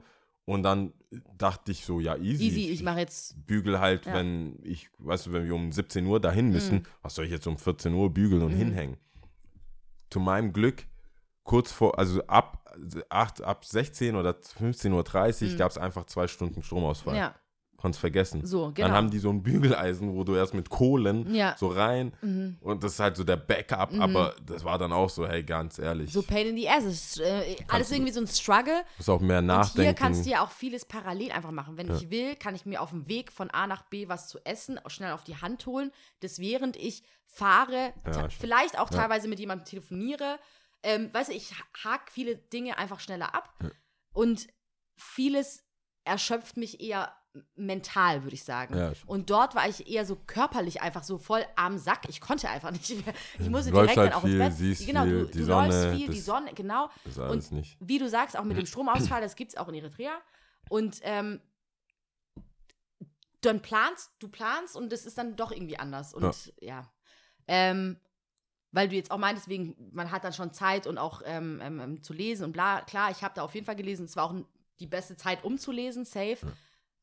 [0.51, 0.91] Und dann
[1.37, 2.45] dachte ich so, ja, easy.
[2.47, 3.45] Easy, ich mache jetzt.
[3.47, 4.13] bügel halt, Ja.
[4.15, 6.83] wenn ich, weißt du, wenn wir um 17 Uhr dahin müssen, Mhm.
[7.01, 8.57] was soll ich jetzt um 14 Uhr bügeln und Mhm.
[8.57, 8.97] hinhängen?
[10.09, 10.85] Zu meinem Glück,
[11.43, 12.69] kurz vor, also ab,
[13.09, 15.57] 8, ab 16 oder 15.30 Uhr Mhm.
[15.57, 17.15] gab es einfach zwei Stunden Stromausfall.
[17.15, 17.35] Ja,
[17.81, 18.45] Konntest vergessen.
[18.45, 18.87] so, genau.
[18.87, 21.55] Dann haben die so ein Bügeleisen, wo du erst mit Kohlen ja.
[21.57, 22.57] so rein Mhm.
[22.61, 24.01] und das ist halt so der Backup, Mhm.
[24.01, 26.85] aber das war dann auch so, hey, ganz ehrlich, So pain in the ass.
[26.85, 28.83] Ist, äh, alles du- irgendwie so ein Struggle.
[28.97, 29.81] muss auch mehr Und nachdenken.
[29.81, 31.77] hier kannst du ja auch vieles parallel einfach machen.
[31.77, 31.95] Wenn Ja.
[31.95, 34.79] ich will, kann ich mir auf dem Weg von A nach B was zu essen
[34.87, 35.91] schnell auf die Hand holen.
[36.21, 40.37] Das während ich fahre, Ja, vielleicht auch teilweise mit jemandem telefoniere.
[40.83, 41.53] Ähm, weißt du, ich
[41.83, 43.53] hake viele Dinge einfach schneller ab.
[44.13, 44.47] Und
[44.95, 45.63] vieles
[46.03, 47.11] erschöpft mich eher
[47.55, 48.77] mental, würde ich sagen.
[48.77, 52.09] Ja, und dort war ich eher so körperlich einfach so voll am Sack.
[52.09, 53.13] Ich konnte einfach nicht mehr.
[53.39, 54.57] Ich musste direkt halt dann auch viel, ins Bett.
[54.57, 56.89] siehst genau, viel, du, die du Sonne, läufst viel, die das- Sonne, genau.
[57.05, 57.77] Das alles Und nicht.
[57.79, 60.11] wie du sagst, auch mit dem Stromausfall, das gibt es auch in Eritrea.
[60.69, 61.39] Und ähm,
[63.41, 66.13] dann planst, du planst und das ist dann doch irgendwie anders.
[66.13, 66.91] Und ja.
[67.47, 67.97] Ähm,
[68.71, 71.79] weil du jetzt auch meintest, wegen, man hat dann schon Zeit und auch ähm, ähm,
[71.79, 72.81] ähm, zu lesen und bla.
[72.81, 74.05] Klar, ich habe da auf jeden Fall gelesen.
[74.05, 74.35] Es war auch
[74.79, 76.37] die beste Zeit, um zu lesen, safe.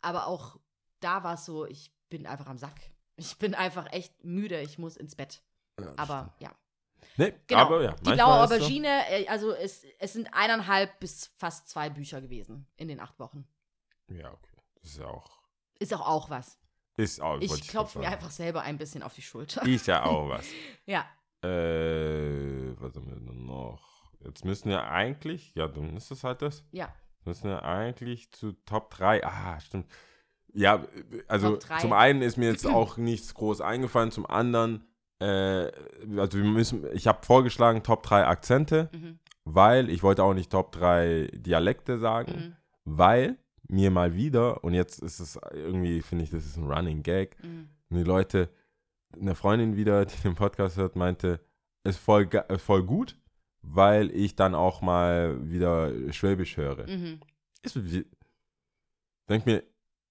[0.01, 0.59] Aber auch
[1.01, 2.80] da war es so, ich bin einfach am Sack.
[3.16, 4.61] Ich bin einfach echt müde.
[4.61, 5.42] Ich muss ins Bett.
[5.80, 6.53] Ja, Aber ja.
[7.16, 7.61] Nee, Genau.
[7.61, 7.92] aber ja.
[7.94, 8.55] die blaue ist so.
[8.57, 13.18] Aubergine, äh, also es, es sind eineinhalb bis fast zwei Bücher gewesen in den acht
[13.18, 13.46] Wochen.
[14.09, 14.57] Ja, okay.
[14.82, 15.30] Das ist ja auch.
[15.78, 16.59] Ist auch auch was.
[16.96, 17.40] Ist auch.
[17.40, 19.64] Ich grad klopfe mir einfach selber ein bisschen auf die Schulter.
[19.66, 20.46] Ist ja auch was.
[20.86, 21.07] ja.
[21.42, 24.12] Äh, was haben wir denn noch?
[24.20, 26.64] Jetzt müssen wir eigentlich, ja, dann ist es halt das.
[26.72, 26.92] Ja.
[27.29, 29.24] Müssen wir eigentlich zu Top 3.
[29.24, 29.87] Ah, stimmt.
[30.55, 30.83] Ja,
[31.29, 34.85] also zum einen ist mir jetzt auch nichts groß eingefallen, zum anderen,
[35.20, 35.70] äh,
[36.16, 39.18] also wir müssen, ich habe vorgeschlagen Top 3 Akzente, Mhm.
[39.45, 42.57] weil ich wollte auch nicht Top 3 Dialekte sagen, Mhm.
[42.85, 43.37] weil
[43.68, 47.37] mir mal wieder, und jetzt ist es irgendwie, finde ich, das ist ein Running Gag,
[47.45, 47.68] Mhm.
[47.91, 48.49] die Leute,
[49.20, 51.41] eine Freundin wieder, die den Podcast hört, meinte,
[51.85, 53.16] ist voll, äh, voll gut,
[53.62, 56.86] weil ich dann auch mal wieder Schwäbisch höre.
[56.86, 57.20] Mhm.
[57.62, 57.76] Ist
[59.28, 59.62] denk mir,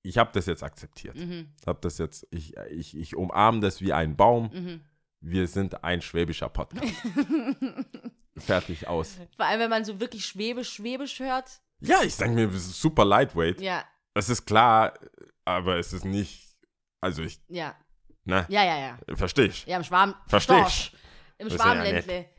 [0.03, 1.15] ich habe das jetzt akzeptiert.
[1.15, 1.53] Mhm.
[1.65, 4.49] Hab das jetzt, ich, ich, ich umarme das wie ein Baum.
[4.53, 4.81] Mhm.
[5.19, 6.93] Wir sind ein schwäbischer Podcast.
[8.37, 9.17] Fertig aus.
[9.35, 11.59] Vor allem, wenn man so wirklich schwäbisch, schwäbisch hört.
[11.79, 13.59] Ja, ich denke mir, das ist super lightweight.
[13.61, 13.83] Ja,
[14.13, 14.93] Das ist klar,
[15.43, 16.55] aber es ist nicht,
[17.01, 17.75] also ich, ja.
[18.25, 19.15] ne, Ja, ja, ja.
[19.15, 19.65] verstehe ich.
[19.65, 20.13] Ja, im Schwarm.
[20.27, 20.95] Versteh ich.
[21.39, 22.29] Im Schwarmländle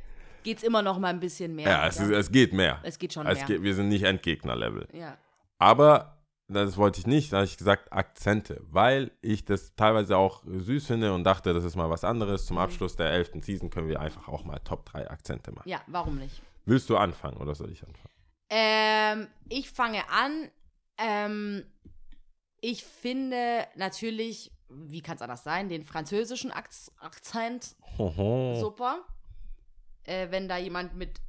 [0.42, 1.68] geht es immer noch mal ein bisschen mehr.
[1.68, 2.78] Ja, es, ist, es geht mehr.
[2.82, 3.46] es geht schon Es mehr.
[3.46, 4.88] geht, wir sind nicht Endgegner-Level.
[4.92, 5.16] ja.
[5.60, 6.14] Aber
[6.46, 10.86] das wollte ich nicht, da habe ich gesagt Akzente, weil ich das teilweise auch süß
[10.86, 12.44] finde und dachte, das ist mal was anderes.
[12.44, 12.46] Mhm.
[12.46, 13.32] Zum Abschluss der 11.
[13.44, 15.68] Season können wir einfach auch mal Top 3 Akzente machen.
[15.68, 16.40] ja, warum nicht?
[16.64, 18.14] Willst du anfangen oder soll ich anfangen?
[18.50, 20.48] Ähm, ich fange an.
[20.96, 21.64] Ähm,
[22.60, 28.58] ich finde natürlich, wie kann es anders sein, den französischen Akz Akzent Hoho.
[28.60, 29.00] super.
[30.08, 31.20] Äh, wenn da jemand mit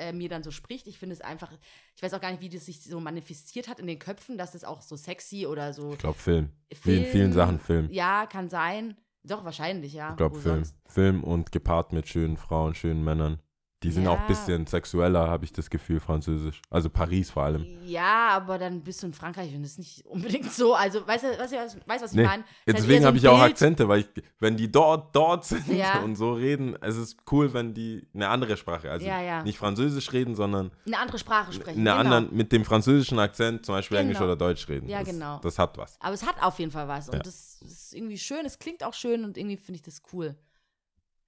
[0.00, 0.86] äh, mir dann so spricht.
[0.86, 1.52] Ich finde es einfach,
[1.94, 4.54] ich weiß auch gar nicht, wie das sich so manifestiert hat in den Köpfen, dass
[4.54, 5.92] es auch so sexy oder so.
[5.92, 6.50] Ich glaube Film.
[6.82, 7.88] Wie in vielen Sachen Film.
[7.90, 8.96] Ja, kann sein.
[9.22, 10.10] Doch, wahrscheinlich, ja.
[10.10, 10.64] Ich glaube Film.
[10.64, 10.76] sonst?
[10.86, 13.40] Film und gepaart mit schönen Frauen, schönen Männern.
[13.82, 14.20] Die sind auch Ja.
[14.20, 16.60] ein bisschen sexueller, habe ich das Gefühl, französisch.
[16.68, 17.64] Also Paris vor allem.
[17.82, 20.74] Ja, aber dann bist du in Frankreich und das ist nicht unbedingt so.
[20.74, 22.42] Also, weißt du, was, weißt, was ich Nee, meine?
[22.42, 23.52] Ist halt deswegen so habe ich auch Bild.
[23.52, 24.08] Akzente, weil ich,
[24.38, 26.00] wenn die dort, dort sind Ja.
[26.00, 30.12] und so reden, es ist cool, wenn die eine andere Sprache, also Ja, nicht Französisch
[30.12, 31.80] reden, sondern Eine andere Sprache sprechen.
[31.80, 31.96] eine genau.
[31.96, 34.08] anderen, mit dem französischen Akzent, zum Beispiel Genau.
[34.10, 34.90] Englisch oder Deutsch reden.
[34.90, 35.38] Ja, das, genau.
[35.38, 35.96] Das hat was.
[36.02, 37.08] Aber es hat auf jeden Fall was.
[37.08, 38.44] Und das ist irgendwie schön.
[38.44, 40.36] Es klingt auch schön und irgendwie finde ich das cool.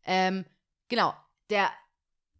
[0.04, 0.44] Ähm,
[0.88, 1.14] genau.
[1.48, 1.70] Der,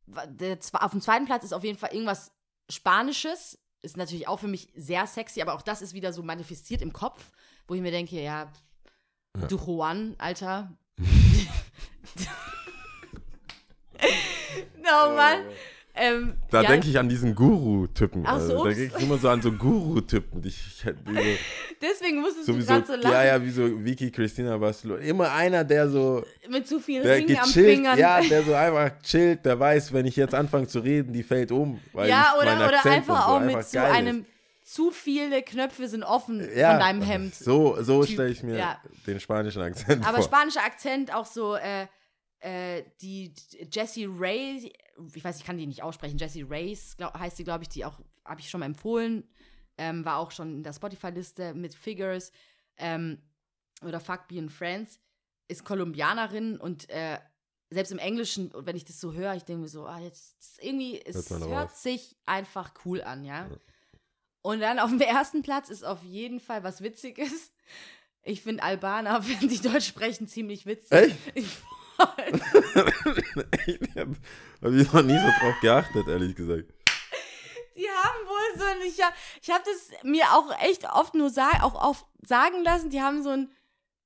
[0.07, 2.33] der, auf dem zweiten Platz ist auf jeden Fall irgendwas
[2.71, 3.59] Spanisches.
[3.83, 6.93] Ist natürlich auch für mich sehr sexy, aber auch das ist wieder so manifestiert im
[6.93, 7.33] Kopf,
[7.67, 8.53] wo ich mir denke, ja,
[9.37, 9.47] Ja.
[9.49, 10.77] du Juan, Alter.
[14.77, 15.45] no, Mann.
[15.95, 18.25] Ähm, Da ja, denke ich an diesen Guru-Typen.
[18.27, 18.77] Ach so, also, da ups.
[18.77, 20.43] denke ich immer so an so Guru-Typen.
[21.83, 23.13] Deswegen musstest so, du gerade so lachen.
[23.13, 25.03] ja, ja, wie so Vicky Cristina Barcelona.
[25.03, 27.99] Immer einer, der so, Mit zu vielen der Ringen am Fingern.
[27.99, 31.53] ja, der so einfach chillt, der weiß, wenn ich jetzt anfange zu reden, die fällt
[31.53, 31.79] um.
[31.93, 33.97] Weil ja, oder, oder einfach so auch mit einfach so geil ist.
[33.97, 34.27] einem
[34.65, 37.35] zu viele Knöpfe sind offen ja, von deinem Hemd.
[37.35, 38.81] So, so stelle ich mir ja.
[39.07, 40.25] den spanischen Akzent Aber vor.
[40.25, 41.87] spanischer Akzent auch so, äh,
[42.41, 44.73] äh, die die Jessie Ray,
[45.15, 47.85] ich weiß, ich kann die nicht aussprechen, Jessie Rays glaub, heißt sie, glaube ich, die
[47.85, 49.29] auch, habe ich schon mal empfohlen,
[49.79, 52.33] ähm, war auch schon in der Spotify-Liste mit Figures
[52.77, 53.23] ähm,
[53.83, 55.01] oder Fuck Being Friends,
[55.49, 57.19] ist Kolumbianerin und äh,
[57.71, 61.01] selbst im Englischen, wenn ich das so höre, ich denke mir so, ah, jetzt irgendwie,
[61.01, 63.49] es Hört hört sich einfach cool an, ja.
[64.43, 67.53] Und dann auf dem ersten Platz ist auf jeden Fall was Witziges.
[68.23, 70.93] Ich finde Albaner, wenn die Deutsch sprechen, ziemlich witzig.
[70.93, 71.17] Echt?
[71.35, 71.59] Ich,
[72.17, 72.43] Echt?
[74.63, 76.73] Habe ich noch nie so drauf geachtet, ehrlich gesagt.
[77.77, 81.31] die haben wohl so ein, ich, hab- ich habe das mir auch echt oft nur
[81.31, 83.51] sag, auch oft sagen lassen, die haben so ein,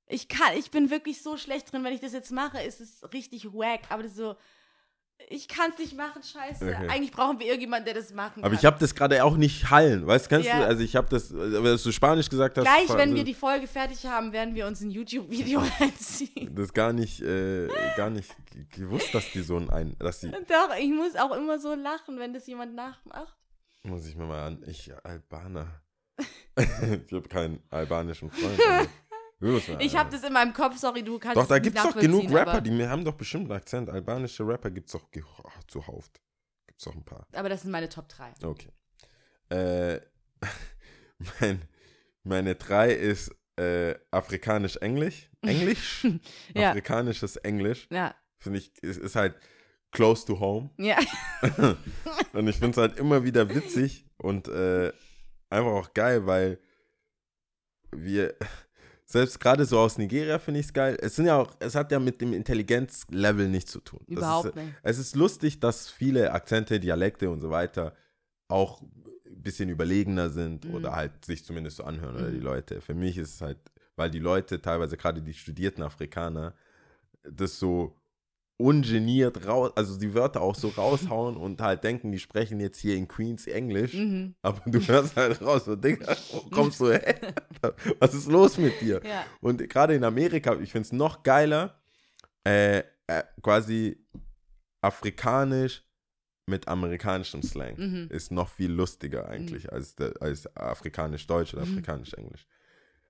[0.07, 3.03] ich kann, ich bin wirklich so schlecht drin, wenn ich das jetzt mache, ist es
[3.13, 4.35] richtig wack, aber das ist so,
[5.29, 6.65] ich kann es nicht machen, scheiße.
[6.65, 6.87] Okay.
[6.89, 8.59] Eigentlich brauchen wir irgendjemanden, der das machen Aber kann.
[8.59, 10.59] ich habe das gerade auch nicht hallen, weißt kennst Ja.
[10.59, 10.65] du?
[10.67, 13.67] Also ich habe das, aber dass du Spanisch gesagt hast, Gleich, wenn wir die Folge
[13.67, 16.55] fertig haben, werden wir uns ein YouTube-Video reinziehen.
[16.55, 18.33] das gar nicht, äh, gar nicht
[18.71, 22.17] gewusst, dass die so ein, ein dass die, Doch, ich muss auch immer so lachen,
[22.19, 23.35] wenn das jemand nachmacht.
[23.83, 25.81] muss ich mir mal an, ich Albaner.
[26.57, 28.89] ich habe keinen albanischen Freund.
[29.39, 31.95] Ich habe das in meinem Kopf, sorry, du kannst Doch, da nicht gibt es doch
[31.95, 33.89] genug Rapper, die haben doch bestimmt einen Akzent.
[33.89, 35.07] Albanische Rapper gibt es doch
[35.43, 36.09] oh, zuhauf.
[36.65, 37.27] Gibt es doch ein paar.
[37.33, 38.33] aber das sind meine Top 3.
[38.43, 38.69] Okay.
[39.49, 40.01] Äh,
[41.39, 41.61] mein,
[42.23, 45.29] meine drei ist äh, afrikanisch-englisch.
[45.41, 46.07] Englisch?
[46.55, 46.71] Ja.
[46.71, 47.87] Afrikanisches Englisch.
[47.91, 49.35] Ja, Finde ich, ist, ist halt
[49.91, 50.69] close to home.
[50.77, 50.97] ja.
[52.33, 54.91] Und ich finde es halt immer wieder witzig und äh,
[55.49, 56.59] einfach auch geil, weil
[57.91, 58.35] wir,
[59.09, 60.97] selbst gerade so aus Nigeria finde ich es geil.
[61.01, 64.01] Es sind ja auch, es hat ja mit dem Intelligenzlevel nichts zu tun.
[64.07, 64.73] Überhaupt ist, nicht.
[64.83, 67.93] Es ist lustig, dass viele Akzente, Dialekte und so weiter
[68.49, 70.73] auch ein bisschen überlegener sind Mhm.
[70.75, 72.33] oder halt sich zumindest so anhören oder Mhm.
[72.33, 72.81] die Leute.
[72.81, 73.59] Für mich ist es halt,
[73.95, 76.53] weil die Leute, teilweise gerade die studierten Afrikaner,
[77.23, 77.96] das so
[78.59, 82.95] ungeniert raus, also die Wörter auch so raushauen und halt denken, die sprechen jetzt hier
[82.95, 84.33] in Queens Englisch, Mhm.
[84.41, 87.15] aber du hörst halt raus, so, Digga, wo kommst du her?
[87.99, 88.99] Was ist los mit dir?
[89.05, 89.25] Ja.
[89.41, 91.79] Und gerade in Amerika, ich finde es noch geiler,
[92.45, 94.03] äh, äh, quasi
[94.81, 95.83] afrikanisch
[96.49, 97.75] mit amerikanischem Slang.
[97.77, 98.07] Mhm.
[98.09, 101.71] Ist noch viel lustiger eigentlich als, der, als afrikanisch-deutsch oder Mhm.
[101.73, 102.47] afrikanisch-englisch.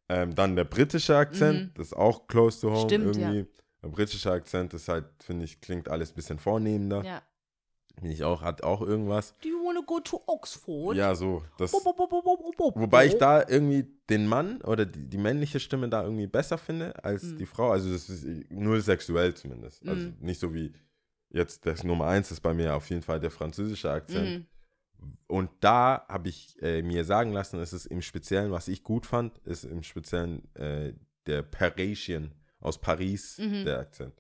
[0.10, 1.72] Ähm, dann der britische Akzent, Mhm.
[1.76, 3.46] das ist auch close to home Stimmt, irgendwie.
[3.84, 7.04] Der britische Akzent ist halt, finde ich, klingt alles ein bisschen vornehmender.
[7.04, 7.22] ja.
[8.00, 9.34] Finde ich auch, hat auch irgendwas.
[9.42, 10.96] Do you wanna go to Oxford?
[10.96, 11.44] Ja, so.
[11.58, 12.72] Das, Bo, bo, bo.
[12.76, 17.04] Wobei ich da irgendwie den Mann oder die, die männliche Stimme da irgendwie besser finde
[17.04, 17.38] als Mhm.
[17.38, 17.72] die Frau.
[17.72, 19.88] Also das ist null sexuell zumindest.
[19.88, 20.16] Also Mhm.
[20.20, 20.74] nicht so wie
[21.32, 24.46] jetzt das Nummer eins ist bei mir auf jeden Fall der französische Akzent.
[25.02, 25.18] Mhm.
[25.26, 29.08] Und da habe ich äh, mir sagen lassen, es ist im Speziellen, was ich gut
[29.08, 30.94] fand, ist im Speziellen äh,
[31.26, 32.32] der Parisien
[32.68, 33.66] aus Paris, Mhm.
[33.66, 34.14] der Akzent.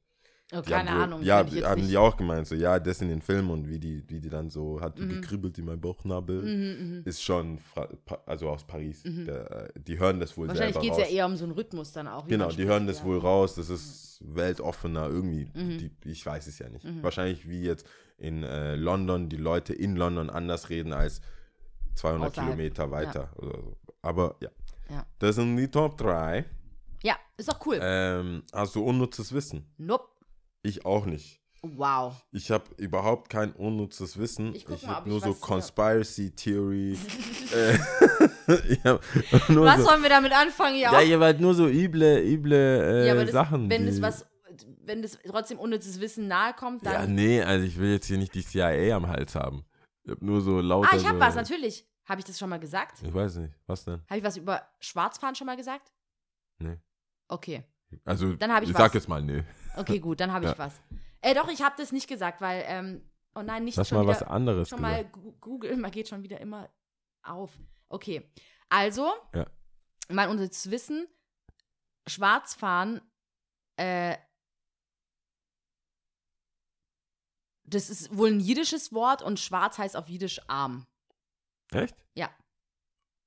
[0.54, 1.22] Oh, keine wohl- Ahnung.
[1.24, 1.90] Ja, haben nicht.
[1.92, 4.50] die auch gemeint, so ja, das in den Filmen und wie die, wie die dann
[4.50, 5.10] so hat Mhm.
[5.10, 7.02] gekribbelt in mein Bauchnabel Mhm, mhm.
[7.04, 7.90] ist schon Fra
[8.26, 9.04] also aus Paris.
[9.04, 9.26] Mhm.
[9.26, 11.52] Der, äh, die hören das wohl Wahrscheinlich selber geht es ja eher um so einen
[11.52, 12.26] Rhythmus dann auch.
[12.28, 13.06] genau, die spricht, hören das ja.
[13.06, 13.56] wohl raus.
[13.56, 15.50] Das ist weltoffener irgendwie.
[15.54, 15.78] Mhm.
[15.80, 16.86] Die, ich weiß es ja nicht.
[16.86, 17.04] Mhm.
[17.04, 17.86] Wahrscheinlich wie jetzt
[18.18, 21.20] in äh, London die Leute in London anders reden als
[21.96, 22.52] 200 Außerhalb.
[22.56, 23.30] Kilometer weiter.
[23.36, 23.78] Oder so.
[24.02, 24.50] Aber ja.
[24.90, 25.06] Ja.
[25.20, 26.46] Das sind die Top 3.
[27.08, 27.80] Ja, ist doch cool.
[27.82, 29.66] Ähm, hast du unnützes Wissen?
[29.78, 30.10] nope.
[30.64, 31.40] Ich auch nicht.
[31.62, 32.14] Wow.
[32.32, 34.54] Ich habe überhaupt kein unnützes Wissen.
[34.54, 36.94] Ich ich habe nur ich so Conspiracy Theory.
[37.54, 37.78] äh,
[38.84, 40.78] hab nur Was so, sollen wir damit anfangen?
[40.78, 43.70] Ja, Ja, ihr wollt nur so üble, üble äh, Ja, das, Sachen.
[43.70, 44.26] wenn das was,
[44.84, 46.94] wenn das trotzdem unnützes Wissen nahe kommt, dann.
[46.94, 49.64] Ja, nee, also ich will jetzt hier nicht die CIA am Hals haben.
[50.04, 50.90] Ich hab nur so lauter.
[50.92, 51.88] ah, ich habe so, was, natürlich.
[52.06, 53.02] Habe ich das schon mal gesagt?
[53.02, 53.54] Ich weiß nicht.
[53.66, 54.02] Was denn?
[54.10, 55.94] Habe ich was über Schwarzfahren schon mal gesagt?
[56.60, 56.78] Nee.
[57.30, 57.64] Okay.
[58.06, 58.82] Also, Dann ich ich was.
[58.84, 59.44] sag jetzt mal, nee.
[59.76, 60.58] Okay, gut, dann habe ich Ja.
[60.58, 60.80] was.
[61.22, 64.04] Äh, doch, ich habe das nicht gesagt, weil, ähm, oh nein, nicht Lass schon mal
[64.04, 65.14] wieder, was anderes schon mal gesagt.
[65.14, 66.70] Gu- Google, man geht schon wieder immer
[67.24, 67.58] auf.
[67.90, 68.30] Okay,
[68.70, 69.46] also, Ja.
[70.10, 71.08] mal unser wissen,
[72.08, 73.02] Schwarzfahren,
[73.78, 74.18] äh,
[77.64, 80.86] das ist wohl ein jiddisches Wort und schwarz heißt auf jiddisch arm.
[81.72, 81.96] Echt?
[82.16, 82.30] Ja.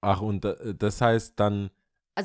[0.01, 1.71] Ach, und äh, das heißt dann.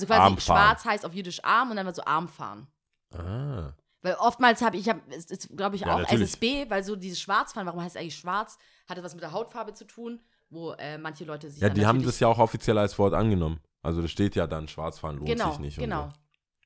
[0.04, 2.68] Also quasi schwarz heißt auf jiddisch arm und dann war so arm fahren.
[3.14, 3.74] Ah.
[4.02, 6.24] Weil oftmals habe ich, hab, es ist, glaube ich, Ja, auch natürlich.
[6.30, 9.74] SSB, weil so dieses Schwarzfahren, warum heißt es eigentlich schwarz, hatte was mit der Hautfarbe
[9.74, 10.20] zu tun,
[10.50, 13.60] wo äh, manche Leute sich Ja, die haben das ja auch offiziell als Wort angenommen.
[13.82, 15.78] Also, das steht ja dann, Schwarzfahren lohnt Genau, sich nicht.
[15.78, 16.10] genau.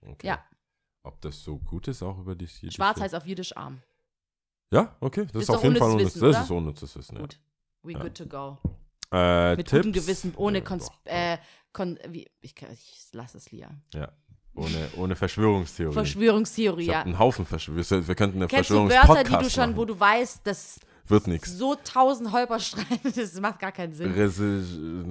[0.02, 0.08] So.
[0.12, 0.28] Okay.
[0.28, 0.44] Ja.
[1.04, 3.82] Ob das so gut ist, auch über die jiddische- Schwarz heißt auf jiddisch arm.
[4.72, 5.26] Ja, okay.
[5.26, 6.16] Das ist, Ist auf jeden Fall unnützes unnütz.
[6.16, 6.44] Wissen, Das oder?
[6.44, 7.16] ist unnützes Wissen.
[7.16, 7.22] Ja.
[7.22, 7.40] Gut.
[7.84, 8.00] We Ja.
[8.00, 8.58] good to go.
[9.12, 9.72] Äh, Mit Tipps?
[9.86, 11.38] gutem Gewissen, ohne Kons äh,
[11.74, 13.70] kon wie, ich, ich lasse es Lia.
[13.94, 14.12] Ja.
[14.56, 15.94] Ohne, ohne Verschwörungstheorie.
[15.94, 17.02] Verschwörungstheorie, ich ja.
[17.04, 18.08] einen Haufen Verschwörungstheorien.
[18.08, 19.78] Wir könnten eine Kennst du Wörter, die du schon, machen.
[19.78, 21.52] wo du weißt, dass Wird nichts.
[21.54, 24.14] so tausend Holperstreite, das macht gar keinen Sinn.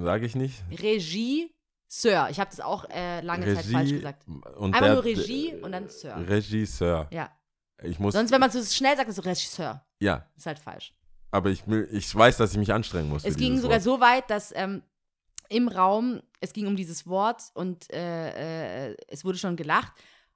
[0.03, 0.61] Sage ich nicht.
[0.71, 1.51] Regie,
[1.87, 2.27] Sir.
[2.29, 4.27] Ich habe das auch äh, lange Zeit falsch gesagt.
[4.27, 6.15] Und Einfach der- nur Regie und dann Sir.
[6.27, 7.07] Regisseur.
[7.11, 7.31] Ja.
[7.81, 8.13] Ich muss.
[8.13, 9.83] Sonst, wenn man so schnell sagt, ist so Regisseur.
[9.99, 10.93] ja, Ist halt falsch.
[11.31, 13.23] aber ich, ich weiß, dass ich mich anstrengen muss.
[13.25, 13.83] Es ging sogar Wort.
[13.83, 14.83] so weit, dass ähm,
[15.49, 19.91] im Raum, es ging um dieses Wort und äh, äh, es wurde schon gelacht.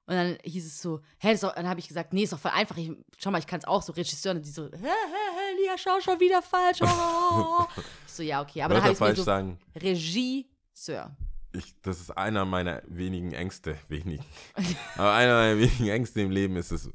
[0.06, 2.76] Und dann hieß es so, hä, dann habe ich gesagt, nee, ist doch voll einfach.
[2.76, 4.32] Ich, schau mal, ich kann es auch so, Regisseur.
[4.32, 6.82] Und die so, hä, hä, hä, Lia, schau schon wieder falsch.
[6.82, 7.64] Oh.
[8.06, 8.62] so, ja, okay.
[8.62, 9.58] Aber dann Wörter habe ich mir so, sagen.
[9.74, 11.16] Regisseur.
[11.52, 13.78] Ich, das ist einer meiner wenigen Ängste.
[13.88, 14.24] Wenigen.
[14.96, 16.90] aber einer meiner wenigen Ängste im Leben ist es.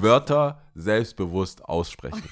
[0.00, 2.28] Wörter selbstbewusst aussprechen.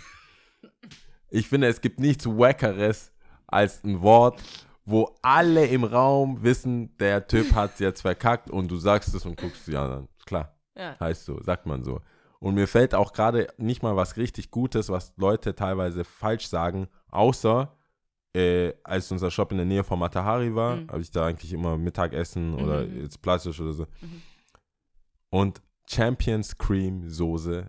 [1.28, 3.12] ich finde, es gibt nichts Wackeres
[3.47, 4.42] als ein Wort,
[4.91, 9.37] wo alle im Raum wissen, der Typ hat jetzt verkackt und du sagst es und
[9.41, 10.09] guckst ja dann.
[10.27, 10.97] Klar, Ja.
[11.01, 12.01] heißt so, sagt man so.
[12.41, 16.89] Und mir fällt auch gerade nicht mal was richtig Gutes, was Leute teilweise falsch sagen,
[17.11, 17.77] außer
[18.33, 20.89] äh, als unser Shop in der Nähe von Matahari war, Mhm.
[20.89, 23.03] habe ich da eigentlich immer Mittagessen oder Mhm.
[23.03, 23.87] jetzt Plastisch oder so.
[24.01, 24.23] Mhm.
[25.31, 27.69] Und Champions Cream Soße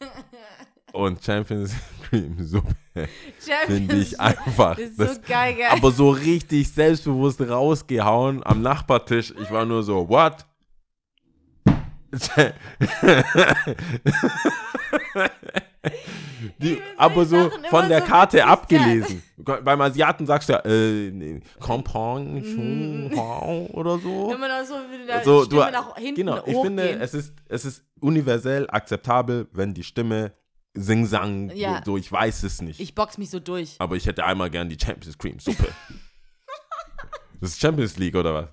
[0.98, 1.72] und Champions
[2.08, 2.74] Cream Suppe
[3.66, 4.74] finde ich einfach.
[4.76, 5.66] Das ist so das- geil, gell?
[5.70, 9.32] aber so richtig selbstbewusst rausgehauen am Nachbartisch.
[9.40, 10.44] Ich war nur so, what?
[16.60, 19.22] Die, aber so immer von der so Karte abgelesen.
[19.36, 23.12] Beim Asiaten sagst du ja, äh, nee, Compagnie Mhm.
[23.72, 24.30] oder so.
[24.30, 27.34] Wenn man da so mit der So, du, nach hinten genau, ich finde, es ist,
[27.48, 30.32] es ist universell akzeptabel, wenn die Stimme
[30.74, 31.82] Sing-Sang, Ja.
[31.84, 32.78] so, ich weiß es nicht.
[32.80, 33.76] ich box mich so durch.
[33.78, 35.68] aber ich hätte einmal gern die Champions Cream Suppe.
[37.40, 38.48] das ist Champions League oder was?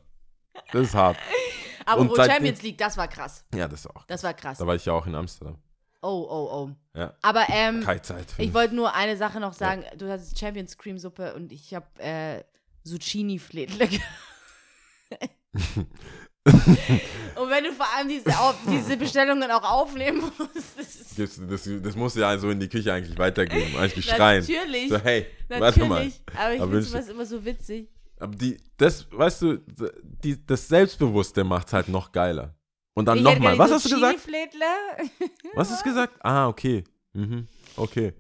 [0.72, 1.18] Das ist hart.
[1.88, 3.46] Aber Und wo seitdem- Champions League, das war krass.
[3.54, 4.06] Ja, das auch.
[4.08, 4.58] Das war krass.
[4.58, 5.60] Da war ich ja auch in Amsterdam.
[6.02, 6.72] Oh, oh, oh.
[7.00, 8.26] Ja, Aber ähm, keine Zeit.
[8.40, 9.84] ich wollte nur eine Sache noch sagen.
[9.98, 12.44] Du hattest Champions Cream Suppe und ich habe äh,
[12.86, 13.88] Zucchini-Fledle.
[13.88, 14.00] ge-
[17.36, 18.32] und wenn du vor allem diese,
[18.70, 22.94] diese Bestellungen auch aufnehmen musst, das das, das, das muss ja so in die Küche
[22.94, 24.42] eigentlich weitergeben, eigentlich schreien.
[24.42, 25.90] natürlich, So, hey, warte mal.
[26.06, 26.22] natürlich.
[26.36, 27.90] Aber ich finde sowas immer so witzig.
[28.20, 29.58] Aber die, das, weißt du,
[30.24, 32.56] die, das Selbstbewusste macht es halt noch geiler.
[32.94, 33.58] Und dann nochmal.
[33.58, 34.20] Was hast du gesagt?
[35.56, 36.14] Was hast du gesagt?
[36.24, 36.84] Ah, okay.
[37.14, 37.48] Mhm.
[37.76, 38.14] Okay.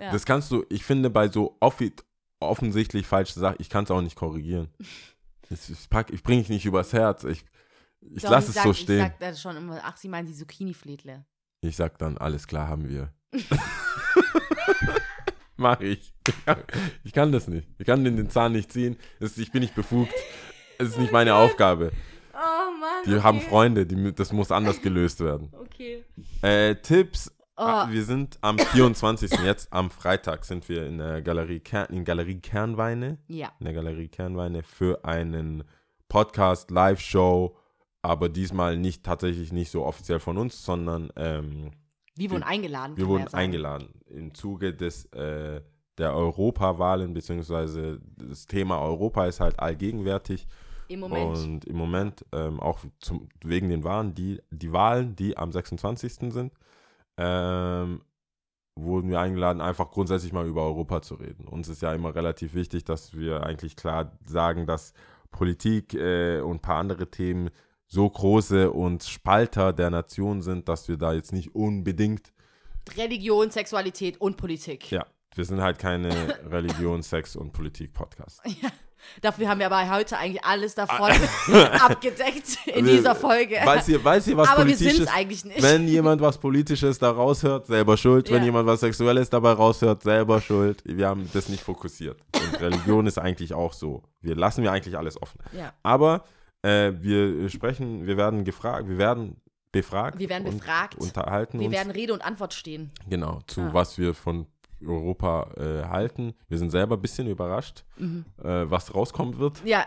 [0.00, 0.12] Ja.
[0.12, 1.92] Das kannst du, ich finde, bei so offi
[2.40, 4.68] offensichtlich falschen Sachen, ich kann es auch nicht korrigieren.
[5.50, 7.24] Ich, ich, pack- ich bringe ich nicht übers Herz.
[7.24, 7.42] Ich,
[8.00, 9.00] ich lasse es sag, so Ich stehen.
[9.00, 11.24] sag dann schon immer, ach, sie meinen die Zucchini-Fledle.
[11.60, 13.12] Ich sag dann, alles klar haben wir.
[15.56, 16.14] Mach ich.
[16.24, 17.66] Ich kann, ich das nicht.
[17.78, 18.96] Ich kann den, den Zahn nicht ziehen.
[19.20, 20.14] Ich bin nicht befugt.
[20.78, 21.90] Es ist nicht meine Aufgabe.
[22.32, 23.02] Oh Mann.
[23.06, 23.22] Die okay.
[23.22, 25.52] haben Freunde, die, das muss anders gelöst werden.
[25.52, 26.04] Okay.
[26.42, 27.32] Äh, Tipps.
[27.56, 27.62] Oh.
[27.62, 29.32] Ah, Wir sind am 24.
[29.42, 33.18] jetzt am Freitag sind wir in der Galerie, Kern, in Galerie Kernweine.
[33.26, 33.50] Ja.
[33.58, 35.64] In der Galerie Kernweine für einen
[36.08, 37.56] Podcast, Live-Show.
[38.08, 41.72] Aber diesmal nicht tatsächlich nicht so offiziell von uns, sondern ähm,
[42.16, 42.96] Wir wurden eingeladen.
[42.96, 45.60] wir wurden ja eingeladen im Zuge des, äh,
[45.98, 50.46] der Europawahlen, beziehungsweise das Thema Europa ist halt allgegenwärtig.
[50.88, 51.36] Im Moment.
[51.36, 56.32] Und im Moment ähm, auch zum, wegen den Wahlen, die, die Wahlen, die am 26.
[56.32, 56.52] sind,
[57.18, 58.00] ähm,
[58.74, 61.46] wurden wir eingeladen, einfach grundsätzlich mal über Europa zu reden.
[61.46, 64.94] Uns ist ja immer relativ wichtig, dass wir eigentlich klar sagen, dass
[65.30, 67.50] Politik äh, und ein paar andere Themen
[67.88, 72.32] so große und Spalter der Nation sind, dass wir da jetzt nicht unbedingt
[72.96, 74.90] Religion, Sexualität und Politik.
[74.90, 75.04] Ja,
[75.34, 76.10] wir sind halt keine
[76.50, 78.42] Religion, Sex und Politik-Podcast.
[79.22, 81.12] Dafür haben wir aber heute eigentlich alles davon
[81.80, 83.56] abgedeckt in Wir- dieser Folge.
[83.64, 84.96] Weiß ihr, weiß ihr was aber wir Politisches?
[84.96, 85.62] sind es eigentlich nicht.
[85.62, 88.28] Wenn jemand was Politisches da raushört, selber schuld.
[88.30, 88.44] Wenn Ja.
[88.46, 90.82] jemand was Sexuelles dabei raushört, selber schuld.
[90.84, 92.20] Wir haben das nicht fokussiert.
[92.34, 94.02] Und Religion ist eigentlich auch so.
[94.20, 95.38] Wir lassen wir eigentlich alles offen.
[95.52, 95.72] ja.
[95.82, 96.24] Aber
[96.68, 99.40] äh, wir sprechen, wir werden gefragt, wir werden
[99.72, 100.18] befragt.
[100.18, 100.94] Wir werden befragt.
[100.96, 101.76] Unterhalten Wir uns.
[101.76, 102.90] werden Rede und Antwort stehen.
[103.08, 103.70] Genau, zu Ah.
[103.72, 104.46] was wir von
[104.84, 106.34] Europa äh, halten.
[106.48, 108.24] Wir sind selber ein bisschen überrascht, Mhm.
[108.42, 109.60] äh, was rauskommen wird.
[109.64, 109.84] Ja,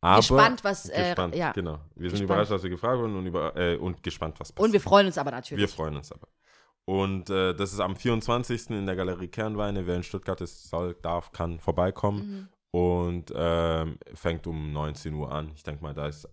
[0.00, 0.88] Aber gespannt, was.
[0.90, 1.52] Äh, gespannt, ja.
[1.52, 1.78] genau.
[1.96, 2.22] Wir sind Gespannt.
[2.22, 4.66] überrascht, dass wir gefragt wurden und, über, äh, und gespannt, was passiert.
[4.66, 5.62] Und wir freuen uns aber natürlich.
[5.62, 6.28] Wir freuen uns aber.
[6.86, 8.68] Und äh, das ist am 24.
[8.70, 9.86] in der Galerie Kernweine.
[9.86, 12.18] Wer in Stuttgart ist, soll, darf, kann vorbeikommen.
[12.20, 12.48] Mhm.
[12.76, 15.52] Und ähm, fängt um 19 Uhr an.
[15.54, 16.28] Ich denke mal, da, ist,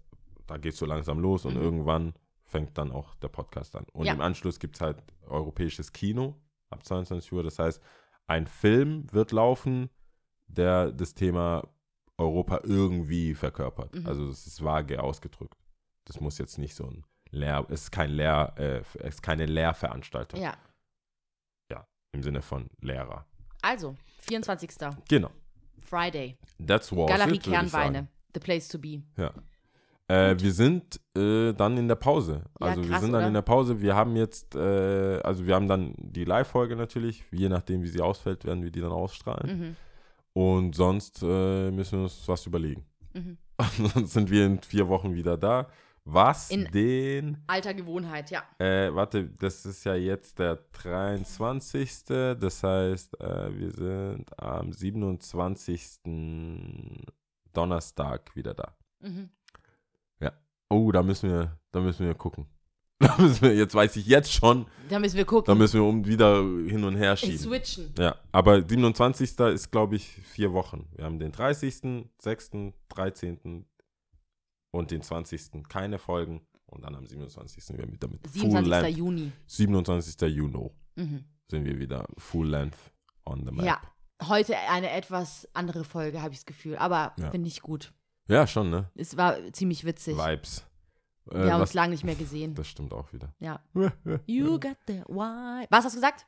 [0.48, 1.62] da geht es so langsam los und Mhm.
[1.62, 2.14] irgendwann
[2.46, 3.86] fängt dann auch der Podcast an.
[3.94, 4.14] Und Ja.
[4.14, 6.36] im Anschluss gibt es halt europäisches Kino
[6.72, 7.44] ab 22 Uhr.
[7.44, 7.80] Das heißt,
[8.26, 9.92] ein Film wird laufen,
[10.48, 11.68] der das Thema
[12.18, 13.94] Europa irgendwie verkörpert.
[13.94, 14.08] Mhm.
[14.08, 15.58] Also es ist vage ausgedrückt.
[16.06, 19.46] Das muss jetzt nicht so ein Lehr, es ist kein Lehr, äh, es ist keine
[19.46, 20.56] Lehrveranstaltung Ja.
[22.14, 23.26] im Sinne von Lehrer.
[23.62, 24.90] Also, 24.
[25.08, 25.30] Genau.
[25.92, 26.38] Friday.
[26.66, 28.08] That's was Galerie it, Kernweine.
[28.34, 29.02] The place to be.
[29.18, 29.32] Ja.
[30.08, 32.44] Äh, wir sind äh, dann in der Pause.
[32.60, 33.28] Ja, Also wir krass, sind dann oder?
[33.28, 33.82] in der Pause.
[33.82, 37.24] Wir haben jetzt, äh, also wir haben dann die Live-Folge natürlich.
[37.32, 39.60] Je nachdem, wie sie ausfällt, werden wir die dann ausstrahlen.
[39.60, 39.76] Mhm.
[40.34, 42.86] Und sonst äh, müssen wir uns was überlegen.
[43.14, 43.38] Mhm.
[43.94, 45.68] sonst sind wir in vier Wochen wieder da.
[46.04, 48.44] Was In- den, Alter Gewohnheit, ja.
[48.58, 52.04] äh, warte, das ist ja jetzt der 23.
[52.40, 56.00] Das heißt, äh, wir sind am 27.
[57.54, 58.76] Donnerstag wieder da.
[59.00, 59.30] Mhm.
[60.74, 62.46] Oh, da müssen wir, da müssen wir gucken.
[63.02, 65.58] Da müssen wir, jetzt weiß ich jetzt schon, Da müssen wir da gucken.
[65.58, 67.38] müssen wir um wieder hin und her schieben.
[67.40, 67.92] switchen.
[68.00, 69.38] Ja, aber 27.
[69.38, 70.88] ist, glaube ich, vier Wochen.
[70.96, 72.52] Wir haben den 30., 6.,
[72.88, 73.66] 13.
[74.72, 75.68] und den 20.
[75.70, 76.42] keine Folgen.
[76.66, 77.64] Und dann am 27.
[77.64, 78.70] sind wir wieder mit Full 27.
[78.70, 78.98] Length.
[78.98, 79.32] Juni.
[79.48, 80.22] 27.
[80.30, 81.26] Juni Mhm.
[81.50, 82.78] sind wir wieder Full Length
[83.26, 83.66] on the Map.
[83.66, 83.82] Ja.
[84.30, 86.78] heute eine etwas andere Folge, habe ich das Gefühl.
[86.78, 87.32] Aber Ja.
[87.32, 87.92] finde ich gut.
[88.28, 88.90] Ja, schon, ne?
[88.96, 90.16] Es war ziemlich witzig.
[90.16, 90.64] Vibes.
[91.30, 92.54] Äh, Wir haben was, uns lange nicht mehr gesehen.
[92.56, 93.34] das stimmt auch wieder.
[93.40, 93.60] Ja.
[94.28, 95.66] You got the why.
[95.70, 96.26] Was hast du gesagt?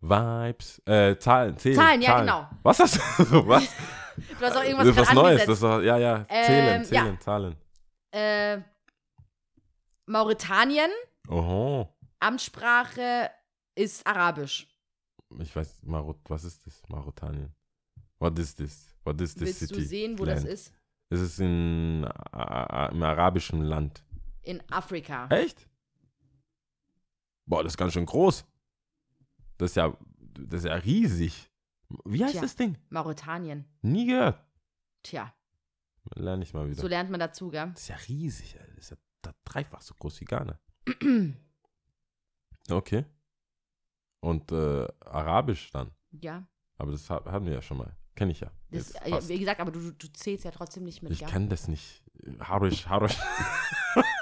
[0.00, 0.80] Vibes.
[0.86, 1.76] Äh, Zahlen, Zählen.
[1.76, 2.48] Zahlen, ja, genau.
[2.62, 3.00] Was hast du?
[3.48, 3.64] was?
[4.16, 5.26] Du hast auch irgendwas ist was Neues.
[5.42, 5.48] angesetzt.
[5.48, 6.26] Das doch- ja, ja.
[6.28, 6.84] Ähm, Zählen, ja.
[6.84, 7.56] zählen, Zahlen.
[8.12, 8.60] Äh,
[10.06, 10.90] Mauretanien,
[11.28, 11.88] Oho.
[12.20, 13.30] Amtssprache
[13.74, 14.66] ist Arabisch.
[15.38, 16.82] Ich weiß, Marot, was ist das?
[16.88, 17.54] Marotanien.
[18.18, 18.94] What is this?
[19.04, 19.74] What is this Willst city?
[19.74, 20.38] du sehen, wo Land?
[20.44, 20.72] das ist?
[21.08, 24.04] Es ist in, a- im arabischen Land.
[24.42, 25.26] In Afrika.
[25.28, 25.68] Echt?
[27.46, 28.44] Boah, das ist ganz schön groß.
[29.58, 29.96] Das ist ja,
[30.38, 31.50] das ist ja riesig.
[32.04, 32.42] Wie heißt Tja.
[32.42, 32.76] das Ding?
[32.90, 33.64] Mauretanien.
[33.82, 34.40] Nie gehört.
[35.02, 35.32] Tja,
[36.16, 36.80] Lerne ich mal wieder.
[36.80, 37.70] so lernt man dazu, gell?
[37.72, 38.58] das ist ja riesig.
[38.58, 38.72] Alter.
[38.74, 40.58] Das ist ja da- dreifach so groß wie Ghana.
[42.70, 43.04] Okay.
[44.20, 45.90] Und äh, Arabisch dann.
[46.12, 46.46] Ja.
[46.78, 47.96] Aber das ha- haben wir ja schon mal.
[48.14, 48.50] Kenne ich ja.
[48.70, 48.92] Das,
[49.28, 52.04] wie gesagt, aber du, du zählst ja trotzdem nicht mit, Ich kann das nicht.
[52.40, 53.16] Harisch, Harisch.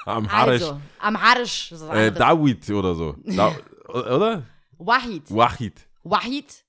[0.07, 0.63] Am Harisch.
[0.63, 1.73] Also, am Harisch.
[1.73, 2.11] äh.
[2.13, 3.17] Dawid oder so.
[3.25, 3.55] Da,
[3.89, 4.45] oder?
[4.79, 5.31] Wahid.
[5.31, 5.89] Wahid.
[6.05, 6.65] Wahid,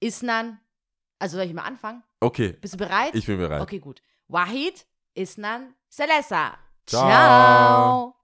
[0.00, 0.58] Isnan.
[1.18, 2.02] Also soll ich mal anfangen?
[2.20, 3.14] Okay, Bist du bereit?
[3.14, 3.62] ich bin bereit.
[3.62, 4.02] Okay, gut.
[4.32, 6.56] Wahid, Isnan, Selesa.
[6.86, 7.04] Ciao.
[7.04, 8.16] Ciao.